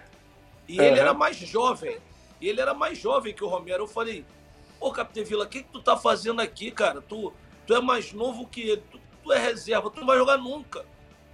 E 0.68 0.78
uhum. 0.78 0.84
ele 0.84 1.00
era 1.00 1.14
mais 1.14 1.36
jovem. 1.36 1.98
E 2.40 2.48
ele 2.48 2.60
era 2.60 2.74
mais 2.74 2.98
jovem 2.98 3.34
que 3.34 3.44
o 3.44 3.48
Romero. 3.48 3.84
Eu 3.84 3.88
falei, 3.88 4.24
ô 4.80 4.90
Capdevila, 4.90 5.44
o 5.44 5.48
que, 5.48 5.62
que 5.62 5.70
tu 5.70 5.82
tá 5.82 5.96
fazendo 5.96 6.40
aqui, 6.40 6.70
cara? 6.70 7.00
Tu, 7.00 7.32
tu 7.66 7.74
é 7.74 7.80
mais 7.80 8.12
novo 8.12 8.46
que 8.46 8.62
ele. 8.62 8.82
Tu, 8.90 9.00
tu 9.22 9.32
é 9.32 9.38
reserva, 9.38 9.90
tu 9.90 10.00
não 10.00 10.06
vai 10.06 10.18
jogar 10.18 10.36
nunca. 10.38 10.84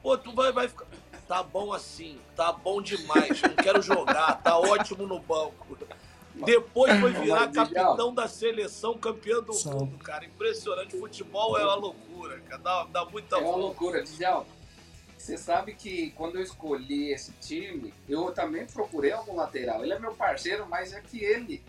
Pô, 0.02 0.18
tu 0.18 0.32
vai, 0.32 0.52
vai 0.52 0.68
ficar 0.68 0.86
tá 1.32 1.42
bom 1.42 1.72
assim, 1.72 2.18
tá 2.36 2.52
bom 2.52 2.82
demais, 2.82 3.40
não 3.40 3.54
quero 3.54 3.80
jogar, 3.80 4.42
tá 4.42 4.58
ótimo 4.58 5.06
no 5.06 5.18
banco. 5.18 5.78
Depois 6.34 6.98
foi 7.00 7.12
virar 7.12 7.50
capitão 7.50 8.14
da 8.14 8.28
seleção, 8.28 8.98
campeão 8.98 9.42
do 9.42 9.52
mundo, 9.64 9.96
cara. 9.98 10.26
Impressionante. 10.26 10.98
Futebol 10.98 11.58
é 11.58 11.64
uma 11.64 11.74
loucura, 11.74 12.38
cara. 12.40 12.62
Dá, 12.62 12.84
dá 12.84 13.04
muita 13.06 13.36
É 13.36 13.38
uma 13.38 13.56
loucura, 13.56 14.02
Djalma. 14.02 14.46
Você 15.22 15.38
sabe 15.38 15.72
que 15.72 16.10
quando 16.16 16.34
eu 16.34 16.42
escolhi 16.42 17.12
esse 17.12 17.30
time, 17.34 17.94
eu 18.08 18.32
também 18.32 18.66
procurei 18.66 19.12
algum 19.12 19.36
lateral. 19.36 19.84
Ele 19.84 19.92
é 19.92 19.98
meu 19.98 20.12
parceiro, 20.14 20.66
mas 20.68 20.92
é 20.92 21.00
que 21.00 21.22
ele. 21.22 21.62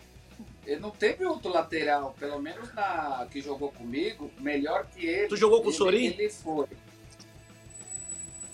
Ele 0.66 0.80
não 0.80 0.90
teve 0.90 1.24
outro 1.24 1.52
lateral, 1.52 2.16
pelo 2.18 2.40
menos 2.42 2.74
na 2.74 3.28
que 3.30 3.40
jogou 3.40 3.70
comigo, 3.70 4.28
melhor 4.40 4.86
que 4.86 5.06
ele. 5.06 5.28
Tu 5.28 5.36
jogou 5.36 5.58
com 5.60 5.68
ele, 5.68 5.74
o 5.74 5.78
Sorin? 5.78 6.06
Ele 6.06 6.28
foi. 6.28 6.66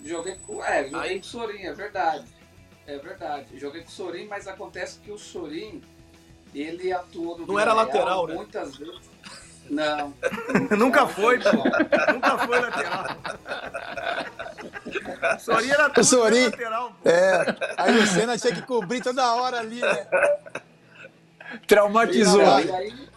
Joguei 0.05 0.37
com, 0.47 0.63
é, 0.63 0.85
joguei 0.85 1.01
Aí... 1.01 1.15
com 1.15 1.27
o 1.27 1.29
Sorin, 1.31 1.63
é 1.63 1.73
verdade. 1.73 2.27
É 2.87 2.99
verdade. 2.99 3.59
Joguei 3.59 3.81
com 3.81 3.89
o 3.89 3.93
Sorin, 3.93 4.27
mas 4.27 4.47
acontece 4.47 4.99
que 4.99 5.11
o 5.11 5.17
Sorin, 5.17 5.81
ele 6.55 6.93
atuou 6.93 7.39
no 7.39 7.47
Não 7.47 7.59
era 7.59 7.73
Real 7.73 7.87
lateral, 7.87 8.27
né? 8.27 8.35
Muitas 8.35 8.77
vezes. 8.77 9.10
Não. 9.71 10.13
Nunca 10.77 11.07
foi, 11.07 11.39
pô. 11.39 11.51
Nunca 12.13 12.39
foi 12.39 12.61
lateral. 12.61 13.05
O 15.37 15.39
Sorin 15.39 15.71
era 15.71 15.89
tudo 15.91 16.05
Sorin- 16.05 16.45
lateral, 16.47 16.93
pô. 17.03 17.09
É, 17.09 17.57
aí 17.77 17.99
o 17.99 18.07
Senna 18.07 18.37
tinha 18.37 18.53
que 18.55 18.63
cobrir 18.63 19.01
toda 19.01 19.33
hora 19.35 19.61
ali, 19.61 19.81
né? 19.81 20.07
Traumatizou. 21.67 22.43
Não, 22.43 22.61
e, 22.61 22.73
aí, 22.73 23.09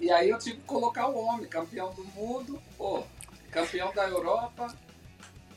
e 0.00 0.10
aí 0.10 0.30
eu 0.30 0.38
tive 0.38 0.56
que 0.56 0.62
colocar 0.64 1.08
o 1.08 1.18
homem, 1.18 1.46
campeão 1.48 1.92
do 1.94 2.04
mundo, 2.04 2.60
pô, 2.78 3.02
campeão 3.50 3.92
da 3.92 4.08
Europa. 4.08 4.72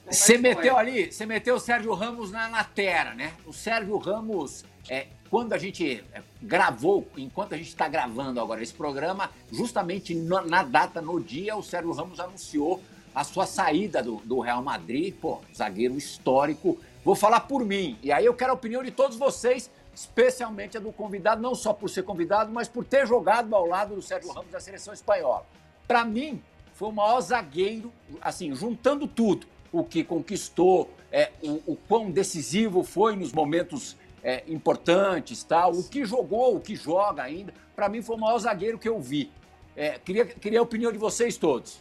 É 0.08 0.12
Você 0.12 0.36
é? 0.36 0.38
meteu 0.38 0.78
ali, 0.78 1.12
você 1.12 1.26
meteu 1.26 1.56
o 1.56 1.60
Sérgio 1.60 1.94
Ramos 1.94 2.32
na 2.32 2.48
lateral, 2.48 3.16
né? 3.16 3.34
O 3.46 3.54
Sérgio 3.54 3.98
Ramos, 3.98 4.66
é, 4.90 5.08
quando 5.34 5.54
a 5.54 5.58
gente 5.58 6.06
é, 6.14 6.22
gravou, 6.40 7.08
enquanto 7.18 7.54
a 7.54 7.58
gente 7.58 7.70
está 7.70 7.88
gravando 7.88 8.40
agora 8.40 8.62
esse 8.62 8.72
programa, 8.72 9.32
justamente 9.52 10.14
na 10.14 10.62
data, 10.62 11.02
no 11.02 11.20
dia, 11.20 11.56
o 11.56 11.64
Sérgio 11.64 11.92
Ramos 11.92 12.20
anunciou 12.20 12.80
a 13.16 13.24
sua 13.24 13.48
saída 13.48 14.04
do, 14.04 14.18
do 14.18 14.40
Real 14.42 14.62
Madrid, 14.62 15.12
pô, 15.20 15.42
zagueiro 15.52 15.98
histórico. 15.98 16.78
Vou 17.04 17.16
falar 17.16 17.40
por 17.40 17.66
mim, 17.66 17.98
e 18.04 18.12
aí 18.12 18.28
eu 18.28 18.36
quero 18.36 18.52
a 18.52 18.54
opinião 18.54 18.84
de 18.84 18.92
todos 18.92 19.18
vocês, 19.18 19.72
especialmente 19.92 20.78
a 20.78 20.80
do 20.80 20.92
convidado, 20.92 21.42
não 21.42 21.56
só 21.56 21.74
por 21.74 21.90
ser 21.90 22.04
convidado, 22.04 22.52
mas 22.52 22.68
por 22.68 22.86
ter 22.86 23.08
jogado 23.08 23.56
ao 23.56 23.66
lado 23.66 23.96
do 23.96 24.04
Sérgio 24.04 24.32
Ramos 24.32 24.52
da 24.52 24.60
seleção 24.60 24.94
espanhola. 24.94 25.48
Para 25.88 26.06
mim, 26.06 26.44
foi 26.76 26.90
o 26.90 26.92
maior 26.92 27.20
zagueiro, 27.22 27.92
assim, 28.22 28.54
juntando 28.54 29.08
tudo, 29.08 29.48
o 29.72 29.84
que 29.84 30.04
conquistou, 30.04 30.92
é, 31.12 31.32
o, 31.42 31.72
o 31.72 31.76
quão 31.88 32.12
decisivo 32.12 32.84
foi 32.84 33.16
nos 33.16 33.34
momentos 33.34 33.98
é, 34.24 34.44
importantes, 34.48 35.44
tal, 35.44 35.72
o 35.74 35.84
que 35.84 36.06
jogou, 36.06 36.56
o 36.56 36.60
que 36.60 36.76
joga 36.76 37.22
ainda. 37.24 37.54
Para 37.76 37.90
mim, 37.90 38.02
foi 38.02 38.16
o 38.16 38.20
maior 38.20 38.38
zagueiro 38.40 38.80
que 38.80 38.88
eu 38.88 39.00
vi. 39.00 39.32
É, 39.76 40.00
queria, 40.00 40.26
queria 40.26 40.60
a 40.60 40.64
opinião 40.64 40.92
de 40.92 40.98
vocês 40.98 41.36
todos. 41.38 41.78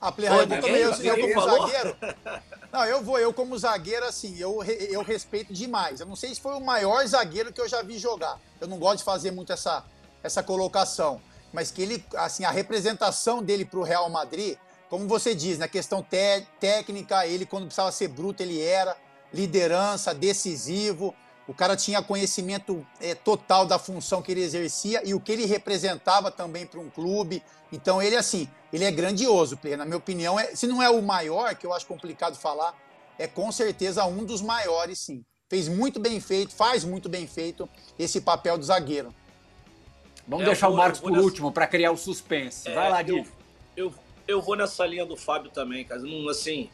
A 0.00 0.10
Play 0.12 0.28
Hard 0.28 0.48
ninguém- 0.48 0.60
também, 0.60 0.76
eu, 0.82 0.90
eu 0.92 1.16
ninguém 1.16 1.34
como 1.34 1.46
zagueiro. 1.58 1.96
Não, 2.72 2.84
eu 2.86 3.02
vou, 3.02 3.18
eu 3.18 3.34
como 3.34 3.58
zagueiro, 3.58 4.06
assim, 4.06 4.38
eu, 4.38 4.62
eu 4.62 5.02
respeito 5.02 5.52
demais. 5.52 5.98
Eu 5.98 6.06
não 6.06 6.14
sei 6.14 6.32
se 6.32 6.40
foi 6.40 6.52
o 6.54 6.60
maior 6.60 7.04
zagueiro 7.04 7.52
que 7.52 7.60
eu 7.60 7.68
já 7.68 7.82
vi 7.82 7.98
jogar. 7.98 8.38
Eu 8.60 8.68
não 8.68 8.78
gosto 8.78 8.98
de 8.98 9.04
fazer 9.04 9.32
muito 9.32 9.52
essa, 9.52 9.84
essa 10.22 10.40
colocação. 10.40 11.20
Mas 11.52 11.72
que 11.72 11.82
ele, 11.82 12.04
assim, 12.14 12.44
a 12.44 12.50
representação 12.52 13.42
dele 13.42 13.64
pro 13.64 13.82
Real 13.82 14.08
Madrid, 14.08 14.56
como 14.88 15.08
você 15.08 15.34
diz, 15.34 15.58
na 15.58 15.66
questão 15.66 16.00
té- 16.00 16.46
técnica, 16.60 17.26
ele 17.26 17.44
quando 17.44 17.64
precisava 17.64 17.90
ser 17.90 18.06
bruto, 18.06 18.40
ele 18.40 18.62
era. 18.62 18.96
Liderança, 19.34 20.14
decisivo. 20.14 21.12
O 21.48 21.54
cara 21.54 21.76
tinha 21.76 22.00
conhecimento 22.02 22.86
é, 23.00 23.14
total 23.14 23.66
da 23.66 23.78
função 23.78 24.22
que 24.22 24.30
ele 24.30 24.42
exercia 24.42 25.02
e 25.04 25.14
o 25.14 25.20
que 25.20 25.32
ele 25.32 25.46
representava 25.46 26.30
também 26.30 26.64
para 26.64 26.78
um 26.78 26.88
clube. 26.88 27.42
Então 27.72 28.00
ele 28.00 28.16
assim, 28.16 28.48
ele 28.72 28.84
é 28.84 28.90
grandioso, 28.90 29.56
Play. 29.56 29.76
na 29.76 29.84
minha 29.84 29.96
opinião, 29.96 30.38
é- 30.38 30.54
se 30.54 30.66
não 30.66 30.80
é 30.82 30.88
o 30.88 31.02
maior, 31.02 31.54
que 31.56 31.66
eu 31.66 31.72
acho 31.72 31.86
complicado 31.86 32.36
falar, 32.36 32.74
é 33.18 33.26
com 33.26 33.50
certeza 33.50 34.04
um 34.04 34.24
dos 34.24 34.40
maiores, 34.40 34.98
sim. 35.00 35.24
Fez 35.48 35.66
muito 35.68 35.98
bem 35.98 36.20
feito, 36.20 36.54
faz 36.54 36.84
muito 36.84 37.08
bem 37.08 37.26
feito 37.26 37.68
esse 37.98 38.20
papel 38.20 38.56
do 38.56 38.64
zagueiro. 38.64 39.12
Vamos 40.28 40.44
É, 40.44 40.46
eu 40.48 40.52
deixar 40.52 40.68
vou- 40.68 40.76
o 40.76 40.78
Marcos 40.78 41.00
eu 41.00 41.02
por 41.04 41.10
nessa- 41.12 41.24
último 41.24 41.50
para 41.52 41.66
criar 41.66 41.90
o 41.90 41.96
suspense. 41.96 42.70
Vai 42.70 42.86
É, 42.86 42.90
lá, 42.90 43.00
eu, 43.00 43.04
Diego. 43.06 43.28
eu, 43.76 43.94
eu 44.28 44.40
vou 44.40 44.54
nessa 44.54 44.86
linha 44.86 45.04
do 45.04 45.16
Fábio 45.16 45.50
também, 45.50 45.84
cara. 45.84 46.00
Não, 46.00 46.28
assim, 46.28 46.70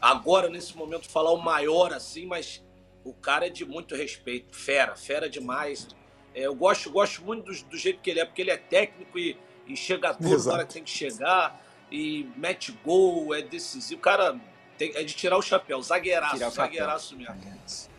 agora, 0.00 0.48
nesse 0.48 0.76
momento, 0.76 1.08
falar 1.10 1.32
o 1.32 1.38
maior 1.42 1.92
assim, 1.92 2.26
mas 2.26 2.62
o 3.04 3.12
cara 3.14 3.46
é 3.46 3.50
de 3.50 3.64
muito 3.64 3.94
respeito. 3.94 4.54
Fera, 4.56 4.94
fera 4.96 5.28
demais. 5.28 5.88
É, 6.34 6.42
eu 6.42 6.54
gosto, 6.54 6.90
gosto 6.90 7.22
muito 7.24 7.44
do, 7.52 7.64
do 7.64 7.76
jeito 7.76 8.00
que 8.00 8.10
ele 8.10 8.20
é, 8.20 8.24
porque 8.24 8.42
ele 8.42 8.50
é 8.50 8.56
técnico 8.56 9.18
e, 9.18 9.36
e 9.66 9.76
chega 9.76 10.12
duro 10.12 10.42
na 10.44 10.52
hora 10.52 10.64
que 10.66 10.74
tem 10.74 10.84
que 10.84 10.90
chegar, 10.90 11.60
e 11.90 12.28
mete 12.36 12.70
gol, 12.84 13.34
é 13.34 13.42
decisivo. 13.42 13.98
O 13.98 14.02
cara 14.02 14.38
tem, 14.78 14.92
é 14.94 15.02
de 15.02 15.14
tirar 15.14 15.36
o 15.36 15.42
chapéu, 15.42 15.82
zagueiraço, 15.82 16.34
Tirar 16.36 16.48
o 16.48 16.50
chapéu. 16.52 16.64
zagueiraço 16.66 17.16
mesmo. 17.16 17.36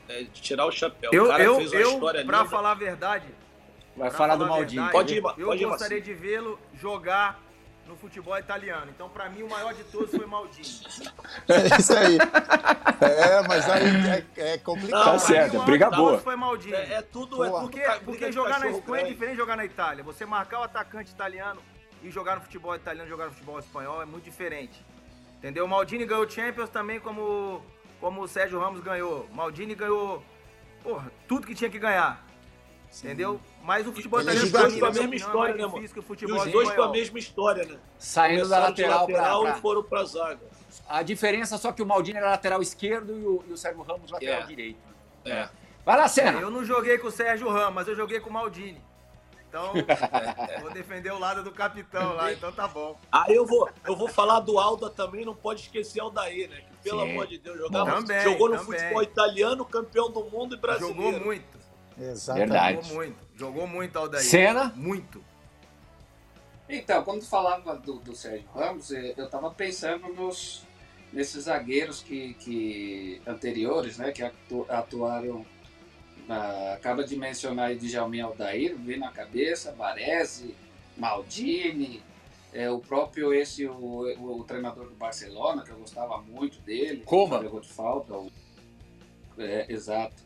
É 0.08 0.24
de 0.24 0.42
tirar 0.42 0.66
o 0.66 0.72
chapéu. 0.72 1.10
Eu, 1.14 1.26
o 1.26 1.28
cara 1.28 1.44
eu, 1.44 1.56
fez 1.58 1.72
uma 1.74 1.82
eu 1.82 1.92
história 1.94 2.26
pra 2.26 2.38
linda. 2.40 2.50
falar 2.50 2.72
a 2.72 2.76
verdade, 2.76 3.28
Vai 3.96 4.10
pra 4.10 4.18
falar 4.18 4.36
do 4.38 4.46
a 4.46 4.48
Maldini. 4.48 4.82
verdade, 4.84 4.92
Pode 4.94 5.14
ir, 5.14 5.18
eu 5.18 5.48
pode 5.48 5.64
ir, 5.64 5.66
gostaria 5.68 5.98
Marcinho. 5.98 6.16
de 6.18 6.22
vê-lo 6.22 6.60
jogar 6.74 7.42
no 7.92 7.98
futebol 7.98 8.38
italiano. 8.38 8.90
Então, 8.90 9.10
pra 9.10 9.30
mim, 9.30 9.44
o 9.44 9.50
maior 9.50 9.74
de 9.74 9.84
todos 9.84 10.10
foi 10.10 10.26
Maldini. 10.26 10.68
É 11.48 11.78
isso 11.78 11.94
aí. 11.94 12.18
É, 13.02 13.48
mas 13.48 13.70
aí 13.70 14.26
é, 14.38 14.54
é 14.54 14.58
complicado. 14.58 15.04
Tá 15.04 15.10
Pra 15.12 15.20
certo, 15.20 15.52
mim, 15.52 15.58
o 15.58 15.60
maior 15.60 15.66
briga 15.66 15.86
de 15.86 15.92
todos 15.92 16.10
boa. 16.12 16.20
Foi 16.20 16.36
Maldini. 16.36 16.74
É, 16.74 16.94
é 16.94 17.02
tudo, 17.02 17.44
é 17.44 17.50
Boa. 17.50 17.62
tudo 17.62 17.72
Porque, 17.72 18.00
porque 18.06 18.32
jogar 18.32 18.60
na 18.60 18.70
Espanha 18.70 19.04
é 19.06 19.10
diferente 19.10 19.34
de 19.34 19.38
jogar 19.40 19.58
na 19.58 19.66
Itália. 19.66 20.04
Você 20.04 20.26
marcar 20.26 20.62
o 20.62 20.64
atacante 20.64 21.12
italiano 21.12 21.62
e 22.02 22.10
jogar 22.10 22.36
no 22.38 22.42
futebol 22.42 22.76
italiano, 22.76 23.10
jogar 23.10 23.26
no 23.26 23.32
futebol 23.32 23.60
espanhol 23.60 24.02
é 24.02 24.06
muito 24.06 24.24
diferente. 24.24 24.84
Entendeu? 25.38 25.66
O 25.66 25.68
Maldini 25.68 26.06
ganhou 26.06 26.30
Champions 26.30 26.70
também 26.70 27.00
como, 27.00 27.62
como 28.00 28.22
o 28.22 28.28
Sérgio 28.28 28.60
Ramos 28.60 28.82
ganhou. 28.82 29.28
O 29.30 29.36
Maldini 29.36 29.76
ganhou 29.76 30.24
porra, 30.82 31.12
tudo 31.28 31.46
que 31.46 31.54
tinha 31.56 31.70
que 31.70 31.80
ganhar. 31.80 32.26
Entendeu? 33.00 33.40
Mas 33.64 33.88
o 33.88 33.94
futebol 33.94 34.20
Ele 34.20 34.30
é 34.32 34.34
italiano 34.34 34.68
os 34.68 34.72
dois 34.72 34.80
com 34.80 34.86
a 34.86 34.92
mesma 34.92 35.14
é 35.14 35.18
história, 35.18 35.56
né, 35.56 35.62
mano? 35.62 35.74
difícil 35.76 35.94
que 35.94 36.00
o 36.00 36.04
E 36.04 36.06
futebol 36.06 36.38
os 36.46 36.52
dois 36.52 36.72
com 36.72 36.82
a 36.82 36.90
mesma 36.92 37.20
história, 37.20 37.66
né? 37.66 37.78
Saindo 37.98 38.50
da 38.50 38.60
lateral 38.60 39.02
lateral 39.02 39.42
para 39.44 39.58
e 39.58 39.62
foram 39.62 39.84
pra 39.84 40.04
zaga. 40.04 40.40
A 40.90 41.02
diferença 41.04 41.58
só 41.58 41.72
que 41.72 41.82
o 41.82 41.86
Maldini 41.86 42.18
era 42.18 42.32
lateral 42.32 42.62
esquerdo 42.62 43.18
e 43.18 43.26
o, 43.26 43.44
e 43.48 43.54
o 43.54 43.58
Sérgio 43.58 43.82
Ramos 43.82 44.12
lateral 44.12 44.42
É. 44.42 44.46
direito. 44.46 44.80
É. 45.26 45.48
Vai 45.86 45.98
lá, 45.98 46.08
Senna. 46.08 46.40
Eu 46.40 46.52
não 46.52 46.64
joguei 46.66 46.98
com 46.98 47.08
o 47.08 47.12
Sérgio 47.12 47.50
Ramos, 47.50 47.74
mas 47.76 47.88
eu 47.88 47.96
joguei 47.96 48.20
com 48.20 48.30
o 48.30 48.34
Maldini. 48.34 48.82
Então, 49.48 49.74
vou 50.62 50.72
defender 50.72 51.12
o 51.12 51.20
lado 51.20 51.44
do 51.44 51.52
capitão 51.52 52.14
lá, 52.14 52.32
então 52.32 52.52
tá 52.54 52.68
bom. 52.68 52.98
Aí 53.12 53.36
eu 53.36 53.46
vou, 53.46 53.70
eu 53.86 53.96
vou 53.96 54.08
falar 54.08 54.40
do 54.40 54.58
Alda 54.58 54.90
também, 54.90 55.26
não 55.26 55.36
pode 55.36 55.62
esquecer 55.62 56.00
Aldair, 56.00 56.50
né? 56.50 56.58
Que, 56.62 56.78
pelo 56.90 57.02
Sim. 57.04 57.12
amor 57.12 57.28
de 57.28 57.38
Deus, 57.38 57.58
jogava, 57.58 57.92
Também, 58.02 58.22
jogou 58.22 58.50
no 58.50 58.58
também. 58.58 58.80
futebol 58.80 59.04
italiano, 59.04 59.66
campeão 59.66 60.10
do 60.10 60.24
mundo 60.26 60.56
e 60.56 60.58
brasileiro. 60.58 61.02
Jogou 61.04 61.20
muito, 61.26 61.58
Exatamente. 62.00 62.50
Verdade. 62.50 62.82
jogou 62.82 62.96
muito, 62.96 63.18
jogou 63.36 63.68
muito 63.68 64.00
Aldair. 64.00 64.24
Senna. 64.24 64.74
Muito. 64.76 65.24
Então, 66.70 67.04
quando 67.04 67.24
falava 67.24 67.76
do, 67.76 67.96
do 67.96 68.16
Sérgio 68.16 68.48
Ramos, 68.54 68.92
eh, 68.92 69.14
eu 69.18 69.26
estava 69.26 69.52
pensando 69.52 70.08
nos, 70.14 70.66
nesses 71.12 71.44
zagueiros 71.44 72.02
que, 72.02 72.34
que 72.36 73.22
anteriores, 73.28 73.98
né, 73.98 74.12
que 74.12 74.24
atu- 74.24 74.66
atuaram. 74.70 75.46
na- 76.28 76.74
acaba 76.74 77.04
de 77.04 77.16
mencionar 77.18 77.68
aí 77.70 77.76
Djalmin 77.78 78.22
Aldair, 78.22 78.78
vem 78.78 78.98
na 78.98 79.12
cabeça, 79.12 79.74
Baresi, 79.74 80.56
Maldini, 80.96 82.02
é, 82.54 82.70
o 82.70 82.80
próprio 82.80 83.34
esse, 83.34 83.66
o, 83.66 83.74
o, 83.74 84.40
o 84.40 84.44
treinador 84.46 84.86
do 84.86 84.96
Barcelona, 84.96 85.64
que 85.64 85.72
eu 85.72 85.78
gostava 85.78 86.22
muito 86.22 86.60
dele. 86.62 87.02
Koeman. 87.04 87.40
Pegou 87.42 87.60
de 87.60 87.70
falta. 87.70 88.14
o- 88.14 88.32
é, 89.38 89.66
exato. 89.70 90.24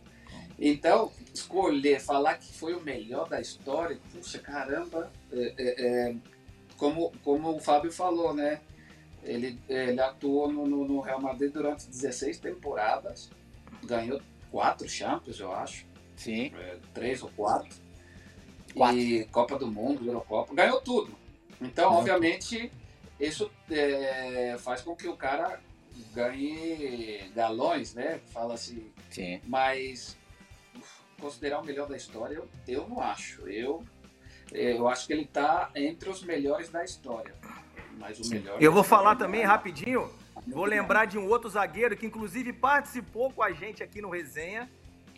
Então, 0.57 1.11
escolher, 1.33 1.99
falar 1.99 2.37
que 2.37 2.51
foi 2.53 2.73
o 2.73 2.81
melhor 2.81 3.27
da 3.27 3.41
história, 3.41 3.99
puxa, 4.13 4.39
caramba, 4.39 5.11
é, 5.31 5.53
é, 5.57 5.85
é, 6.09 6.15
como, 6.77 7.11
como 7.23 7.55
o 7.55 7.59
Fábio 7.59 7.91
falou, 7.91 8.33
né? 8.33 8.61
Ele, 9.23 9.59
ele 9.67 9.99
atuou 9.99 10.51
no, 10.51 10.65
no- 10.65 10.99
Real 11.01 11.19
Madrid 11.19 11.51
durante 11.51 11.87
16 11.87 12.37
temporadas, 12.39 13.29
ganhou 13.83 14.21
quatro 14.51 14.87
Champions, 14.87 15.39
eu 15.39 15.51
acho, 15.51 15.85
Sim. 16.15 16.51
é, 16.55 16.77
três 16.93 17.21
ou 17.23 17.29
quatro, 17.35 17.75
Quatro. 18.73 18.97
e 18.97 19.25
Copa 19.25 19.57
do 19.57 19.67
Mundo, 19.67 20.05
Eurocopa, 20.05 20.53
ganhou 20.53 20.79
tudo. 20.79 21.15
Então, 21.59 21.93
obviamente, 21.93 22.71
isso 23.19 23.49
é, 23.69 24.55
faz 24.59 24.81
com 24.81 24.95
que 24.95 25.07
o 25.07 25.17
cara 25.17 25.59
ganhe 26.13 27.29
galões, 27.35 27.93
né? 27.93 28.19
Fala 28.31 28.53
assim, 28.53 28.91
Sim. 29.09 29.41
mas 29.47 30.15
considerar 31.19 31.59
o 31.59 31.65
melhor 31.65 31.87
da 31.87 31.97
história, 31.97 32.35
eu, 32.35 32.49
eu 32.67 32.87
não 32.87 33.01
acho. 33.01 33.47
Eu, 33.47 33.83
eu 34.51 34.87
acho 34.87 35.07
que 35.07 35.13
ele 35.13 35.23
está 35.23 35.69
entre 35.75 36.09
os 36.09 36.23
melhores 36.23 36.69
da 36.69 36.83
história. 36.83 37.33
Mas 37.97 38.19
o 38.19 38.29
melhor. 38.29 38.61
Eu 38.61 38.71
vou 38.71 38.83
da 38.83 38.89
falar 38.89 39.15
também 39.15 39.41
é. 39.41 39.45
rapidinho. 39.45 40.09
Vou 40.47 40.65
lembrar 40.65 41.05
de 41.05 41.17
um 41.17 41.27
outro 41.27 41.49
zagueiro 41.49 41.95
que 41.95 42.05
inclusive 42.05 42.53
participou 42.53 43.31
com 43.31 43.41
a 43.41 43.51
gente 43.51 43.81
aqui 43.81 44.01
no 44.01 44.09
Resenha. 44.09 44.69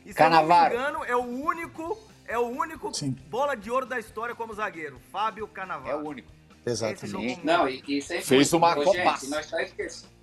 E 0.05 0.09
se 0.09 0.15
Canavaro. 0.15 0.73
eu 0.73 0.79
não 0.79 0.85
me 0.85 0.91
engano, 0.91 1.05
é 1.05 1.15
o 1.15 1.45
único, 1.45 1.97
é 2.25 2.37
o 2.37 2.47
único 2.47 2.93
Sim. 2.93 3.11
bola 3.29 3.55
de 3.55 3.69
ouro 3.69 3.85
da 3.85 3.99
história 3.99 4.33
como 4.33 4.53
zagueiro. 4.53 5.01
Fábio 5.11 5.45
É 5.45 5.55
Canavaro. 5.55 6.05
o 6.05 6.07
único. 6.07 6.31
Exatamente. 6.65 7.45
Não, 7.45 7.67
e, 7.67 7.83
e 7.87 8.01
sempre 8.01 8.25
Fez 8.25 8.53
uma. 8.53 8.73
Gente, 8.75 9.29
nós 9.29 9.45
está 9.45 9.63
esquecendo, 9.63 10.13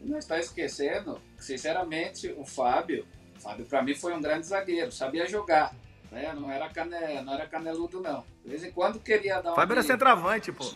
nós 0.00 0.24
tá 0.26 0.38
esquecendo, 0.38 1.20
que, 1.36 1.44
sinceramente, 1.44 2.34
o 2.36 2.44
Fábio, 2.44 3.06
Fábio 3.38 3.64
para 3.66 3.82
mim 3.82 3.94
foi 3.94 4.12
um 4.14 4.20
grande 4.20 4.46
zagueiro, 4.46 4.90
sabia 4.92 5.26
jogar. 5.28 5.74
Né? 6.10 6.32
Não, 6.32 6.50
era 6.50 6.68
cane, 6.68 7.22
não 7.24 7.34
era 7.34 7.46
caneludo, 7.46 8.00
não. 8.00 8.24
De 8.44 8.50
vez 8.50 8.62
em 8.62 8.70
quando 8.70 9.00
queria 9.00 9.40
dar 9.42 9.52
um. 9.52 9.54
Fábio 9.56 9.72
era 9.74 9.82
centroavante, 9.82 10.52
pô. 10.52 10.64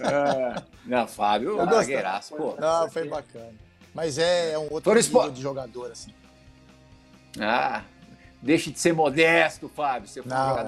É. 0.00 0.62
Não, 0.84 1.06
Fábio, 1.06 1.58
Eu 1.58 1.66
zagueiraço, 1.70 2.34
pô. 2.36 2.56
Não, 2.58 2.90
foi 2.90 3.08
bacana. 3.08 3.52
Mas 3.94 4.18
é, 4.18 4.52
é 4.52 4.58
um 4.58 4.68
outro 4.72 4.98
espo- 4.98 5.30
de 5.30 5.40
jogador, 5.40 5.90
assim. 5.92 6.12
Ah, 7.40 7.82
deixe 8.40 8.70
de 8.70 8.78
ser 8.78 8.92
modesto, 8.92 9.68
Fábio. 9.68 10.08
Você 10.08 10.22
foi 10.22 10.30
um 10.30 10.34
Não, 10.34 10.58
é 10.58 10.64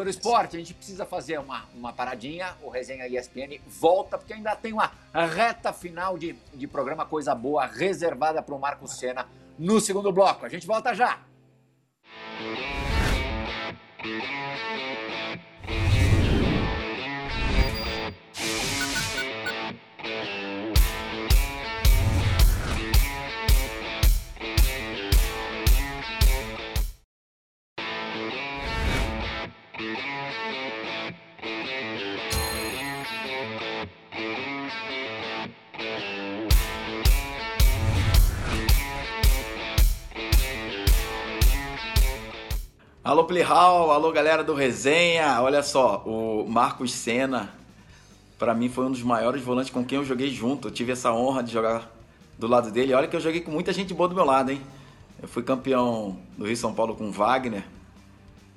o 0.00 0.08
esporte, 0.08 0.56
a 0.56 0.58
gente 0.58 0.74
precisa 0.74 1.04
fazer 1.04 1.38
uma, 1.38 1.64
uma 1.74 1.92
paradinha. 1.92 2.56
O 2.62 2.70
Resenha 2.70 3.06
ESPN 3.06 3.60
volta, 3.66 4.16
porque 4.16 4.32
ainda 4.32 4.56
tem 4.56 4.72
uma 4.72 4.90
reta 5.12 5.72
final 5.72 6.16
de, 6.16 6.34
de 6.54 6.66
programa 6.66 7.04
Coisa 7.04 7.34
Boa 7.34 7.66
reservada 7.66 8.42
para 8.42 8.54
o 8.54 8.58
Marco 8.58 8.88
Senna 8.88 9.26
no 9.58 9.80
segundo 9.80 10.10
bloco. 10.10 10.46
A 10.46 10.48
gente 10.48 10.66
volta 10.66 10.94
já. 10.94 11.20
Alô 43.12 43.24
Plihal, 43.24 43.90
alô 43.90 44.10
galera 44.10 44.42
do 44.42 44.54
Resenha. 44.54 45.38
Olha 45.42 45.62
só, 45.62 46.02
o 46.06 46.48
Marcos 46.48 46.94
Senna, 46.94 47.52
para 48.38 48.54
mim 48.54 48.70
foi 48.70 48.86
um 48.86 48.90
dos 48.90 49.02
maiores 49.02 49.42
volantes 49.42 49.70
com 49.70 49.84
quem 49.84 49.98
eu 49.98 50.04
joguei 50.06 50.30
junto. 50.30 50.68
Eu 50.68 50.72
tive 50.72 50.92
essa 50.92 51.12
honra 51.12 51.42
de 51.42 51.52
jogar 51.52 51.92
do 52.38 52.46
lado 52.46 52.70
dele. 52.70 52.94
Olha 52.94 53.06
que 53.06 53.14
eu 53.14 53.20
joguei 53.20 53.42
com 53.42 53.50
muita 53.50 53.70
gente 53.70 53.92
boa 53.92 54.08
do 54.08 54.14
meu 54.14 54.24
lado, 54.24 54.50
hein? 54.50 54.62
Eu 55.20 55.28
fui 55.28 55.42
campeão 55.42 56.16
do 56.38 56.46
Rio 56.46 56.56
São 56.56 56.72
Paulo 56.72 56.94
com 56.94 57.12
Wagner, 57.12 57.66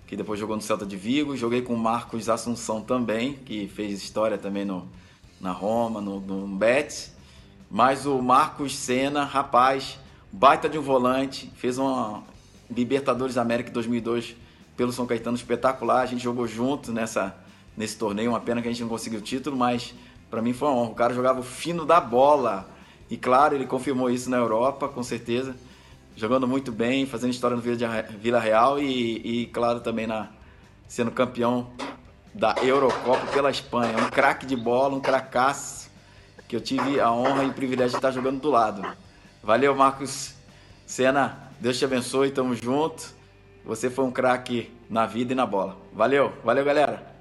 que 0.07 0.15
depois 0.15 0.39
jogou 0.39 0.55
no 0.55 0.61
Celta 0.61 0.85
de 0.85 0.95
Vigo. 0.95 1.35
Joguei 1.35 1.61
com 1.61 1.73
o 1.73 1.77
Marcos 1.77 2.29
Assunção 2.29 2.79
também, 2.79 3.33
que 3.33 3.67
fez 3.67 4.01
história 4.01 4.37
também 4.37 4.63
no, 4.63 4.87
na 5.41 5.51
Roma, 5.51 5.99
no, 5.99 6.21
no 6.21 6.47
Betis. 6.47 7.13
Mas 7.69 8.05
o 8.05 8.21
Marcos 8.21 8.73
Senna, 8.73 9.25
rapaz, 9.25 9.99
baita 10.31 10.69
de 10.69 10.77
um 10.77 10.81
volante, 10.81 11.51
fez 11.57 11.77
uma 11.77 12.23
Libertadores 12.69 13.37
América 13.37 13.69
2002 13.69 14.44
pelo 14.75 14.91
São 14.91 15.05
Caetano 15.05 15.35
espetacular. 15.35 16.01
A 16.01 16.05
gente 16.05 16.23
jogou 16.23 16.47
junto 16.47 16.91
nessa 16.91 17.35
nesse 17.75 17.97
torneio, 17.97 18.29
uma 18.29 18.39
pena 18.39 18.61
que 18.61 18.67
a 18.67 18.71
gente 18.71 18.81
não 18.81 18.89
conseguiu 18.89 19.19
o 19.19 19.21
título, 19.21 19.55
mas 19.55 19.93
para 20.29 20.41
mim 20.41 20.53
foi 20.53 20.67
uma 20.67 20.77
honra. 20.77 20.91
O 20.91 20.95
cara 20.95 21.13
jogava 21.13 21.39
o 21.39 21.43
fino 21.43 21.85
da 21.85 21.99
bola. 21.99 22.69
E 23.09 23.17
claro, 23.17 23.53
ele 23.53 23.65
confirmou 23.65 24.09
isso 24.09 24.29
na 24.29 24.37
Europa, 24.37 24.87
com 24.87 25.03
certeza. 25.03 25.55
Jogando 26.15 26.47
muito 26.47 26.71
bem, 26.71 27.05
fazendo 27.05 27.31
história 27.31 27.57
no 27.57 27.61
Vila 27.61 28.39
Real 28.39 28.79
e, 28.79 29.41
e 29.43 29.45
claro, 29.47 29.81
também 29.81 30.07
na, 30.07 30.29
sendo 30.87 31.11
campeão 31.11 31.67
da 32.33 32.55
Eurocopa 32.63 33.27
pela 33.27 33.51
Espanha. 33.51 33.97
Um 33.97 34.09
craque 34.09 34.45
de 34.45 34.55
bola, 34.55 34.95
um 34.95 35.01
cracaço, 35.01 35.89
que 36.47 36.55
eu 36.55 36.61
tive 36.61 36.99
a 36.99 37.11
honra 37.11 37.43
e 37.43 37.49
o 37.49 37.53
privilégio 37.53 37.91
de 37.91 37.97
estar 37.97 38.11
jogando 38.11 38.39
do 38.39 38.49
lado. 38.49 38.85
Valeu, 39.43 39.75
Marcos 39.75 40.33
Senna. 40.85 41.51
Deus 41.59 41.77
te 41.77 41.85
abençoe, 41.85 42.31
tamo 42.31 42.55
junto. 42.55 43.14
Você 43.65 43.89
foi 43.89 44.05
um 44.05 44.11
craque 44.11 44.71
na 44.87 45.07
vida 45.07 45.33
e 45.33 45.35
na 45.35 45.45
bola. 45.45 45.75
Valeu, 45.91 46.31
valeu, 46.43 46.63
galera. 46.63 47.15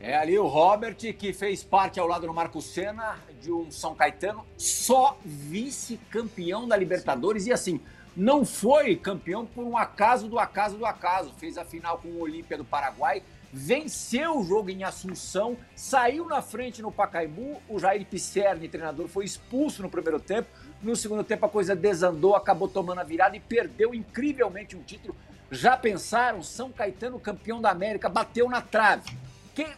É 0.00 0.16
ali 0.16 0.38
o 0.38 0.46
Robert, 0.46 0.96
que 0.96 1.34
fez 1.34 1.62
parte 1.62 2.00
ao 2.00 2.06
lado 2.06 2.26
do 2.26 2.32
Marco 2.32 2.62
Senna 2.62 3.18
de 3.42 3.52
um 3.52 3.70
São 3.70 3.94
Caetano, 3.94 4.46
só 4.56 5.18
vice-campeão 5.22 6.66
da 6.66 6.74
Libertadores 6.78 7.46
e 7.46 7.52
assim, 7.52 7.78
não 8.16 8.42
foi 8.42 8.96
campeão 8.96 9.44
por 9.44 9.64
um 9.64 9.76
acaso 9.76 10.26
do 10.26 10.38
acaso 10.38 10.78
do 10.78 10.86
acaso. 10.86 11.34
Fez 11.36 11.58
a 11.58 11.64
final 11.66 11.98
com 11.98 12.08
o 12.08 12.20
Olímpia 12.22 12.56
do 12.56 12.64
Paraguai, 12.64 13.22
venceu 13.52 14.38
o 14.38 14.44
jogo 14.44 14.70
em 14.70 14.82
Assunção, 14.82 15.58
saiu 15.76 16.24
na 16.24 16.40
frente 16.40 16.80
no 16.80 16.90
Pacaembu. 16.90 17.60
O 17.68 17.78
Jair 17.78 18.06
Pisserni, 18.06 18.66
treinador, 18.66 19.08
foi 19.08 19.26
expulso 19.26 19.82
no 19.82 19.90
primeiro 19.90 20.18
tempo. 20.18 20.48
No 20.82 20.96
segundo 20.96 21.22
tempo 21.22 21.44
a 21.44 21.48
coisa 21.48 21.76
desandou, 21.76 22.34
acabou 22.34 22.66
tomando 22.66 23.00
a 23.00 23.04
virada 23.04 23.36
e 23.36 23.40
perdeu 23.40 23.94
incrivelmente 23.94 24.76
um 24.76 24.82
título. 24.82 25.14
Já 25.50 25.76
pensaram? 25.76 26.42
São 26.42 26.72
Caetano, 26.72 27.20
campeão 27.20 27.60
da 27.60 27.70
América, 27.70 28.08
bateu 28.08 28.48
na 28.48 28.62
trave. 28.62 29.10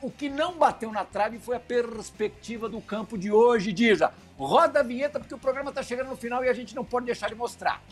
o 0.00 0.10
que 0.10 0.28
não 0.28 0.56
bateu 0.56 0.92
na 0.92 1.04
trave 1.04 1.38
foi 1.38 1.56
a 1.56 1.60
perspectiva 1.60 2.68
do 2.68 2.80
campo 2.80 3.18
de 3.18 3.32
hoje, 3.32 3.72
Dija. 3.72 4.12
Roda 4.38 4.80
a 4.80 4.82
vinheta 4.82 5.18
porque 5.18 5.34
o 5.34 5.38
programa 5.38 5.70
está 5.70 5.82
chegando 5.82 6.10
no 6.10 6.16
final 6.16 6.44
e 6.44 6.48
a 6.48 6.52
gente 6.52 6.74
não 6.74 6.84
pode 6.84 7.06
deixar 7.06 7.28
de 7.28 7.34
mostrar. 7.34 7.82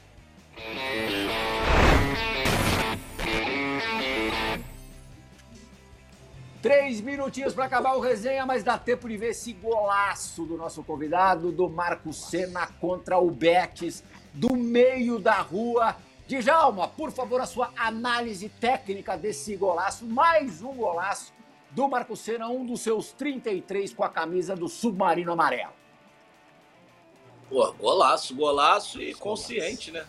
Três 6.62 7.00
minutinhos 7.00 7.54
para 7.54 7.64
acabar 7.64 7.96
o 7.96 8.00
resenha, 8.00 8.44
mas 8.44 8.62
dá 8.62 8.76
tempo 8.76 9.08
de 9.08 9.16
ver 9.16 9.30
esse 9.30 9.50
golaço 9.54 10.44
do 10.44 10.58
nosso 10.58 10.84
convidado, 10.84 11.50
do 11.50 11.70
Marco 11.70 12.12
Senna 12.12 12.66
contra 12.66 13.18
o 13.18 13.30
Betis, 13.30 14.04
do 14.34 14.54
meio 14.54 15.18
da 15.18 15.40
rua. 15.40 15.96
Djalma, 16.28 16.86
por 16.86 17.11
favor, 17.12 17.40
a 17.40 17.46
sua 17.46 17.72
análise 17.74 18.50
técnica 18.50 19.16
desse 19.16 19.56
golaço, 19.56 20.04
mais 20.04 20.62
um 20.62 20.74
golaço 20.74 21.32
do 21.70 21.88
Marco 21.88 22.14
Senna, 22.14 22.48
um 22.48 22.66
dos 22.66 22.82
seus 22.82 23.11
33 23.12 23.94
com 23.94 24.04
a 24.04 24.11
camisa 24.11 24.54
do 24.54 24.68
Submarino 24.68 25.32
Amarelo. 25.32 25.72
Pô, 27.48 27.72
golaço, 27.72 28.34
golaço 28.34 29.00
e 29.00 29.14
consciente, 29.14 29.90
né? 29.90 30.06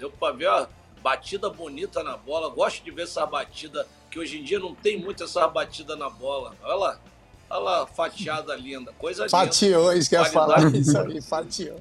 Deu 0.00 0.10
para 0.10 0.34
ver, 0.34 0.48
ó, 0.48 0.66
batida 1.00 1.48
bonita 1.48 2.02
na 2.02 2.16
bola. 2.16 2.48
Gosto 2.48 2.82
de 2.82 2.90
ver 2.90 3.04
essa 3.04 3.24
batida 3.24 3.86
que 4.12 4.18
hoje 4.18 4.38
em 4.38 4.44
dia 4.44 4.58
não 4.58 4.74
tem 4.74 5.00
muito 5.00 5.24
essa 5.24 5.48
batida 5.48 5.96
na 5.96 6.10
bola. 6.10 6.54
Olha 6.62 6.74
lá, 6.74 7.00
olha 7.48 7.60
lá, 7.60 7.86
fatiada 7.86 8.54
linda, 8.54 8.92
coisa 8.98 9.24
linda. 9.24 9.30
Fatiou, 9.30 9.90
isso 9.94 10.10
que 10.10 10.14
ia 10.14 10.24
falar, 10.26 10.72
isso 10.74 10.98
aí, 10.98 11.22
fatiou. 11.22 11.80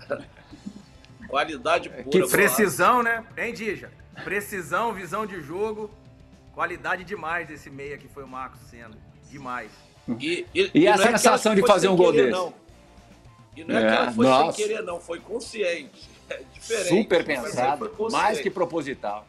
Qualidade 1.28 1.90
pura. 1.90 2.04
Que 2.06 2.26
precisão, 2.32 3.04
né? 3.04 3.26
Hein, 3.38 3.54
Dija? 3.54 3.92
Precisão, 4.24 4.94
visão 4.94 5.26
de 5.26 5.42
jogo, 5.42 5.92
qualidade 6.54 7.04
demais 7.04 7.50
desse 7.50 7.70
meia 7.70 7.98
que 7.98 8.08
foi 8.08 8.24
o 8.24 8.28
Marcos 8.28 8.62
Senna. 8.70 8.98
Demais. 9.30 9.70
E, 10.18 10.46
e, 10.56 10.72
e 10.74 10.88
a 10.88 10.94
é 10.94 10.98
sensação 10.98 11.54
de 11.54 11.68
fazer 11.68 11.90
um 11.90 11.98
gol 11.98 12.14
desse? 12.14 12.32
Não. 12.32 12.54
E 13.58 13.64
não 13.66 13.78
é, 13.78 13.84
é 13.84 13.88
que 13.88 13.98
ela 13.98 14.12
foi 14.14 14.26
nossa. 14.26 14.52
sem 14.54 14.68
querer, 14.68 14.84
não, 14.84 15.02
foi 15.02 15.20
consciente. 15.20 16.10
É 16.30 16.42
diferente. 16.54 16.88
Super 16.88 17.26
pensado, 17.26 17.92
mais 18.10 18.40
que 18.40 18.50
proposital. 18.50 19.28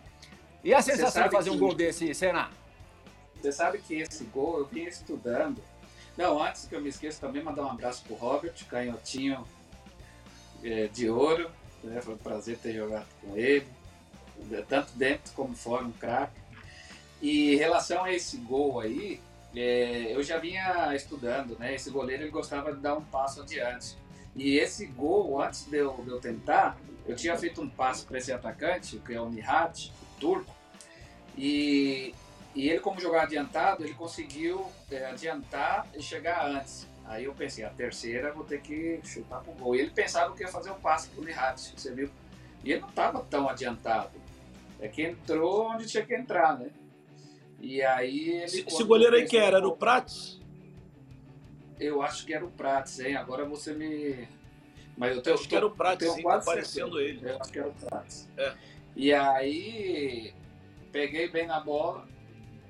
E 0.62 0.72
a 0.72 0.80
sensação 0.80 1.24
de 1.24 1.30
fazer 1.30 1.50
que... 1.50 1.56
um 1.56 1.58
gol 1.58 1.74
desse, 1.74 2.14
Senna? 2.14 2.61
Você 3.42 3.50
sabe 3.50 3.78
que 3.78 3.94
esse 3.94 4.22
gol 4.24 4.60
eu 4.60 4.66
vim 4.66 4.84
estudando. 4.84 5.60
Não, 6.16 6.40
antes 6.40 6.66
que 6.66 6.76
eu 6.76 6.80
me 6.80 6.88
esqueça, 6.88 7.26
também 7.26 7.42
mandar 7.42 7.64
um 7.64 7.70
abraço 7.70 8.04
pro 8.04 8.14
Robert, 8.14 8.54
canhotinho 8.68 9.44
é, 10.62 10.86
de 10.86 11.10
ouro. 11.10 11.50
Né? 11.82 12.00
Foi 12.00 12.14
um 12.14 12.18
prazer 12.18 12.56
ter 12.58 12.72
jogado 12.72 13.08
com 13.20 13.36
ele, 13.36 13.66
tanto 14.68 14.92
dentro 14.92 15.32
como 15.34 15.56
fora, 15.56 15.84
um 15.84 15.90
craque. 15.90 16.40
E 17.20 17.54
em 17.54 17.56
relação 17.56 18.04
a 18.04 18.12
esse 18.12 18.36
gol 18.36 18.78
aí, 18.78 19.20
é, 19.56 20.14
eu 20.14 20.22
já 20.22 20.38
vinha 20.38 20.94
estudando, 20.94 21.58
né? 21.58 21.74
Esse 21.74 21.90
goleiro 21.90 22.22
ele 22.22 22.30
gostava 22.30 22.72
de 22.72 22.80
dar 22.80 22.94
um 22.94 23.02
passo 23.02 23.42
adiante. 23.42 23.96
E 24.36 24.56
esse 24.56 24.86
gol, 24.86 25.42
antes 25.42 25.64
de 25.64 25.78
eu, 25.78 25.92
de 26.04 26.10
eu 26.10 26.20
tentar, 26.20 26.78
eu 27.06 27.16
tinha 27.16 27.36
feito 27.36 27.60
um 27.60 27.68
passo 27.68 28.06
para 28.06 28.18
esse 28.18 28.32
atacante, 28.32 28.98
que 28.98 29.12
é 29.12 29.20
o 29.20 29.28
Nihat, 29.28 29.92
o 30.02 30.20
turco, 30.20 30.54
e 31.36 32.14
e 32.54 32.68
ele, 32.68 32.80
como 32.80 33.00
jogar 33.00 33.22
adiantado, 33.22 33.84
ele 33.84 33.94
conseguiu 33.94 34.66
é, 34.90 35.06
adiantar 35.06 35.86
e 35.94 36.02
chegar 36.02 36.46
antes. 36.46 36.86
Aí 37.04 37.24
eu 37.24 37.34
pensei, 37.34 37.64
a 37.64 37.70
terceira 37.70 38.32
vou 38.32 38.44
ter 38.44 38.60
que 38.60 39.00
chutar 39.04 39.40
pro 39.42 39.52
gol. 39.52 39.74
E 39.74 39.80
ele 39.80 39.90
pensava 39.90 40.34
que 40.34 40.42
ia 40.42 40.48
fazer 40.48 40.70
um 40.70 40.80
passe 40.80 41.08
pro 41.08 41.24
Lihatz, 41.24 41.72
você 41.76 41.92
viu? 41.92 42.10
E 42.62 42.72
ele 42.72 42.80
não 42.80 42.88
estava 42.88 43.22
tão 43.24 43.48
adiantado. 43.48 44.20
É 44.78 44.88
que 44.88 45.02
entrou 45.02 45.70
onde 45.70 45.86
tinha 45.86 46.04
que 46.04 46.14
entrar, 46.14 46.58
né? 46.58 46.70
E 47.60 47.82
aí 47.82 48.28
ele. 48.30 48.44
Esse, 48.44 48.64
esse 48.66 48.84
goleiro 48.84 49.16
aí 49.16 49.26
que 49.26 49.36
era? 49.36 49.58
Era 49.58 49.68
o 49.68 49.76
Prates? 49.76 50.40
Eu 51.78 52.02
acho 52.02 52.26
que 52.26 52.34
era 52.34 52.44
o 52.44 52.50
Prates, 52.50 53.00
hein? 53.00 53.16
Agora 53.16 53.44
você 53.44 53.72
me. 53.72 54.28
Mas 54.96 55.16
eu 55.16 55.22
tenho, 55.22 55.34
acho 55.34 55.48
que 55.48 55.56
era 55.56 55.66
o 55.66 55.70
Prates, 55.70 56.12
sim, 56.12 56.22
tá 56.22 56.36
aparecendo 56.36 57.00
ele. 57.00 57.28
Eu 57.28 57.40
acho 57.40 57.52
que 57.52 57.58
era 57.58 57.68
o 57.68 57.72
Prates. 57.72 58.28
É. 58.36 58.54
E 58.94 59.12
aí 59.12 60.34
peguei 60.90 61.28
bem 61.28 61.46
na 61.46 61.60
bola, 61.60 62.06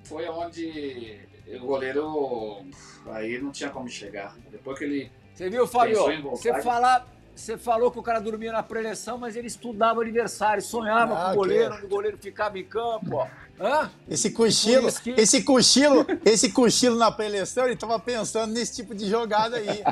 foi 0.04 0.28
onde 0.28 1.20
o 1.48 1.66
goleiro 1.66 2.64
aí 3.06 3.40
não 3.40 3.50
tinha 3.50 3.70
como 3.70 3.88
chegar. 3.88 4.36
Depois 4.50 4.78
que 4.78 4.84
ele. 4.84 5.10
Você 5.34 5.48
viu, 5.48 5.66
Fábio? 5.66 6.30
Você, 6.30 6.62
fala, 6.62 7.06
você 7.34 7.56
falou 7.56 7.90
que 7.90 7.98
o 7.98 8.02
cara 8.02 8.20
dormia 8.20 8.52
na 8.52 8.62
preleção, 8.62 9.16
mas 9.18 9.36
ele 9.36 9.46
estudava 9.46 10.02
aniversário, 10.02 10.62
sonhava 10.62 11.14
ah, 11.14 11.24
com 11.26 11.32
o 11.32 11.36
goleiro, 11.36 11.78
que... 11.78 11.86
o 11.86 11.88
goleiro 11.88 12.18
ficava 12.18 12.58
em 12.58 12.64
campo, 12.64 13.16
ó. 13.16 13.26
Hã? 13.60 13.90
Esse 14.08 14.30
cochilo, 14.30 14.90
que... 14.92 15.10
esse 15.10 15.42
cochilo, 15.42 16.06
esse 16.24 16.52
cochilo 16.52 16.96
na 16.96 17.10
preleção, 17.10 17.64
ele 17.64 17.74
estava 17.74 17.98
pensando 17.98 18.52
nesse 18.52 18.76
tipo 18.76 18.94
de 18.94 19.08
jogada 19.08 19.56
aí. 19.56 19.66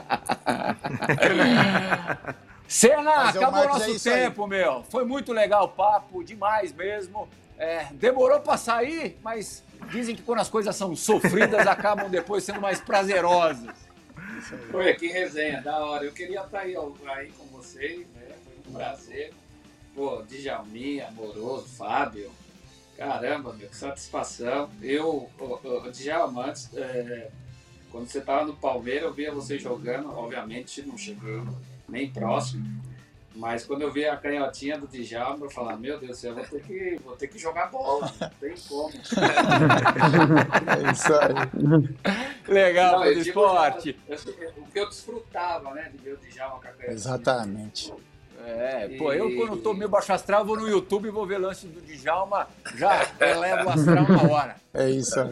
Cena, 2.66 3.30
acabou 3.30 3.64
o 3.64 3.68
nosso 3.68 4.08
é 4.08 4.08
tempo, 4.12 4.44
aí. 4.44 4.50
meu. 4.50 4.84
Foi 4.90 5.04
muito 5.04 5.32
legal 5.32 5.64
o 5.64 5.68
papo, 5.68 6.22
demais 6.22 6.72
mesmo. 6.72 7.28
É, 7.60 7.88
demorou 7.92 8.40
para 8.40 8.56
sair, 8.56 9.18
mas 9.22 9.62
dizem 9.90 10.16
que 10.16 10.22
quando 10.22 10.38
as 10.38 10.48
coisas 10.48 10.74
são 10.74 10.96
sofridas, 10.96 11.64
acabam 11.68 12.08
depois 12.08 12.42
sendo 12.42 12.58
mais 12.58 12.80
prazerosas. 12.80 13.76
Oi, 14.72 14.94
que 14.94 15.08
resenha, 15.08 15.60
da 15.60 15.78
hora. 15.84 16.04
Eu 16.06 16.12
queria 16.12 16.40
estar 16.40 16.60
aí, 16.60 16.74
aí 16.74 17.30
com 17.32 17.44
vocês, 17.48 18.06
né? 18.14 18.34
Foi 18.42 18.54
um 18.66 18.72
prazer. 18.72 19.34
Pô, 19.94 20.22
Djalminha, 20.22 21.08
Amoroso, 21.08 21.68
Fábio. 21.68 22.30
Caramba, 22.96 23.52
meu, 23.52 23.68
que 23.68 23.76
satisfação. 23.76 24.70
Eu, 24.80 25.28
Djalma, 25.92 26.46
antes, 26.46 26.74
é, 26.74 27.28
quando 27.90 28.08
você 28.08 28.20
estava 28.20 28.46
no 28.46 28.56
Palmeiras, 28.56 29.02
eu 29.02 29.12
via 29.12 29.32
você 29.32 29.58
jogando, 29.58 30.08
obviamente 30.08 30.80
não 30.80 30.96
cheguei 30.96 31.42
nem 31.86 32.10
próximo. 32.10 32.64
Mas 33.40 33.64
quando 33.64 33.80
eu 33.80 33.90
vi 33.90 34.04
a 34.04 34.18
canhotinha 34.18 34.76
do 34.76 34.86
Djalma, 34.86 35.46
eu 35.46 35.50
falava, 35.50 35.78
meu 35.78 35.98
Deus 35.98 36.10
do 36.10 36.16
céu, 36.20 36.34
vou 36.34 36.44
ter 36.44 36.62
que, 36.62 37.00
vou 37.02 37.16
ter 37.16 37.26
que 37.26 37.38
jogar 37.38 37.70
bola, 37.70 38.12
não 38.20 38.28
tem 38.38 38.54
como. 38.68 38.90
é 40.76 40.92
isso 40.92 41.14
aí. 41.14 41.32
Legal, 42.46 43.02
não, 43.02 43.14
do 43.14 43.18
esporte. 43.18 43.98
Eu, 44.06 44.18
o 44.58 44.66
que 44.66 44.78
eu 44.78 44.86
desfrutava, 44.90 45.72
né, 45.72 45.90
de 45.90 45.96
ver 46.04 46.12
o 46.12 46.18
Djalma 46.18 46.60
com 46.60 46.68
a 46.68 46.70
canhotinha. 46.70 46.92
Exatamente. 46.92 47.94
É, 48.44 48.88
pô, 48.98 49.10
eu 49.10 49.34
quando 49.34 49.56
tô 49.56 49.72
meio 49.72 49.88
baixo 49.88 50.12
astral, 50.12 50.44
vou 50.44 50.56
no 50.56 50.68
YouTube 50.68 51.08
e 51.08 51.10
vou 51.10 51.26
ver 51.26 51.38
lance 51.38 51.66
do 51.66 51.80
Djalma, 51.80 52.46
já 52.76 53.06
elevo 53.20 53.68
o 53.68 53.70
astral 53.70 54.06
na 54.06 54.22
hora. 54.22 54.56
É 54.74 54.90
isso 54.90 55.18
aí. 55.18 55.30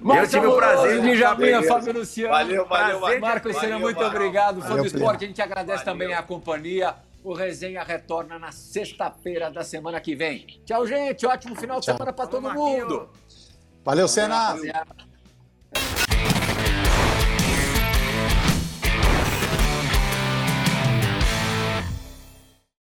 Mas 0.00 0.32
eu 0.32 0.40
tive 0.40 0.52
o 0.52 0.56
prazer 0.56 1.00
de 1.02 1.16
Djalminha, 1.16 1.62
Fábio 1.62 1.92
Luciano. 1.94 2.32
Valeu, 2.32 2.66
valeu, 2.66 3.00
valeu. 3.00 3.20
Marcos 3.20 3.56
Senna, 3.56 3.78
muito 3.78 3.96
valeu. 3.96 4.10
obrigado. 4.10 4.62
Fã 4.62 4.76
do 4.76 4.86
esporte, 4.86 5.24
a 5.24 5.28
gente 5.28 5.42
agradece 5.42 5.84
valeu. 5.84 5.98
também 6.00 6.14
a 6.14 6.22
companhia. 6.22 6.94
O 7.24 7.32
Resenha 7.32 7.82
retorna 7.82 8.38
na 8.38 8.52
sexta-feira 8.52 9.50
da 9.50 9.64
semana 9.64 10.00
que 10.00 10.14
vem. 10.14 10.46
Tchau, 10.64 10.86
gente. 10.86 11.26
Ótimo 11.26 11.56
final 11.56 11.80
de 11.80 11.86
Tchau. 11.86 11.96
semana 11.96 12.12
para 12.12 12.26
todo 12.26 12.52
mundo. 12.52 13.08
Valeu, 13.84 14.06
Senna. 14.06 14.54